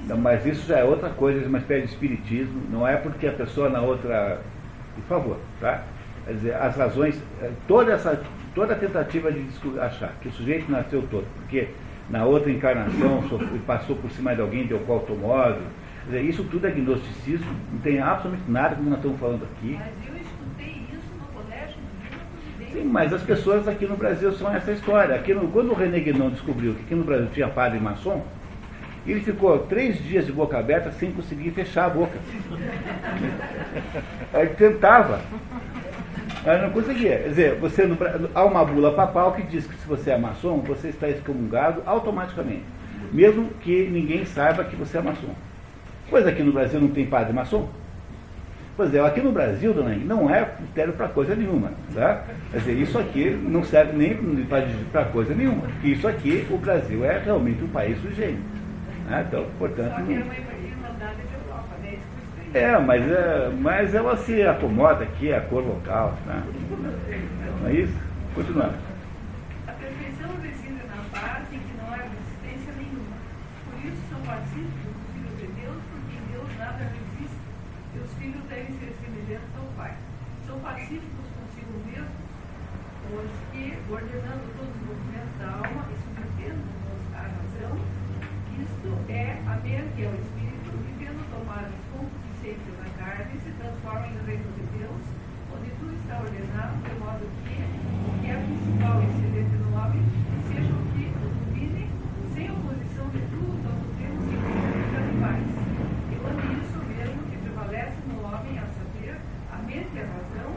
[0.07, 3.27] Não, mas isso já é outra coisa, é uma espécie de espiritismo, não é porque
[3.27, 4.39] a pessoa na outra.
[4.95, 5.83] Por favor, tá?
[6.25, 8.21] Quer dizer, as razões, eh, toda essa,
[8.55, 9.45] toda a tentativa de
[9.79, 11.69] achar que o sujeito nasceu todo, porque
[12.09, 13.21] na outra encarnação
[13.67, 15.61] passou por cima de alguém, deu com automóvel,
[16.05, 19.77] quer dizer, isso tudo é gnosticismo, não tem absolutamente nada que nós estamos falando aqui.
[19.79, 22.66] Mas eu escutei isso no colégio no Vila Presidencial.
[22.77, 25.15] Sim, mas as pessoas aqui no Brasil são essa história.
[25.15, 28.23] Aqui no- quando o René Guénon descobriu que aqui no Brasil tinha padre maçom,
[29.05, 32.17] ele ficou três dias de boca aberta sem conseguir fechar a boca.
[34.31, 35.21] Aí tentava.
[36.45, 37.17] Ela não conseguia.
[37.17, 37.97] Quer dizer, você no,
[38.35, 42.63] há uma bula papal que diz que se você é maçom, você está excomungado automaticamente.
[43.11, 45.33] Mesmo que ninguém saiba que você é maçom.
[46.09, 47.67] Pois aqui no Brasil não tem padre maçom.
[48.77, 51.71] Pois é, aqui no Brasil, dona Inga, não é critério para coisa nenhuma.
[51.95, 52.23] Tá?
[52.51, 54.45] Quer dizer, isso aqui não serve nem
[54.91, 55.63] para coisa nenhuma.
[55.63, 58.39] Porque isso aqui, o Brasil é realmente um país sujeito.
[59.07, 59.25] Né?
[59.27, 59.95] Então, portanto.
[59.95, 61.97] Só que é uma irmandade de Europa, né?
[62.53, 66.15] É, mas, é, mas ela se acomoda aqui, a cor local.
[66.27, 66.43] Né?
[67.61, 67.97] Não é isso?
[68.35, 68.75] Continuando.
[69.67, 73.17] A perfeição reside na paz em que não há resistência nenhuma.
[73.65, 77.41] Por isso são pacíficos os filhos de Deus, porque em Deus nada resiste,
[77.95, 79.93] e os filhos devem ser semelhantes ao Pai.
[80.45, 82.27] São pacíficos consigo mesmos,
[83.07, 83.31] os
[83.87, 87.71] que, ordenando todos os movimentos da alma e submetendo-nos à razão,
[88.59, 94.19] isto é a mente e ao espírito, vivendo tomados concupiscências na carne, se transformam em
[94.27, 95.03] reino de Deus,
[95.55, 100.03] onde tudo está ordenado, de modo que o que é principal e excelente no homem
[100.51, 101.87] seja o que o domine,
[102.35, 105.47] sem oposição de tudo ao tempo sem animais.
[106.11, 109.15] E quando isso mesmo que prevalece no homem, a saber,
[109.47, 110.51] a mente e a razão,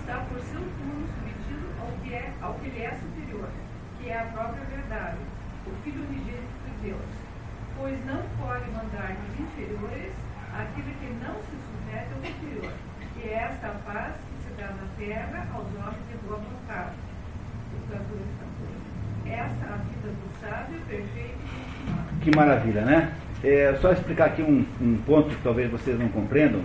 [0.00, 3.48] está por seu turno submetido ao que, é, ao que lhe é superior,
[3.98, 5.18] que é a própria verdade,
[5.66, 7.10] o Filho unigênito de Deus.
[7.76, 10.12] Pois não pode mandar nos inferiores
[10.52, 12.72] aquilo que não se submete ao superior,
[13.14, 16.96] que é esta paz que se dá na terra aos homens de boa vontade.
[17.76, 18.08] Os 14,
[18.42, 18.90] 14.
[19.30, 22.10] Esta a vida do sábio, perfeito e consumado.
[22.30, 23.12] Que maravilha, né?
[23.42, 26.60] É, só explicar aqui um, um ponto que talvez vocês não compreendam.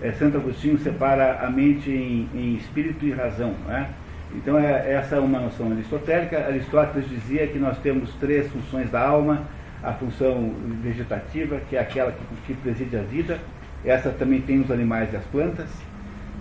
[0.00, 3.52] É, Santo Agostinho separa a mente em, em espírito e razão.
[3.66, 3.90] Né?
[4.36, 6.46] Então, é, essa é uma noção aristotélica.
[6.46, 9.42] Aristóteles dizia que nós temos três funções da alma:
[9.82, 13.40] a função vegetativa, que é aquela que, que preside a vida,
[13.84, 15.68] essa também tem os animais e as plantas.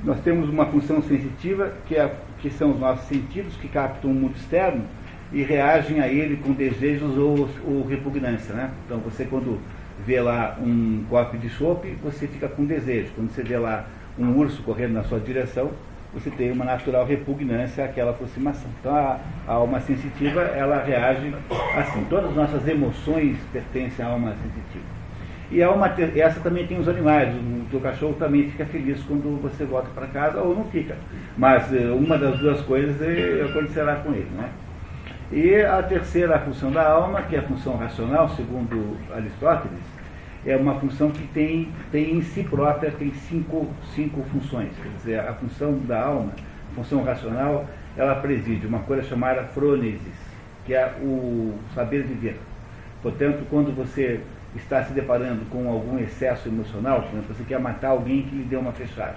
[0.03, 4.13] Nós temos uma função sensitiva, que, é, que são os nossos sentidos, que captam o
[4.13, 4.83] mundo externo
[5.31, 8.53] e reagem a ele com desejos ou, ou repugnância.
[8.53, 8.71] Né?
[8.85, 9.59] Então, você, quando
[10.05, 13.11] vê lá um copo de chope, você fica com desejo.
[13.15, 13.85] Quando você vê lá
[14.17, 15.71] um urso correndo na sua direção,
[16.13, 18.69] você tem uma natural repugnância àquela aproximação.
[18.79, 21.33] Então, a, a alma sensitiva, ela reage
[21.75, 22.05] assim.
[22.09, 24.97] Todas as nossas emoções pertencem à alma sensitiva.
[25.49, 27.33] E a alma, essa também tem os animais.
[27.33, 30.95] O teu cachorro também fica feliz quando você volta para casa ou não fica.
[31.37, 34.29] Mas eh, uma das duas coisas eh, acontecerá com ele.
[34.35, 34.49] Né?
[35.31, 39.81] E a terceira função da alma, que é a função racional, segundo Aristóteles,
[40.45, 44.71] é uma função que tem, tem em si própria tem cinco, cinco funções.
[44.81, 46.31] Quer dizer, a função da alma,
[46.71, 47.65] a função racional,
[47.97, 50.15] ela preside uma coisa chamada frônesis,
[50.65, 52.39] que é o saber viver.
[53.01, 54.21] Portanto, quando você
[54.55, 58.43] está se deparando com algum excesso emocional, por exemplo, você quer matar alguém que lhe
[58.43, 59.15] deu uma fechada.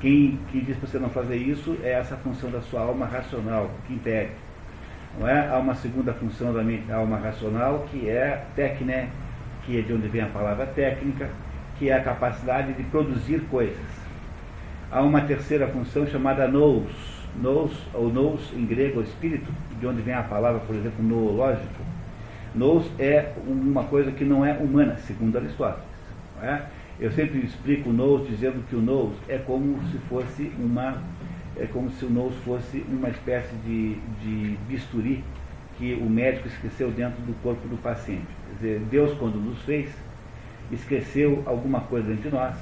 [0.00, 3.70] Quem que diz para você não fazer isso é essa função da sua alma racional,
[3.86, 4.45] que impede.
[5.18, 5.48] Não é?
[5.48, 9.08] Há uma segunda função da da alma racional, que é técnica,
[9.64, 11.28] que é de onde vem a palavra técnica,
[11.78, 14.06] que é a capacidade de produzir coisas.
[14.90, 16.86] Há uma terceira função chamada nous,
[17.34, 21.82] nous ou nous em grego, espírito, de onde vem a palavra, por exemplo, noológico.
[22.54, 25.84] Nous é uma coisa que não é humana, segundo Aristóteles.
[26.42, 26.62] é?
[26.98, 30.96] Eu sempre explico o nous dizendo que o nous é como se fosse uma
[31.58, 35.24] é como se o nous fosse uma espécie de, de bisturi
[35.78, 38.26] que o médico esqueceu dentro do corpo do paciente.
[38.46, 39.90] Quer dizer, Deus, quando nos fez,
[40.70, 42.56] esqueceu alguma coisa de nós,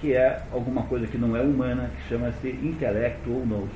[0.00, 3.70] que é alguma coisa que não é humana, que chama-se intelecto ou nous.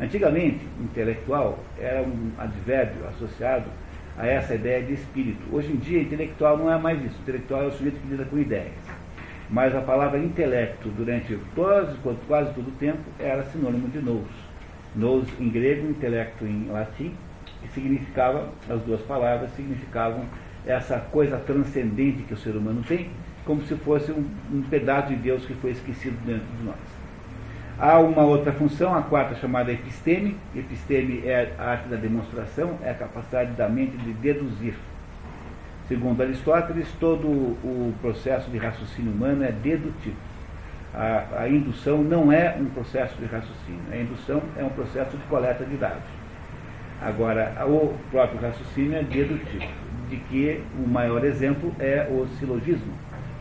[0.00, 3.66] Antigamente, intelectual era um advérbio associado
[4.16, 5.42] a essa ideia de espírito.
[5.52, 7.18] Hoje em dia, intelectual não é mais isso.
[7.20, 8.99] Intelectual é o sujeito que lida com ideias.
[9.50, 11.96] Mas a palavra intelecto, durante quase,
[12.28, 14.26] quase todo o tempo, era sinônimo de nous.
[14.94, 17.12] Nous em grego, intelecto em latim,
[17.60, 20.24] que significava, as duas palavras significavam
[20.66, 23.10] essa coisa transcendente que o ser humano tem,
[23.44, 26.76] como se fosse um, um pedaço de Deus que foi esquecido dentro de nós.
[27.78, 30.36] Há uma outra função, a quarta chamada episteme.
[30.54, 34.74] Episteme é a arte da demonstração, é a capacidade da mente de deduzir.
[35.90, 40.14] Segundo Aristóteles, todo o processo de raciocínio humano é dedutivo.
[40.94, 45.24] A, a indução não é um processo de raciocínio, a indução é um processo de
[45.24, 46.08] coleta de dados.
[47.02, 49.66] Agora, o próprio raciocínio é dedutivo,
[50.08, 52.92] de que o maior exemplo é o silogismo.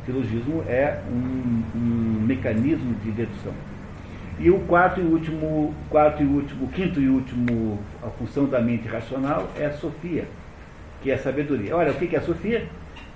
[0.02, 3.54] O silogismo é um, um mecanismo de dedução.
[4.40, 8.88] E o quarto e último, quarto e último, quinto e último, a função da mente
[8.88, 10.26] racional é a sofia,
[11.02, 11.76] que é sabedoria.
[11.76, 12.68] Olha, o que é a sofia?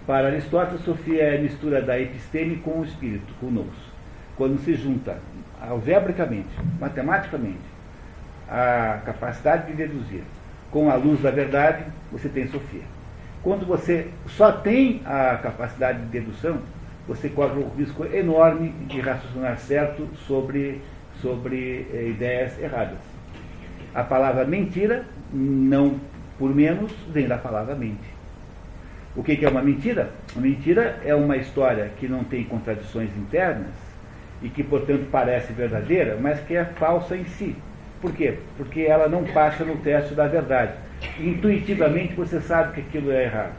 [0.06, 3.94] Para Aristóteles, sofia é a mistura da episteme com o espírito, com o nous.
[4.36, 5.18] Quando se junta
[5.62, 6.50] algebricamente,
[6.80, 7.74] matematicamente,
[8.50, 10.24] a capacidade de deduzir
[10.74, 12.82] com a luz da verdade, você tem Sofia.
[13.44, 16.58] Quando você só tem a capacidade de dedução,
[17.08, 20.82] você corre o risco enorme de raciocinar certo sobre,
[21.22, 22.98] sobre eh, ideias erradas.
[23.94, 26.00] A palavra mentira, não
[26.44, 28.04] por menos, vem da palavra mente.
[29.16, 30.10] O que, é uma mentira?
[30.36, 33.72] Uma mentira é uma história que não tem contradições internas
[34.42, 37.56] e que, portanto, parece verdadeira, mas que é falsa em si.
[38.02, 38.40] Por quê?
[38.58, 40.74] Porque ela não passa no teste da verdade.
[41.18, 43.54] Intuitivamente você sabe que aquilo é errado.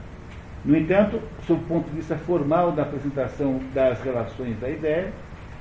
[0.63, 5.11] No entanto, sob o ponto de vista formal da apresentação das relações da ideia,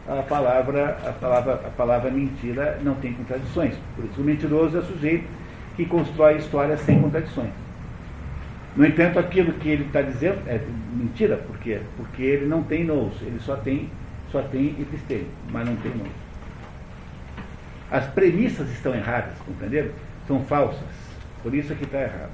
[0.10, 3.76] a palavra, a palavra, a palavra mentira não tem contradições.
[3.96, 5.43] Por isso, o mentiroso é sujeito
[5.76, 7.52] que constrói histórias sem contradições.
[8.76, 10.60] No entanto, aquilo que ele está dizendo é
[10.96, 11.80] mentira, por quê?
[11.96, 13.90] Porque ele não tem nous, ele só tem,
[14.32, 16.08] só tem episteme, mas não tem nous.
[17.92, 19.92] As premissas estão erradas, compreenderam?
[20.28, 20.82] São falsas.
[21.44, 22.32] Por isso é que está errado.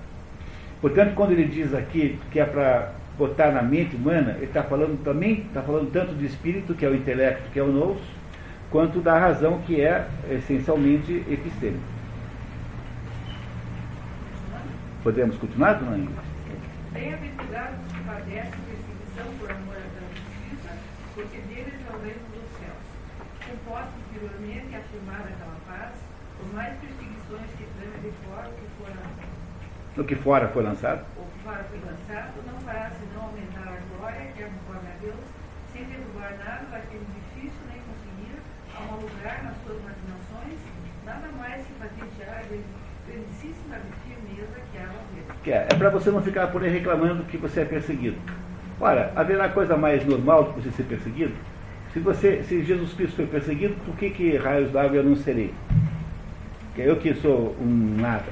[0.79, 5.03] Portanto, quando ele diz aqui que é para botar na mente humana, ele está falando
[5.03, 7.97] também, está falando tanto do espírito, que é o intelecto, que é o nous,
[8.71, 11.98] quanto da razão, que é essencialmente epistêmico.
[15.03, 16.19] Podemos continuar, dona Ingrid?
[16.91, 20.71] Bem-aventurados que padecem perseguição por amor à justiça,
[21.15, 22.83] porque deles é o reino dos céus.
[23.47, 25.93] Composto anteriormente afirmada aquela paz,
[26.37, 28.99] por mais perseguições que trama de fora o que fora
[29.97, 31.05] O que fora foi lançado?
[31.15, 34.95] o que fora foi lançado, não fará senão aumentar a glória que é conforme a
[35.01, 35.25] Deus,
[35.71, 38.35] sem derrubar nada daquele difícil nem conseguir,
[38.75, 40.59] a um lugar nas suas imaginações,
[41.05, 42.43] nada mais que patentear a
[43.07, 45.25] grandíssima firmeza que há a ver.
[45.43, 48.17] Que é, é para você não ficar por aí reclamando que você é perseguido.
[48.79, 51.33] Ora, haverá coisa mais normal do que você ser perseguido?
[51.93, 55.51] Se, você, se Jesus Cristo foi perseguido, por que, que raios d'água eu não serei?
[56.75, 58.27] Que eu que sou um nada.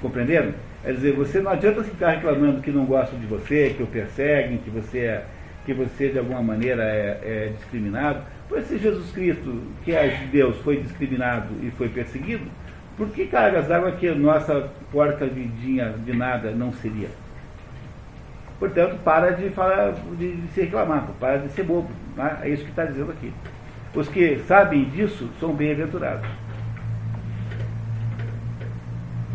[0.00, 0.52] Compreenderam?
[0.82, 4.58] Quer dizer, você não adianta ficar reclamando que não gostam de você, que o perseguem,
[4.58, 5.24] que você, é,
[5.64, 8.22] que você de alguma maneira é, é discriminado.
[8.48, 12.46] Pois se Jesus Cristo, que é de Deus, foi discriminado e foi perseguido,
[12.98, 17.08] por que cargas d'água que a nossa porca vidinha de nada não seria?
[18.58, 21.88] Portanto, para de, falar, de, de se reclamar, para de ser bobo.
[22.16, 22.40] Né?
[22.42, 23.32] É isso que está dizendo aqui.
[23.94, 26.26] Os que sabem disso são bem-aventurados.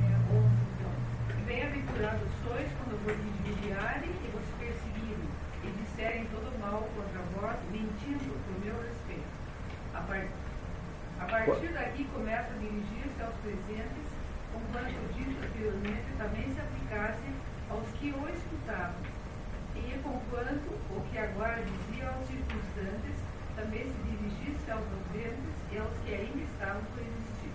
[0.03, 0.91] É, onze, então.
[1.40, 3.15] E Bem-aventurados sois quando vos
[3.48, 5.27] injuriarem e vos perseguirem,
[5.64, 9.31] e disserem todo mal contra vós, mentindo por meu respeito.
[9.95, 10.27] A, par-
[11.22, 14.07] a partir daqui começa a dirigir-se aos presentes,
[14.52, 17.31] conquanto o dito anteriormente também se aplicasse
[17.72, 19.02] aos que o escutavam.
[19.76, 23.18] E conquanto o que agora dizia aos circunstantes
[23.56, 27.53] também se dirigisse aos ouvintes e aos que ainda estavam por existir.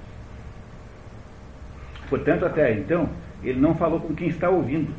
[2.09, 3.09] Portanto, até então,
[3.43, 4.93] ele não falou com quem está ouvindo.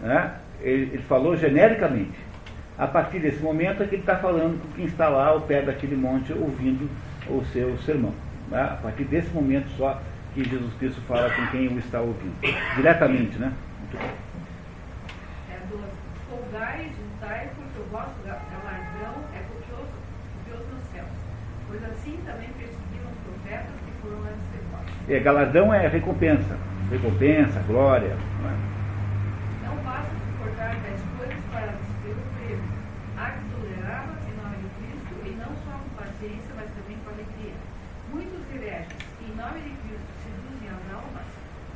[0.00, 0.34] né?
[0.60, 2.18] Ele, ele falou genericamente.
[2.78, 5.60] A partir desse momento é que ele está falando com quem está lá ao pé
[5.62, 6.88] daquele monte ouvindo
[7.28, 8.14] o seu sermão.
[8.48, 8.62] né?
[8.62, 10.00] A partir desse momento só
[10.34, 12.34] que Jesus Cristo fala com quem o está ouvindo.
[12.76, 13.52] Diretamente, né?
[13.80, 14.10] Muito bem.
[15.50, 15.76] É do
[16.96, 19.92] juntai, porque o vosso ga- galardão é copioso,
[20.38, 21.08] copioso nos céus.
[21.68, 24.86] Pois assim também perseguiram os profetas que foram antes de vós.
[25.10, 26.56] É, galardão é recompensa.
[26.88, 28.14] Recompensa, glória.
[29.66, 32.70] Não basta suportar tais coisas para receber o prêmio.
[33.18, 37.10] Há que tolerá-las em nome de Cristo, e não só com paciência, mas também com
[37.10, 37.58] alegria.
[38.14, 41.26] Muitos hereges, em nome de Cristo seduzem as almas,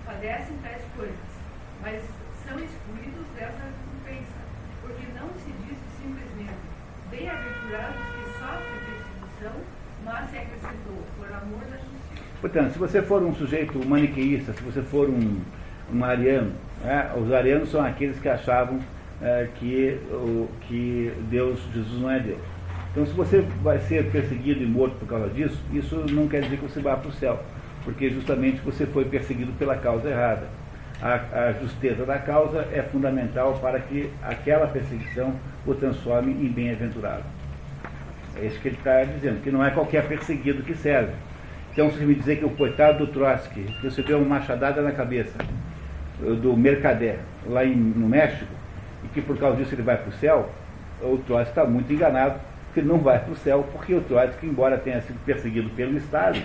[0.07, 1.31] padecem tais coisas,
[1.83, 2.07] mas
[2.47, 4.41] são excluídos dessa recompensa,
[4.79, 6.63] porque não se diz simplesmente,
[7.11, 9.59] bem-aventurados que sofrem perseguição,
[10.07, 12.25] mas se acrescentou, por amor da justiça.
[12.45, 15.41] Portanto, se você for um sujeito maniqueísta, se você for um,
[15.91, 16.53] um ariano,
[16.85, 18.81] né, os arianos são aqueles que achavam
[19.23, 22.43] eh, que, o, que Deus, Jesus não é Deus.
[22.93, 26.59] Então, se você vai ser perseguido e morto por causa disso, isso não quer dizer
[26.59, 27.43] que você vá para o céu,
[27.83, 30.47] porque justamente você foi perseguido pela causa errada.
[31.01, 31.15] A,
[31.47, 35.35] a justeza da causa é fundamental para que aquela perseguição
[35.67, 37.25] o transforme em bem-aventurado.
[38.37, 41.15] É isso que ele está dizendo, que não é qualquer perseguido que serve.
[41.75, 45.37] Então, se me dizer que o coitado do Trotsky recebeu uma machadada na cabeça
[46.23, 47.19] eh, do Mercader,
[47.49, 48.53] lá em, no México,
[49.03, 50.51] e que por causa disso ele vai para o céu,
[51.03, 52.39] o Trotsky está muito enganado,
[52.73, 56.41] que não vai para o céu, porque o Trotsky, embora tenha sido perseguido pelo Estado,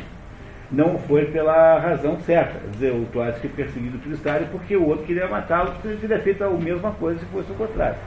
[0.72, 2.57] não foi pela razão certa.
[2.60, 6.19] Quer dizer, o Trotsky perseguido pelo Estado porque o outro queria matá-lo, porque ele teria
[6.19, 7.97] feito a mesma coisa se fosse o contrário.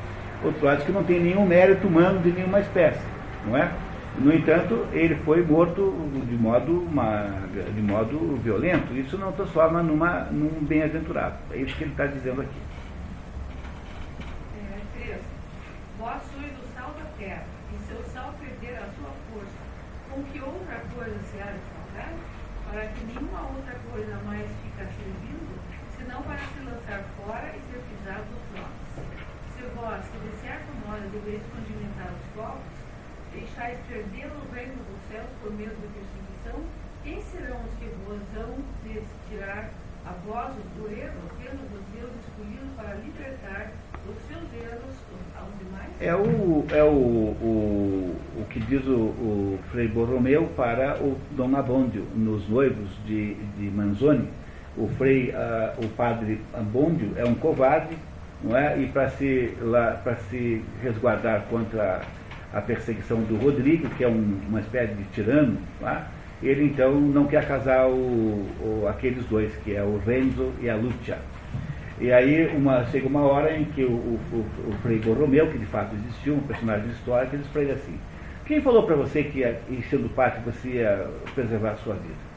[0.45, 3.07] O Trotsky não tem nenhum mérito humano de nenhuma espécie,
[3.47, 3.71] não é?
[4.19, 5.91] No entanto, ele foi morto
[6.29, 8.93] de modo, uma, de modo violento.
[8.93, 11.37] Isso não transforma numa, num bem-aventurado.
[11.51, 12.61] É isso que ele está dizendo aqui.
[14.95, 15.19] 3.
[15.99, 19.63] Vós sois o sal da terra, e seu sal perder a sua força.
[20.11, 22.13] Com que outra coisa se há de salgar?
[22.71, 25.59] Para que nenhuma outra coisa mais fica servindo,
[25.97, 29.13] senão para se lançar fora e ser pisado dos homens.
[29.57, 32.83] Se vós, que de certo modo deveis condimentar os povos,
[33.93, 36.65] perder o reino dos céus por meio de perseguição,
[37.05, 37.85] quem serão os que
[38.37, 39.71] hão de tirar
[40.07, 43.73] a vós do erro, tendo-vos Deus escolhido para libertar
[44.07, 44.95] dos seus erros
[45.39, 45.91] aos demais?
[46.01, 51.55] É o, é o, o, o que diz o, o Frei Borromeu para o Dom
[51.55, 54.29] Abondio, nos noivos de, de Manzoni.
[54.77, 57.97] O Frei, ah, o padre Abondio é um covarde,
[58.43, 58.79] não é?
[58.79, 62.01] E para se, lá, se resguardar contra
[62.53, 66.09] a perseguição do Rodrigo, que é um, uma espécie de tirano, tá?
[66.43, 70.75] ele então não quer casar o, o, aqueles dois, que é o Renzo e a
[70.75, 71.19] Lucia.
[72.01, 75.67] E aí uma, chega uma hora em que o, o, o Frei Borromeu, que de
[75.67, 77.97] fato existiu, um personagem histórico, ele assim,
[78.45, 79.41] quem falou para você que,
[79.89, 82.33] sendo padre, você ia preservar a sua vida?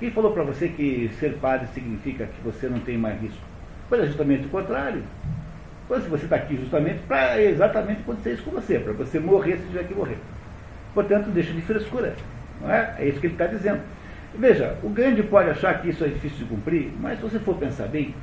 [0.00, 3.42] Quem falou para você que ser padre significa que você não tem mais risco?
[3.88, 5.02] Pois é justamente o contrário.
[5.88, 9.66] Pois você está aqui justamente para exatamente acontecer isso com você, para você morrer se
[9.66, 10.18] tiver que morrer.
[10.92, 12.14] Portanto, deixa de frescura.
[12.60, 12.94] Não é?
[12.98, 13.80] é isso que ele está dizendo.
[14.34, 17.56] Veja, o grande pode achar que isso é difícil de cumprir, mas se você for
[17.56, 18.14] pensar bem,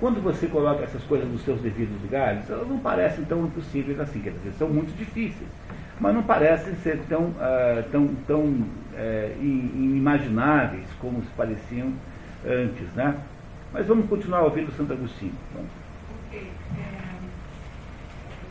[0.00, 4.20] quando você coloca essas coisas nos seus devidos lugares, elas não parecem tão impossíveis assim,
[4.20, 5.48] quer dizer, são muito difíceis,
[6.00, 11.92] mas não parecem ser tão, uh, tão, tão uh, inimagináveis como se pareciam
[12.44, 12.88] antes.
[12.94, 13.14] Né?
[13.72, 15.34] Mas vamos continuar ouvindo Santo Agostinho.
[15.54, 15.79] Vamos.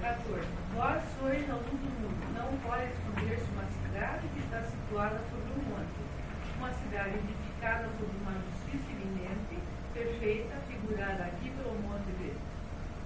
[0.09, 0.35] Ok.
[0.35, 0.47] É, 14.
[0.75, 2.17] Vós sois a luz do mundo.
[2.35, 5.99] Não pode esconder-se uma cidade que está situada sobre um monte.
[6.57, 9.57] Uma cidade edificada sobre uma justiça iminente,
[9.93, 12.33] perfeita, figurada aqui pelo monte de,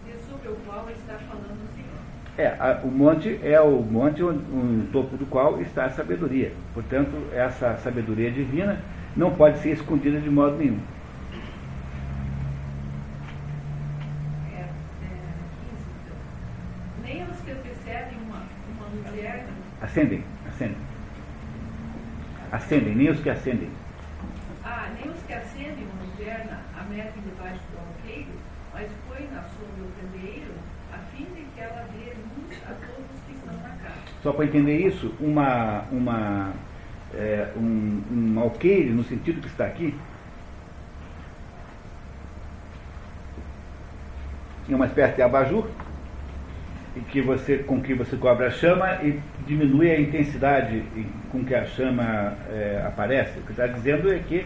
[0.06, 2.14] de sobre o qual está falando o Senhor.
[2.36, 6.52] É, a, o monte é o monte no topo do qual está a sabedoria.
[6.74, 8.82] Portanto, essa sabedoria divina
[9.16, 10.80] não pode ser escondida de modo nenhum.
[14.52, 14.68] É, é,
[15.70, 16.18] 15, então.
[17.04, 18.42] Nem os que antecedem uma,
[18.76, 18.90] uma
[19.94, 20.78] Acendem, acendem.
[22.52, 23.70] Acendem, nem os que acendem.
[24.66, 28.28] Ah, nem os que acendem uma lanterna a metem debaixo do alqueire,
[28.74, 30.54] mas põe na sombra do candeeiro,
[30.92, 34.00] a fim de que ela dê luz a todos os que estão na casa.
[34.24, 36.54] Só para entender isso, uma, uma,
[37.14, 39.96] é, um, um alqueire, no sentido que está aqui,
[44.68, 45.68] é uma espécie de abajur,
[46.96, 50.84] e que você, com que você cobre a chama e diminui a intensidade
[51.32, 53.40] com que a chama é, aparece.
[53.40, 54.46] O que está dizendo é que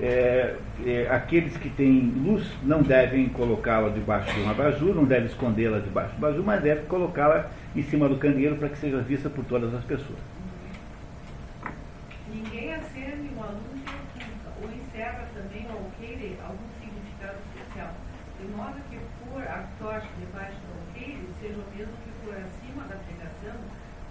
[0.00, 5.26] é, é, aqueles que têm luz não devem colocá-la debaixo de um abajur, não devem
[5.26, 9.28] escondê-la debaixo do abajur, mas devem colocá-la em cima do candeeiro para que seja vista
[9.28, 10.18] por todas as pessoas.
[12.32, 17.94] Ninguém acende uma luz e oculta, ou encerra também ao alqueire algum significado especial,
[18.40, 22.84] de modo que pôr a tocha debaixo do alqueire seja o mesmo que pôr acima
[22.88, 23.60] da pregação,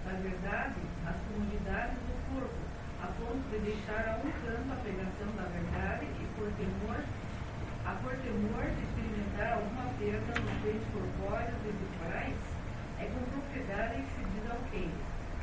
[0.04, 2.62] na verdade, as comunidades do corpo,
[3.02, 7.00] a ponto de deixar a um canto a pregação da verdade e por temor,
[7.86, 12.38] a por temor de experimentar alguma perda nos bens corpóreos e temporais,
[13.00, 14.98] é com propriedade que se diz alqueire.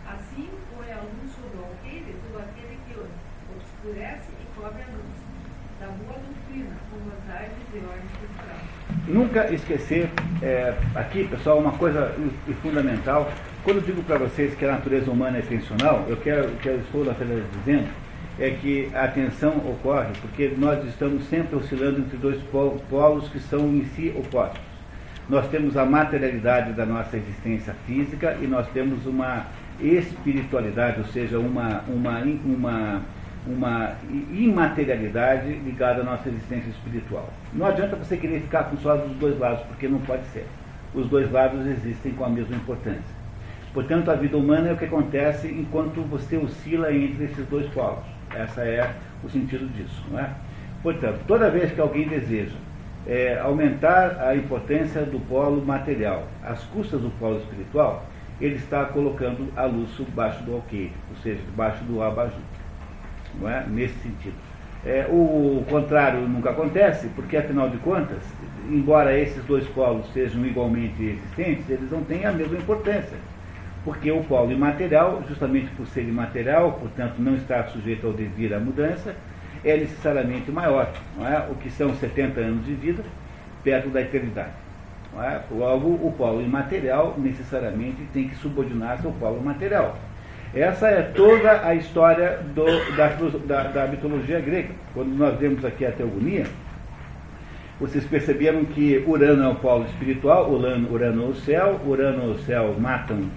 [0.08, 3.08] Assim põe a luz sobre o alqueire todo aquele que o
[3.98, 5.20] e cobre a luz,
[5.80, 8.57] da boa doutrina, com vantagens de ordem cultural.
[9.07, 10.10] Nunca esquecer,
[10.41, 12.14] é, aqui pessoal, uma coisa
[12.61, 13.32] fundamental.
[13.64, 16.80] Quando eu digo para vocês que a natureza humana é tensional, eu quero que eu
[16.80, 17.88] estou apenas dizendo
[18.40, 23.40] é que a tensão ocorre porque nós estamos sempre oscilando entre dois po- polos que
[23.40, 24.61] são em si opostos.
[25.28, 29.45] Nós temos a materialidade da nossa existência física e nós temos uma
[29.82, 33.02] espiritualidade, ou seja, uma, uma, uma,
[33.48, 33.94] uma
[34.32, 37.30] imaterialidade ligada à nossa existência espiritual.
[37.53, 40.45] Não adianta você querer ficar com só dos dois lados, porque não pode ser.
[40.94, 43.20] Os dois lados existem com a mesma importância.
[43.74, 48.03] Portanto, a vida humana é o que acontece enquanto você oscila entre esses dois polos.
[48.36, 48.94] Essa é
[49.24, 50.30] o sentido disso, não é?
[50.82, 52.56] Portanto, toda vez que alguém deseja
[53.07, 58.06] é, aumentar a importância do polo material às custas do polo espiritual,
[58.40, 62.40] ele está colocando a luz debaixo do alqueire, ou seja, debaixo do abajur.
[63.40, 63.66] Não é?
[63.68, 64.36] Nesse sentido.
[64.86, 68.24] É, o contrário nunca acontece, porque afinal de contas,
[68.70, 73.18] embora esses dois polos sejam igualmente existentes, eles não têm a mesma importância.
[73.84, 78.60] Porque o polo imaterial, justamente por ser imaterial, portanto não estar sujeito ao devir à
[78.60, 79.16] mudança,
[79.64, 81.40] é necessariamente maior, não é?
[81.50, 83.04] o que são 70 anos de vida,
[83.64, 84.54] perto da eternidade.
[85.14, 85.42] Não é?
[85.52, 89.98] Logo, o polo imaterial necessariamente tem que subordinar-se ao polo material.
[90.54, 92.66] Essa é toda a história do,
[92.96, 93.08] da,
[93.46, 94.70] da, da, mitologia grega.
[94.96, 96.48] Quando nós vemos aqui a teogonia,
[97.80, 102.32] vocês perceberam que Urano é o polo espiritual, Urano, Urano é o céu, Urano e
[102.32, 103.30] o céu matam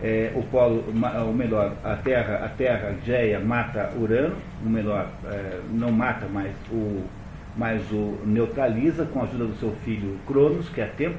[0.00, 0.84] é, o polo,
[1.26, 6.52] ou melhor, a Terra, a Terra, Geia, mata Urano, ou melhor, é, não mata, mas
[6.70, 7.02] o,
[7.56, 11.18] mas o neutraliza com a ajuda do seu filho Cronos, que é tempo.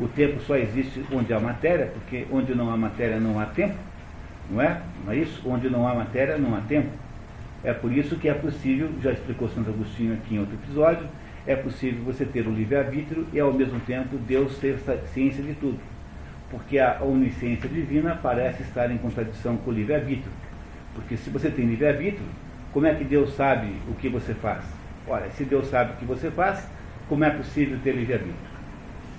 [0.00, 3.74] O tempo só existe onde há matéria, porque onde não há matéria não há tempo.
[4.50, 4.80] Não é?
[5.04, 5.40] Não é isso?
[5.48, 6.90] Onde não há matéria, não há tempo.
[7.62, 11.06] É por isso que é possível, já explicou Santo Agostinho aqui em outro episódio,
[11.46, 14.78] é possível você ter o livre-arbítrio e ao mesmo tempo Deus ser
[15.12, 15.78] ciência de tudo.
[16.50, 20.32] Porque a onisciência divina parece estar em contradição com o livre-arbítrio.
[20.94, 22.26] Porque se você tem livre-arbítrio,
[22.72, 24.64] como é que Deus sabe o que você faz?
[25.06, 26.66] Ora, se Deus sabe o que você faz,
[27.08, 28.50] como é possível ter livre-arbítrio?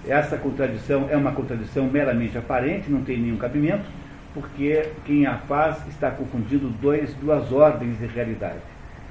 [0.08, 3.86] Essa contradição é uma contradição meramente aparente, não tem nenhum cabimento,
[4.34, 8.60] porque quem a faz está confundindo dois, duas ordens de realidade.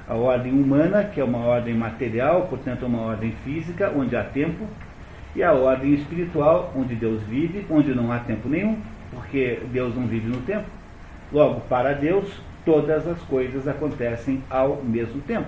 [0.07, 4.23] A ordem humana, que é uma ordem material, portanto, é uma ordem física, onde há
[4.23, 4.67] tempo,
[5.35, 8.77] e a ordem espiritual, onde Deus vive, onde não há tempo nenhum,
[9.11, 10.65] porque Deus não vive no tempo.
[11.31, 15.47] Logo, para Deus, todas as coisas acontecem ao mesmo tempo.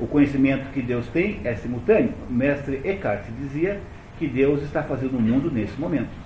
[0.00, 2.12] O conhecimento que Deus tem é simultâneo.
[2.28, 3.80] O mestre Eckhart dizia
[4.18, 6.21] que Deus está fazendo o mundo nesse momento.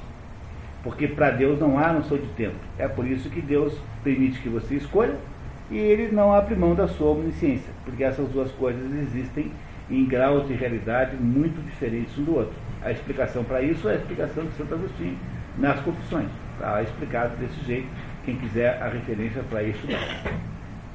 [0.87, 2.55] Porque para Deus não há noção de tempo.
[2.79, 5.17] É por isso que Deus permite que você escolha
[5.69, 9.51] e ele não abre mão da sua omnisciência, porque essas duas coisas existem
[9.91, 12.55] em graus de realidade muito diferentes um do outro.
[12.85, 15.19] A explicação para isso é a explicação de Santo Agostinho
[15.59, 16.29] nas Confissões.
[16.55, 17.89] Está explicado desse jeito,
[18.25, 20.23] quem quiser a referência para estudar.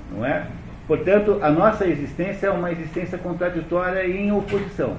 [0.09, 0.47] Não é?
[0.91, 4.97] Portanto, a nossa existência é uma existência contraditória e em oposição.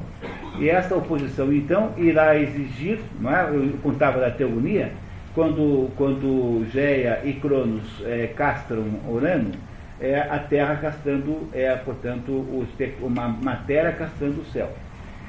[0.59, 3.51] E essa oposição, então, irá exigir, não é?
[3.51, 4.91] eu contava da teogonia,
[5.35, 9.51] quando, quando Geia e Cronos é, castram Urano,
[10.01, 12.67] é a Terra castrando, é, portanto, o,
[13.03, 14.71] uma matéria castrando o céu.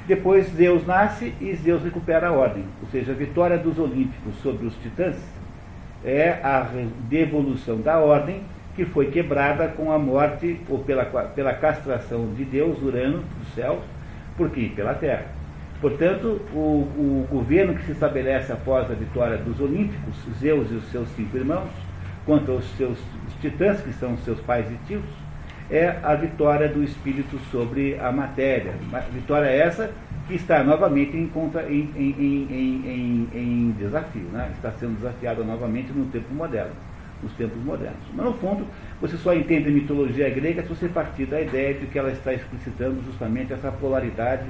[0.06, 4.64] Depois Zeus nasce e Zeus recupera a ordem, ou seja, a vitória dos Olímpicos sobre
[4.64, 5.16] os titãs
[6.02, 6.66] é a
[7.10, 8.40] devolução da ordem
[8.74, 13.80] que foi quebrada com a morte ou pela, pela castração de Deus, Urano, do céu,
[14.36, 14.68] por quem?
[14.70, 15.26] Pela terra.
[15.80, 20.84] Portanto, o, o, governo que se estabelece após a vitória dos Olímpicos, Zeus e os
[20.90, 21.70] seus cinco irmãos,
[22.24, 22.98] contra os seus
[23.28, 25.04] os titãs, que são seus pais e tios,
[25.70, 28.72] é a vitória do espírito sobre a matéria.
[29.12, 29.90] Vitória essa
[30.26, 34.50] que está novamente em, contra, em, em, em desafio, né?
[34.54, 36.72] está sendo desafiada novamente no tempo moderno
[37.24, 37.98] nos tempos modernos.
[38.14, 38.66] Mas, no fundo,
[39.00, 42.32] você só entende a mitologia grega se você partir da ideia de que ela está
[42.32, 44.44] explicitando justamente essa polaridade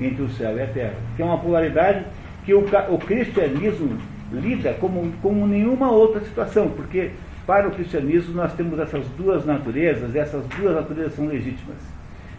[0.00, 2.04] entre o céu e a terra, que é uma polaridade
[2.44, 3.98] que o, o cristianismo
[4.30, 7.10] lida como, como nenhuma outra situação, porque
[7.46, 11.78] para o cristianismo nós temos essas duas naturezas, e essas duas naturezas são legítimas.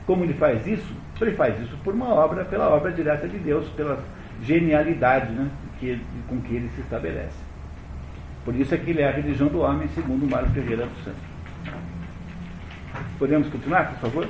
[0.05, 0.93] Como ele faz isso?
[1.19, 3.99] Ele faz isso por uma obra, pela obra direta de Deus, pela
[4.41, 5.49] genialidade né,
[5.79, 7.48] que, com que ele se estabelece.
[8.45, 11.21] Por isso é que ele é a religião do homem, segundo Mário Ferreira dos Santos.
[13.17, 14.29] Podemos continuar, por favor?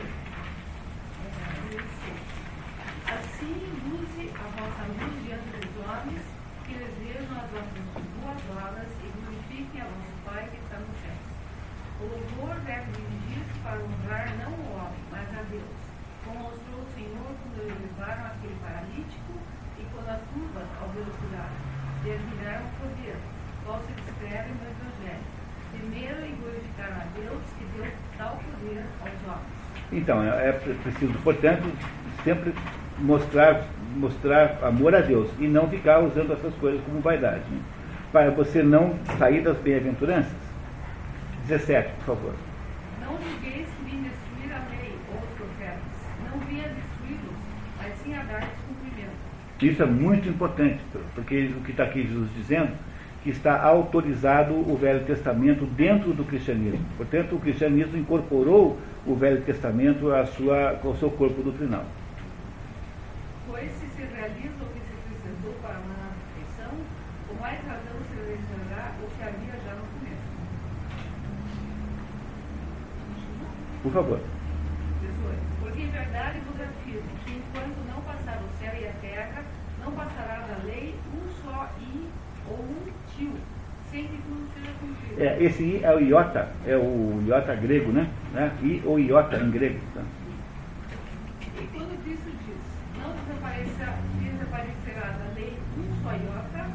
[3.06, 3.54] Assim,
[3.94, 6.22] use a vossa luz diante dos homens,
[6.66, 10.94] que eles vejam as vossas boas obras e glorifiquem a vosso Pai que está no
[11.06, 11.18] céu.
[12.02, 15.78] O louvor deve dirigir-se para honrar não o homem, mas a Deus,
[16.26, 19.34] como mostrou o Senhor quando eles levaram aquele paralítico
[19.78, 21.56] e quando as turmas, ao ver o curado,
[22.04, 23.16] lhe admiraram o poder
[23.70, 25.26] qual se descreve no Evangelho.
[25.72, 29.79] Primeiro, em glorificar a Deus que deu tal poder aos homens.
[29.92, 31.64] Então, é, é preciso, portanto,
[32.24, 32.54] sempre
[33.00, 37.44] mostrar, mostrar amor a Deus e não ficar usando essas coisas como vaidade.
[37.50, 37.60] Né?
[38.12, 40.50] Para você não sair das bem-aventuranças.
[41.48, 42.34] 17, por favor.
[43.02, 45.82] Não julgueis que vim destruir a lei ou os profetas.
[46.30, 47.38] Não vim a destruí-los,
[47.78, 49.12] mas sim a dar cumprimento.
[49.62, 50.80] Isso é muito importante,
[51.16, 52.74] porque o que está aqui Jesus dizendo
[53.24, 56.86] que está autorizado o Velho Testamento dentro do cristianismo.
[56.96, 61.86] Portanto, o cristianismo incorporou o Velho Testamento à sua, ao seu corpo doutrinal.
[63.48, 66.72] Pois se se realiza o que se acrescentou para uma perfeição,
[67.28, 70.30] com mais razão se realizará o que havia já no começo.
[73.82, 74.20] Por favor.
[75.02, 75.40] 18.
[75.62, 79.44] Porque em verdade vos afirmo que enquanto não passar o céu e a terra,
[79.80, 82.10] não passará da lei um só i
[82.48, 83.34] ou um tio,
[83.90, 85.09] sem que tudo seja cumprido.
[85.20, 88.10] É, esse I é o iota, é o iota grego, né?
[88.32, 88.56] né?
[88.64, 89.78] I ou iota em grego.
[89.94, 90.02] Tá?
[91.44, 92.64] E quando Cristo diz,
[92.96, 96.72] não desaparecerá, desaparecerá da lei um só iota,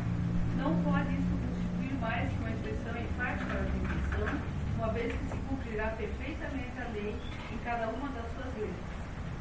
[0.61, 4.29] não pode isso constituir mais que uma expressão enfática da definição,
[4.77, 7.16] uma vez que se cumprirá perfeitamente a lei
[7.49, 8.93] em cada uma das suas letras.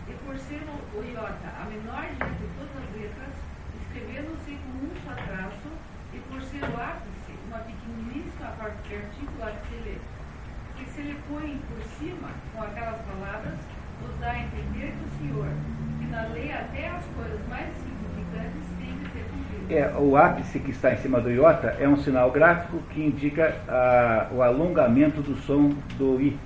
[0.08, 3.36] E por ser o, o iota a menor de todas as letras,
[3.84, 5.68] escrevendo-se com um só traço,
[6.14, 9.98] e por ser o ápice uma pequeniníssima partícula que se lê,
[10.78, 13.60] que se lhe põe por cima com aquelas palavras,
[14.02, 15.48] nos dá a entender que o Senhor,
[16.00, 19.62] que na lei até as coisas mais significantes têm que ser cumpridas.
[19.74, 23.56] É, o ápice que está em cima do iota é um sinal gráfico que indica
[23.68, 26.38] ah, o alongamento do som do I.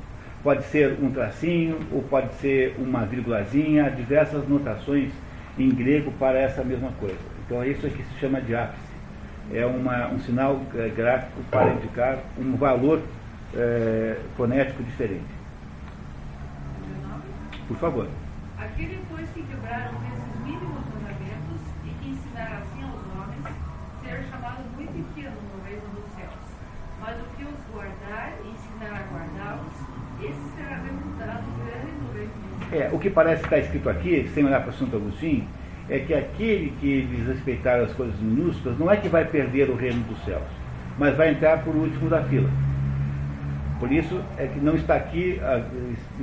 [0.42, 5.12] Pode ser um tracinho, ou pode ser uma vírgulazinha, diversas notações
[5.60, 7.20] em grego para essa mesma coisa.
[7.46, 8.96] Então é isso que se chama de ápice.
[9.54, 13.02] É uma, um sinal eh, gráfico para indicar um valor
[13.54, 15.36] eh, fonético diferente.
[17.68, 18.08] Por favor.
[18.58, 23.46] Aquele, pois, que quebrar esses mínimos mandamentos e que ensinar assim aos homens,
[24.02, 26.34] será chamado muito pequeno no reino dos céus.
[27.00, 29.74] Mas o que os guardar e ensinar a guardá-los,
[30.22, 32.48] esse será reputado grande no reino dos céus.
[32.72, 35.48] É, o que parece estar escrito aqui, sem olhar para Santo Agostinho,
[35.90, 40.04] é que aquele que desrespeitar as coisas minúsculas não é que vai perder o reino
[40.04, 40.44] dos céus,
[40.98, 42.50] mas vai entrar por último da fila.
[43.80, 45.40] Por isso é que não está aqui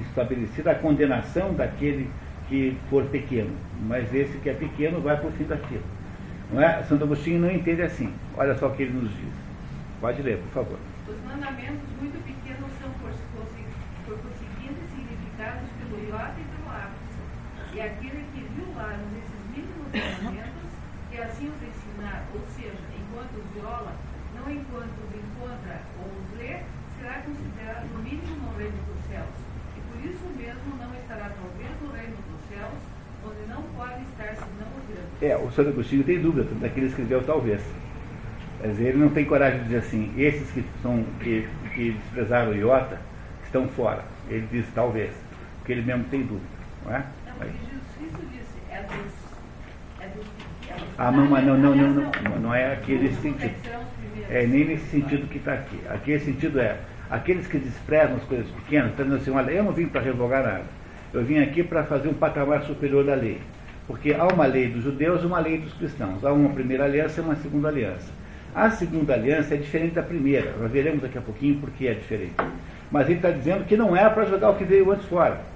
[0.09, 2.11] estabelecida a condenação daquele
[2.49, 3.51] que for pequeno,
[3.87, 5.83] mas esse que é pequeno vai por fim da fila.
[6.53, 6.83] Não é?
[6.83, 8.13] Santo Agostinho não entende assim.
[8.37, 9.33] Olha só o que ele nos diz.
[10.01, 10.79] Pode ler, por favor.
[11.09, 15.74] Os mandamentos muito pequenos são, por conseguinte, significados
[16.15, 17.23] iota e pelo ápice.
[17.75, 20.71] E aquele que violar esses mínimos mandamentos,
[21.11, 23.93] que assim os ensinar, ou seja, enquanto os viola,
[24.35, 26.63] não enquanto os encontra ou os lê,
[26.97, 29.35] será considerado o mínimo no reino dos céus.
[29.77, 32.79] E por isso mesmo não estará talvez no reino dos céus,
[33.27, 35.23] onde não pode estar senão os grandes.
[35.23, 37.61] É, o Santo Agostinho tem dúvida, tanto é escreveu talvez.
[38.63, 42.55] Dizer, ele não tem coragem de dizer assim, esses que, são, que, que desprezaram o
[42.55, 42.99] iota
[43.45, 44.05] estão fora.
[44.29, 45.13] Ele diz talvez,
[45.65, 46.45] porque ele mesmo tem dúvida.
[46.85, 47.05] Não é?
[48.31, 49.13] Disse, é dos,
[49.99, 50.27] é dos
[50.61, 50.89] pequenos.
[50.99, 53.55] Ah, não, mas não, não, não, não, não é aquele os sentido.
[54.29, 55.81] É nem nesse sentido que está aqui.
[55.89, 56.77] Aqui esse sentido é,
[57.11, 60.43] aqueles que desprezam as coisas pequenas, estão dizendo assim, olha, eu não vim para revogar
[60.43, 60.65] nada.
[61.15, 63.41] Eu vim aqui para fazer um patamar superior da lei.
[63.87, 66.23] Porque há uma lei dos judeus e uma lei dos cristãos.
[66.27, 68.13] Há uma primeira aliança e uma segunda aliança.
[68.55, 70.55] A segunda aliança é diferente da primeira.
[70.61, 72.35] Nós veremos daqui a pouquinho por que é diferente.
[72.91, 75.54] Mas ele está dizendo que não é para jogar o que veio antes fora.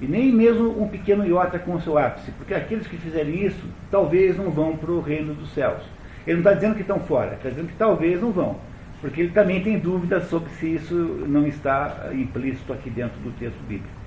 [0.00, 2.30] E nem mesmo um pequeno iota com o seu ápice.
[2.32, 5.82] Porque aqueles que fizerem isso, talvez não vão para o reino dos céus.
[6.26, 8.58] Ele não está dizendo que estão fora, está dizendo que talvez não vão.
[9.00, 13.60] Porque ele também tem dúvidas sobre se isso não está implícito aqui dentro do texto
[13.66, 14.06] bíblico.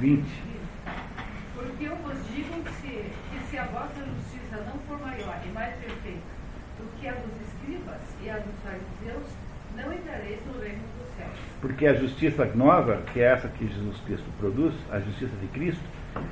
[0.00, 0.24] 20.
[1.54, 5.48] Porque eu vos digo que se, que se a vossa justiça não for maior e
[5.50, 6.40] mais perfeita
[6.78, 9.28] do que a dos escribas e a dos fariseus,
[9.76, 11.08] não entrareis no reino dos
[11.80, 11.80] céus.
[11.80, 15.82] Porque a justiça nova, que é essa que Jesus Cristo produz, a justiça de Cristo,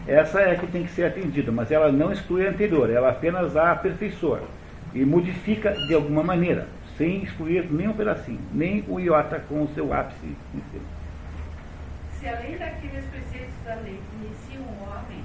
[0.07, 3.57] essa é que tem que ser atendida, mas ela não exclui a anterior, ela apenas
[3.57, 4.43] a aperfeiçoa
[4.95, 6.67] e modifica de alguma maneira,
[6.97, 10.85] sem excluir nem um pedacinho, nem o iota com o seu ápice em cima.
[12.19, 15.23] Se além daqueles preceitos da lei que iniciam o homem,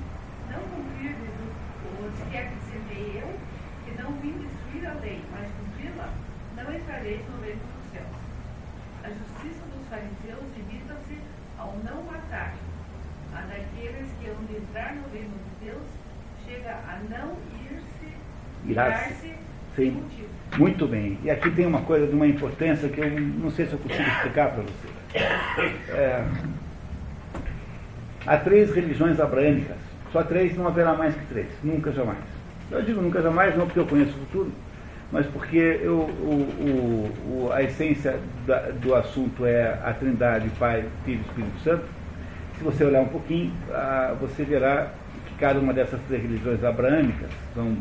[0.52, 3.30] não cumprirdes o onde quer que semeie eu,
[3.86, 6.10] que não vim destruir a lei, mas cumpri-la,
[6.56, 8.24] não entrareis no reino dos céus.
[9.04, 11.18] A justiça dos fariseus limita-se
[11.58, 12.54] ao não matar.
[13.34, 15.88] A daqueles que hão de entrar no reino de Deus
[16.46, 17.36] chega a não
[18.68, 19.14] irar-se
[19.76, 20.04] Sim.
[20.58, 21.18] Muito bem.
[21.24, 24.04] E aqui tem uma coisa de uma importância que eu não sei se eu consigo
[24.08, 25.24] explicar para você.
[25.92, 26.24] É,
[28.26, 29.78] há três religiões abraâmicas.
[30.12, 31.48] Só três, não haverá mais que três.
[31.64, 32.20] Nunca, jamais.
[32.72, 34.52] Eu digo nunca, jamais, não porque eu conheço o futuro,
[35.12, 40.86] mas porque eu, o, o, o- a essência da- do assunto é a trindade, Pai,
[41.04, 41.86] Filho e Espírito Santo.
[42.58, 44.90] Se você olhar um pouquinho, ah, você verá
[45.28, 47.76] que cada uma dessas três religiões abraâmicas são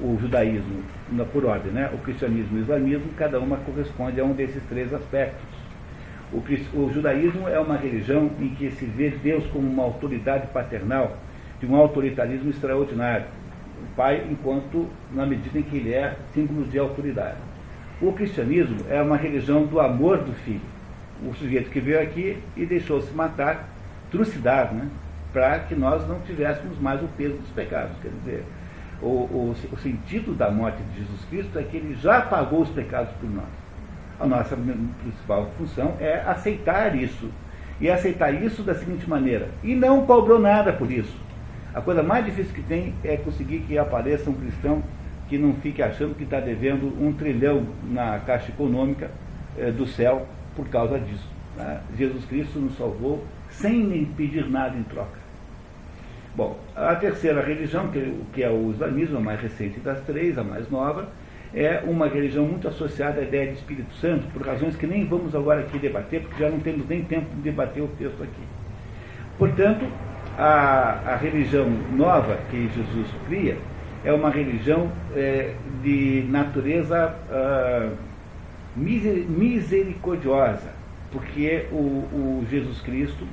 [0.00, 0.82] o judaísmo,
[1.32, 1.90] por ordem, né?
[1.92, 5.44] o cristianismo e o islamismo, cada uma corresponde a um desses três aspectos.
[6.32, 6.38] O,
[6.78, 11.16] o judaísmo é uma religião em que se vê Deus como uma autoridade paternal,
[11.60, 13.26] de um autoritarismo extraordinário.
[13.82, 17.36] O pai, enquanto, na medida em que ele é símbolo de autoridade.
[18.00, 20.60] O cristianismo é uma religião do amor do filho.
[21.22, 23.68] O sujeito que veio aqui e deixou-se matar,
[24.10, 24.88] trucidar, né?
[25.32, 27.96] para que nós não tivéssemos mais o peso dos pecados.
[28.00, 28.44] Quer dizer,
[29.02, 32.68] O, o, o, sentido da morte de Jesus Cristo é que ele já pagou os
[32.68, 33.48] pecados por nós.
[34.18, 34.56] A nossa
[35.02, 37.30] principal função é aceitar isso.
[37.80, 41.16] E aceitar isso da seguinte maneira: e não cobrou nada por isso.
[41.72, 44.82] A coisa mais difícil que tem é conseguir que apareça um cristão
[45.28, 49.10] que não fique achando que está devendo um trilhão na Caixa Econômica
[49.56, 51.28] eh, do céu por causa disso.
[51.56, 51.80] Né?
[51.96, 55.19] Jesus Cristo nos salvou sem nem pedir nada em troca.
[56.34, 60.44] Bom, a terceira religião, que, que é o islamismo, a mais recente das três, a
[60.44, 61.08] mais nova,
[61.52, 65.34] é uma religião muito associada à ideia de Espírito Santo, por razões que nem vamos
[65.34, 68.42] agora aqui debater, porque já não temos nem tempo de debater o texto aqui.
[69.36, 69.84] Portanto,
[70.38, 73.56] a, a religião nova que Jesus cria
[74.04, 75.52] é uma religião é,
[75.82, 77.90] de natureza uh,
[78.76, 80.70] misericordiosa,
[81.10, 83.26] porque o, o Jesus Cristo,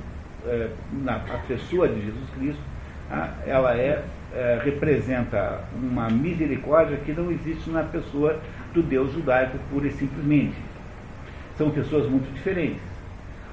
[0.44, 2.62] é, na, a pessoa de Jesus Cristo,
[3.46, 4.02] ela é,
[4.34, 8.38] é, representa uma misericórdia que não existe na pessoa
[8.74, 10.56] do Deus judaico pura e simplesmente.
[11.56, 12.82] São pessoas muito diferentes.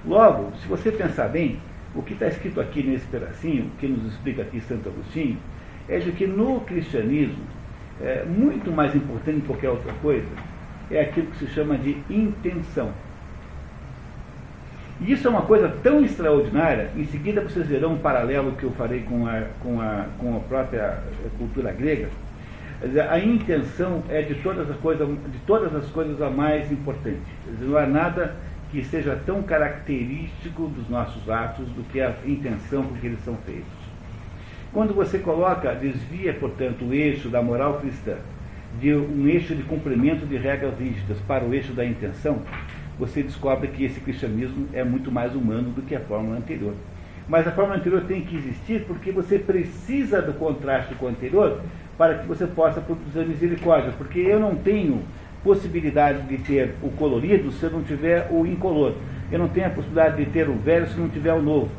[0.06, 1.60] Logo, se você pensar bem,
[1.95, 5.38] o que está escrito aqui nesse pedacinho, que nos explica aqui Santo Agostinho,
[5.88, 7.44] é de que no cristianismo,
[8.02, 10.27] é, muito mais importante que qualquer outra coisa,
[10.91, 12.91] é aquilo que se chama de intenção.
[15.02, 18.72] E isso é uma coisa tão extraordinária, em seguida vocês verão um paralelo que eu
[18.72, 21.00] farei com a, com a, com a própria
[21.38, 22.08] cultura grega.
[23.10, 27.22] A intenção é de todas as coisas, de todas as coisas a mais importante.
[27.60, 28.36] Não há nada
[28.72, 33.36] que seja tão característico dos nossos atos do que a intenção com que eles são
[33.46, 33.66] feitos.
[34.74, 38.18] Quando você coloca, desvia, portanto, o eixo da moral cristã
[38.80, 42.42] de um eixo de cumprimento de regras rígidas para o eixo da intenção,
[42.98, 46.74] você descobre que esse cristianismo é muito mais humano do que a fórmula anterior.
[47.28, 51.62] Mas a fórmula anterior tem que existir porque você precisa do contraste com o anterior
[51.98, 53.92] para que você possa produzir misericórdia.
[53.98, 55.02] Porque eu não tenho
[55.44, 58.94] possibilidade de ter o colorido se eu não tiver o incolor.
[59.32, 61.70] Eu não tenho a possibilidade de ter o velho se não tiver o novo.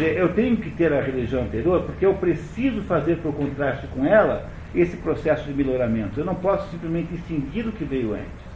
[0.00, 4.50] Eu tenho que ter a religião anterior porque eu preciso fazer por contraste com ela
[4.74, 6.18] esse processo de melhoramento.
[6.18, 8.46] Eu não posso simplesmente extinguir o que veio antes.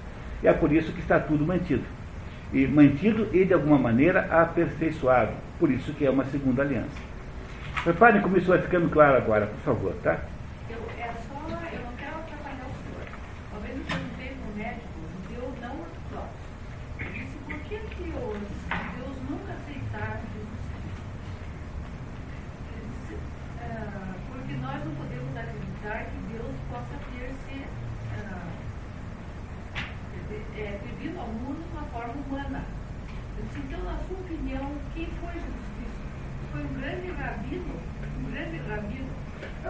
[0.42, 1.84] E é por isso que está tudo mantido.
[2.52, 5.32] E mantido e, de alguma maneira, aperfeiçoado.
[5.58, 7.10] Por isso que é uma segunda aliança.
[7.84, 10.18] Reparem como isso vai ficando claro agora, por favor, tá?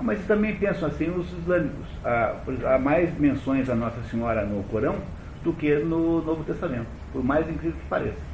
[0.03, 1.87] Mas também pensam assim os islâmicos.
[2.05, 4.97] Há, há, mais menções a Nossa Senhora no Corão
[5.43, 8.31] do que no Novo Testamento, por mais incrível que pareça.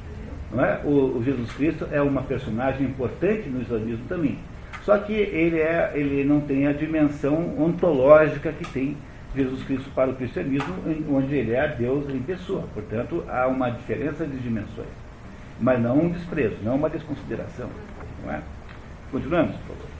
[0.53, 0.81] Não é?
[0.85, 4.39] o, o Jesus Cristo é uma personagem importante no islamismo também.
[4.85, 8.97] Só que ele, é, ele não tem a dimensão ontológica que tem
[9.35, 10.75] Jesus Cristo para o cristianismo,
[11.11, 12.65] onde ele é Deus em pessoa.
[12.73, 14.89] Portanto, há uma diferença de dimensões.
[15.61, 17.69] Mas não um desprezo, não uma desconsideração.
[18.25, 18.41] Não é?
[19.11, 19.96] Continuamos, por favor.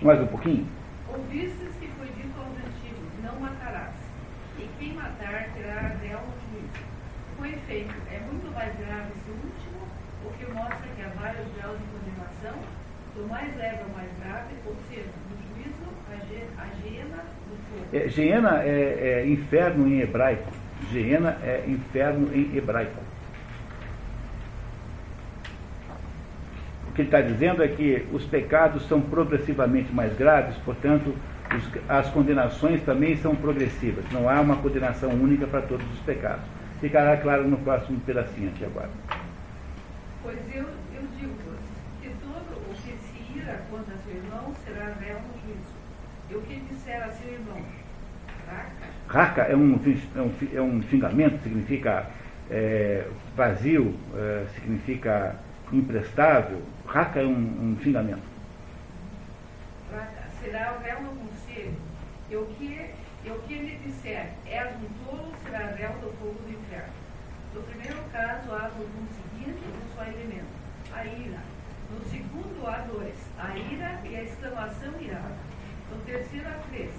[0.00, 0.64] Mais um pouquinho?
[1.08, 3.96] Ouvistes que foi dito aos antigos, não matarás.
[4.56, 6.86] E quem matar terá no juízo.
[7.36, 9.88] Com efeito, é muito mais grave esse último,
[10.24, 12.58] o que mostra que há vários graus de condenação,
[13.16, 17.86] do mais leve ao mais grave, ou seja, no juízo, a, Gena do fogo.
[17.92, 20.52] É, Geena é, é inferno em hebraico.
[20.92, 23.02] Geena é inferno em hebraico.
[26.98, 31.14] Que ele está dizendo é que os pecados são progressivamente mais graves, portanto,
[31.56, 34.04] os, as condenações também são progressivas.
[34.10, 36.44] Não há uma condenação única para todos os pecados.
[36.80, 38.90] Ficará claro no próximo pedacinho aqui agora.
[40.24, 41.60] Pois eu, eu digo-vos
[42.02, 45.72] que todo o que se ira contra seu irmão será réu no juízo.
[46.30, 47.62] E o que disser a seu irmão,
[48.48, 48.88] raca.
[49.06, 49.78] Raca é um,
[50.16, 52.06] é um, é um xingamento, significa
[52.50, 53.06] é,
[53.36, 55.36] vazio, é, significa
[55.72, 58.22] imprestável, raca é um, um xingamento.
[60.40, 61.76] Será o réu no conselho,
[62.30, 62.90] e o que,
[63.24, 66.92] e o que ele disser, és um tolo, será réu do fogo do inferno.
[67.54, 70.48] No primeiro caso, há no seguinte um só elemento,
[70.92, 71.40] a ira.
[71.90, 75.36] No segundo, há dois, a ira e a exclamação irada.
[75.90, 76.92] No terceiro, há três,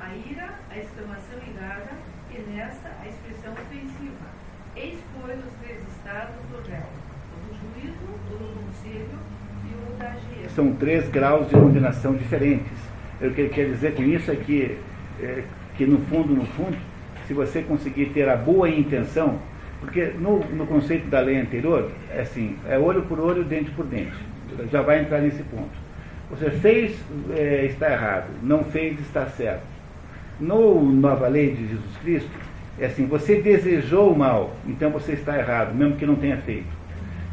[0.00, 1.92] a ira, a exclamação irada
[2.30, 4.26] e nesta, a expressão ofensiva.
[4.74, 6.86] Eis, pois, os três estados do réu
[10.54, 12.72] são três graus de condenação diferentes.
[13.20, 14.76] O que ele quer dizer com isso é que,
[15.22, 15.42] é,
[15.76, 16.76] que no fundo, no fundo,
[17.26, 19.38] se você conseguir ter a boa intenção,
[19.80, 23.84] porque no, no conceito da lei anterior, é assim, é olho por olho, dente por
[23.84, 24.16] dente.
[24.70, 25.86] Já vai entrar nesse ponto.
[26.30, 26.98] Você fez,
[27.36, 28.26] é, está errado.
[28.42, 29.62] Não fez, está certo.
[30.40, 32.30] No Nova Lei de Jesus Cristo,
[32.78, 36.68] é assim, você desejou o mal, então você está errado, mesmo que não tenha feito.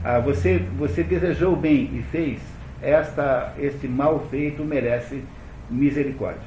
[0.03, 2.40] Ah, você, você desejou o bem e fez,
[2.84, 5.24] esta, este mal feito merece
[5.70, 6.42] misericórdia.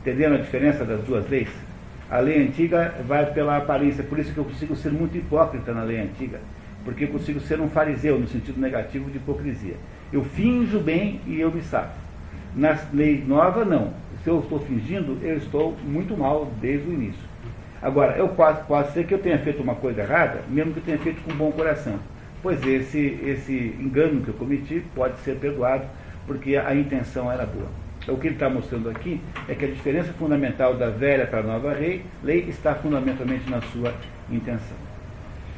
[0.00, 1.48] Entenderam a diferença das duas leis?
[2.10, 5.84] A lei antiga vai pela aparência, por isso que eu consigo ser muito hipócrita na
[5.84, 6.40] lei antiga,
[6.84, 9.76] porque eu consigo ser um fariseu no sentido negativo de hipocrisia.
[10.12, 11.98] Eu finjo bem e eu me safo.
[12.56, 13.92] Na lei nova, não.
[14.24, 17.30] Se eu estou fingindo, eu estou muito mal desde o início.
[17.80, 20.84] Agora, eu posso, pode ser que eu tenha feito uma coisa errada, mesmo que eu
[20.84, 21.98] tenha feito com bom coração.
[22.42, 25.84] Pois esse, esse engano que eu cometi pode ser perdoado,
[26.26, 27.68] porque a intenção era boa.
[28.08, 31.42] O que ele está mostrando aqui é que a diferença fundamental da velha para a
[31.42, 33.92] nova lei, lei está fundamentalmente na sua
[34.30, 34.89] intenção.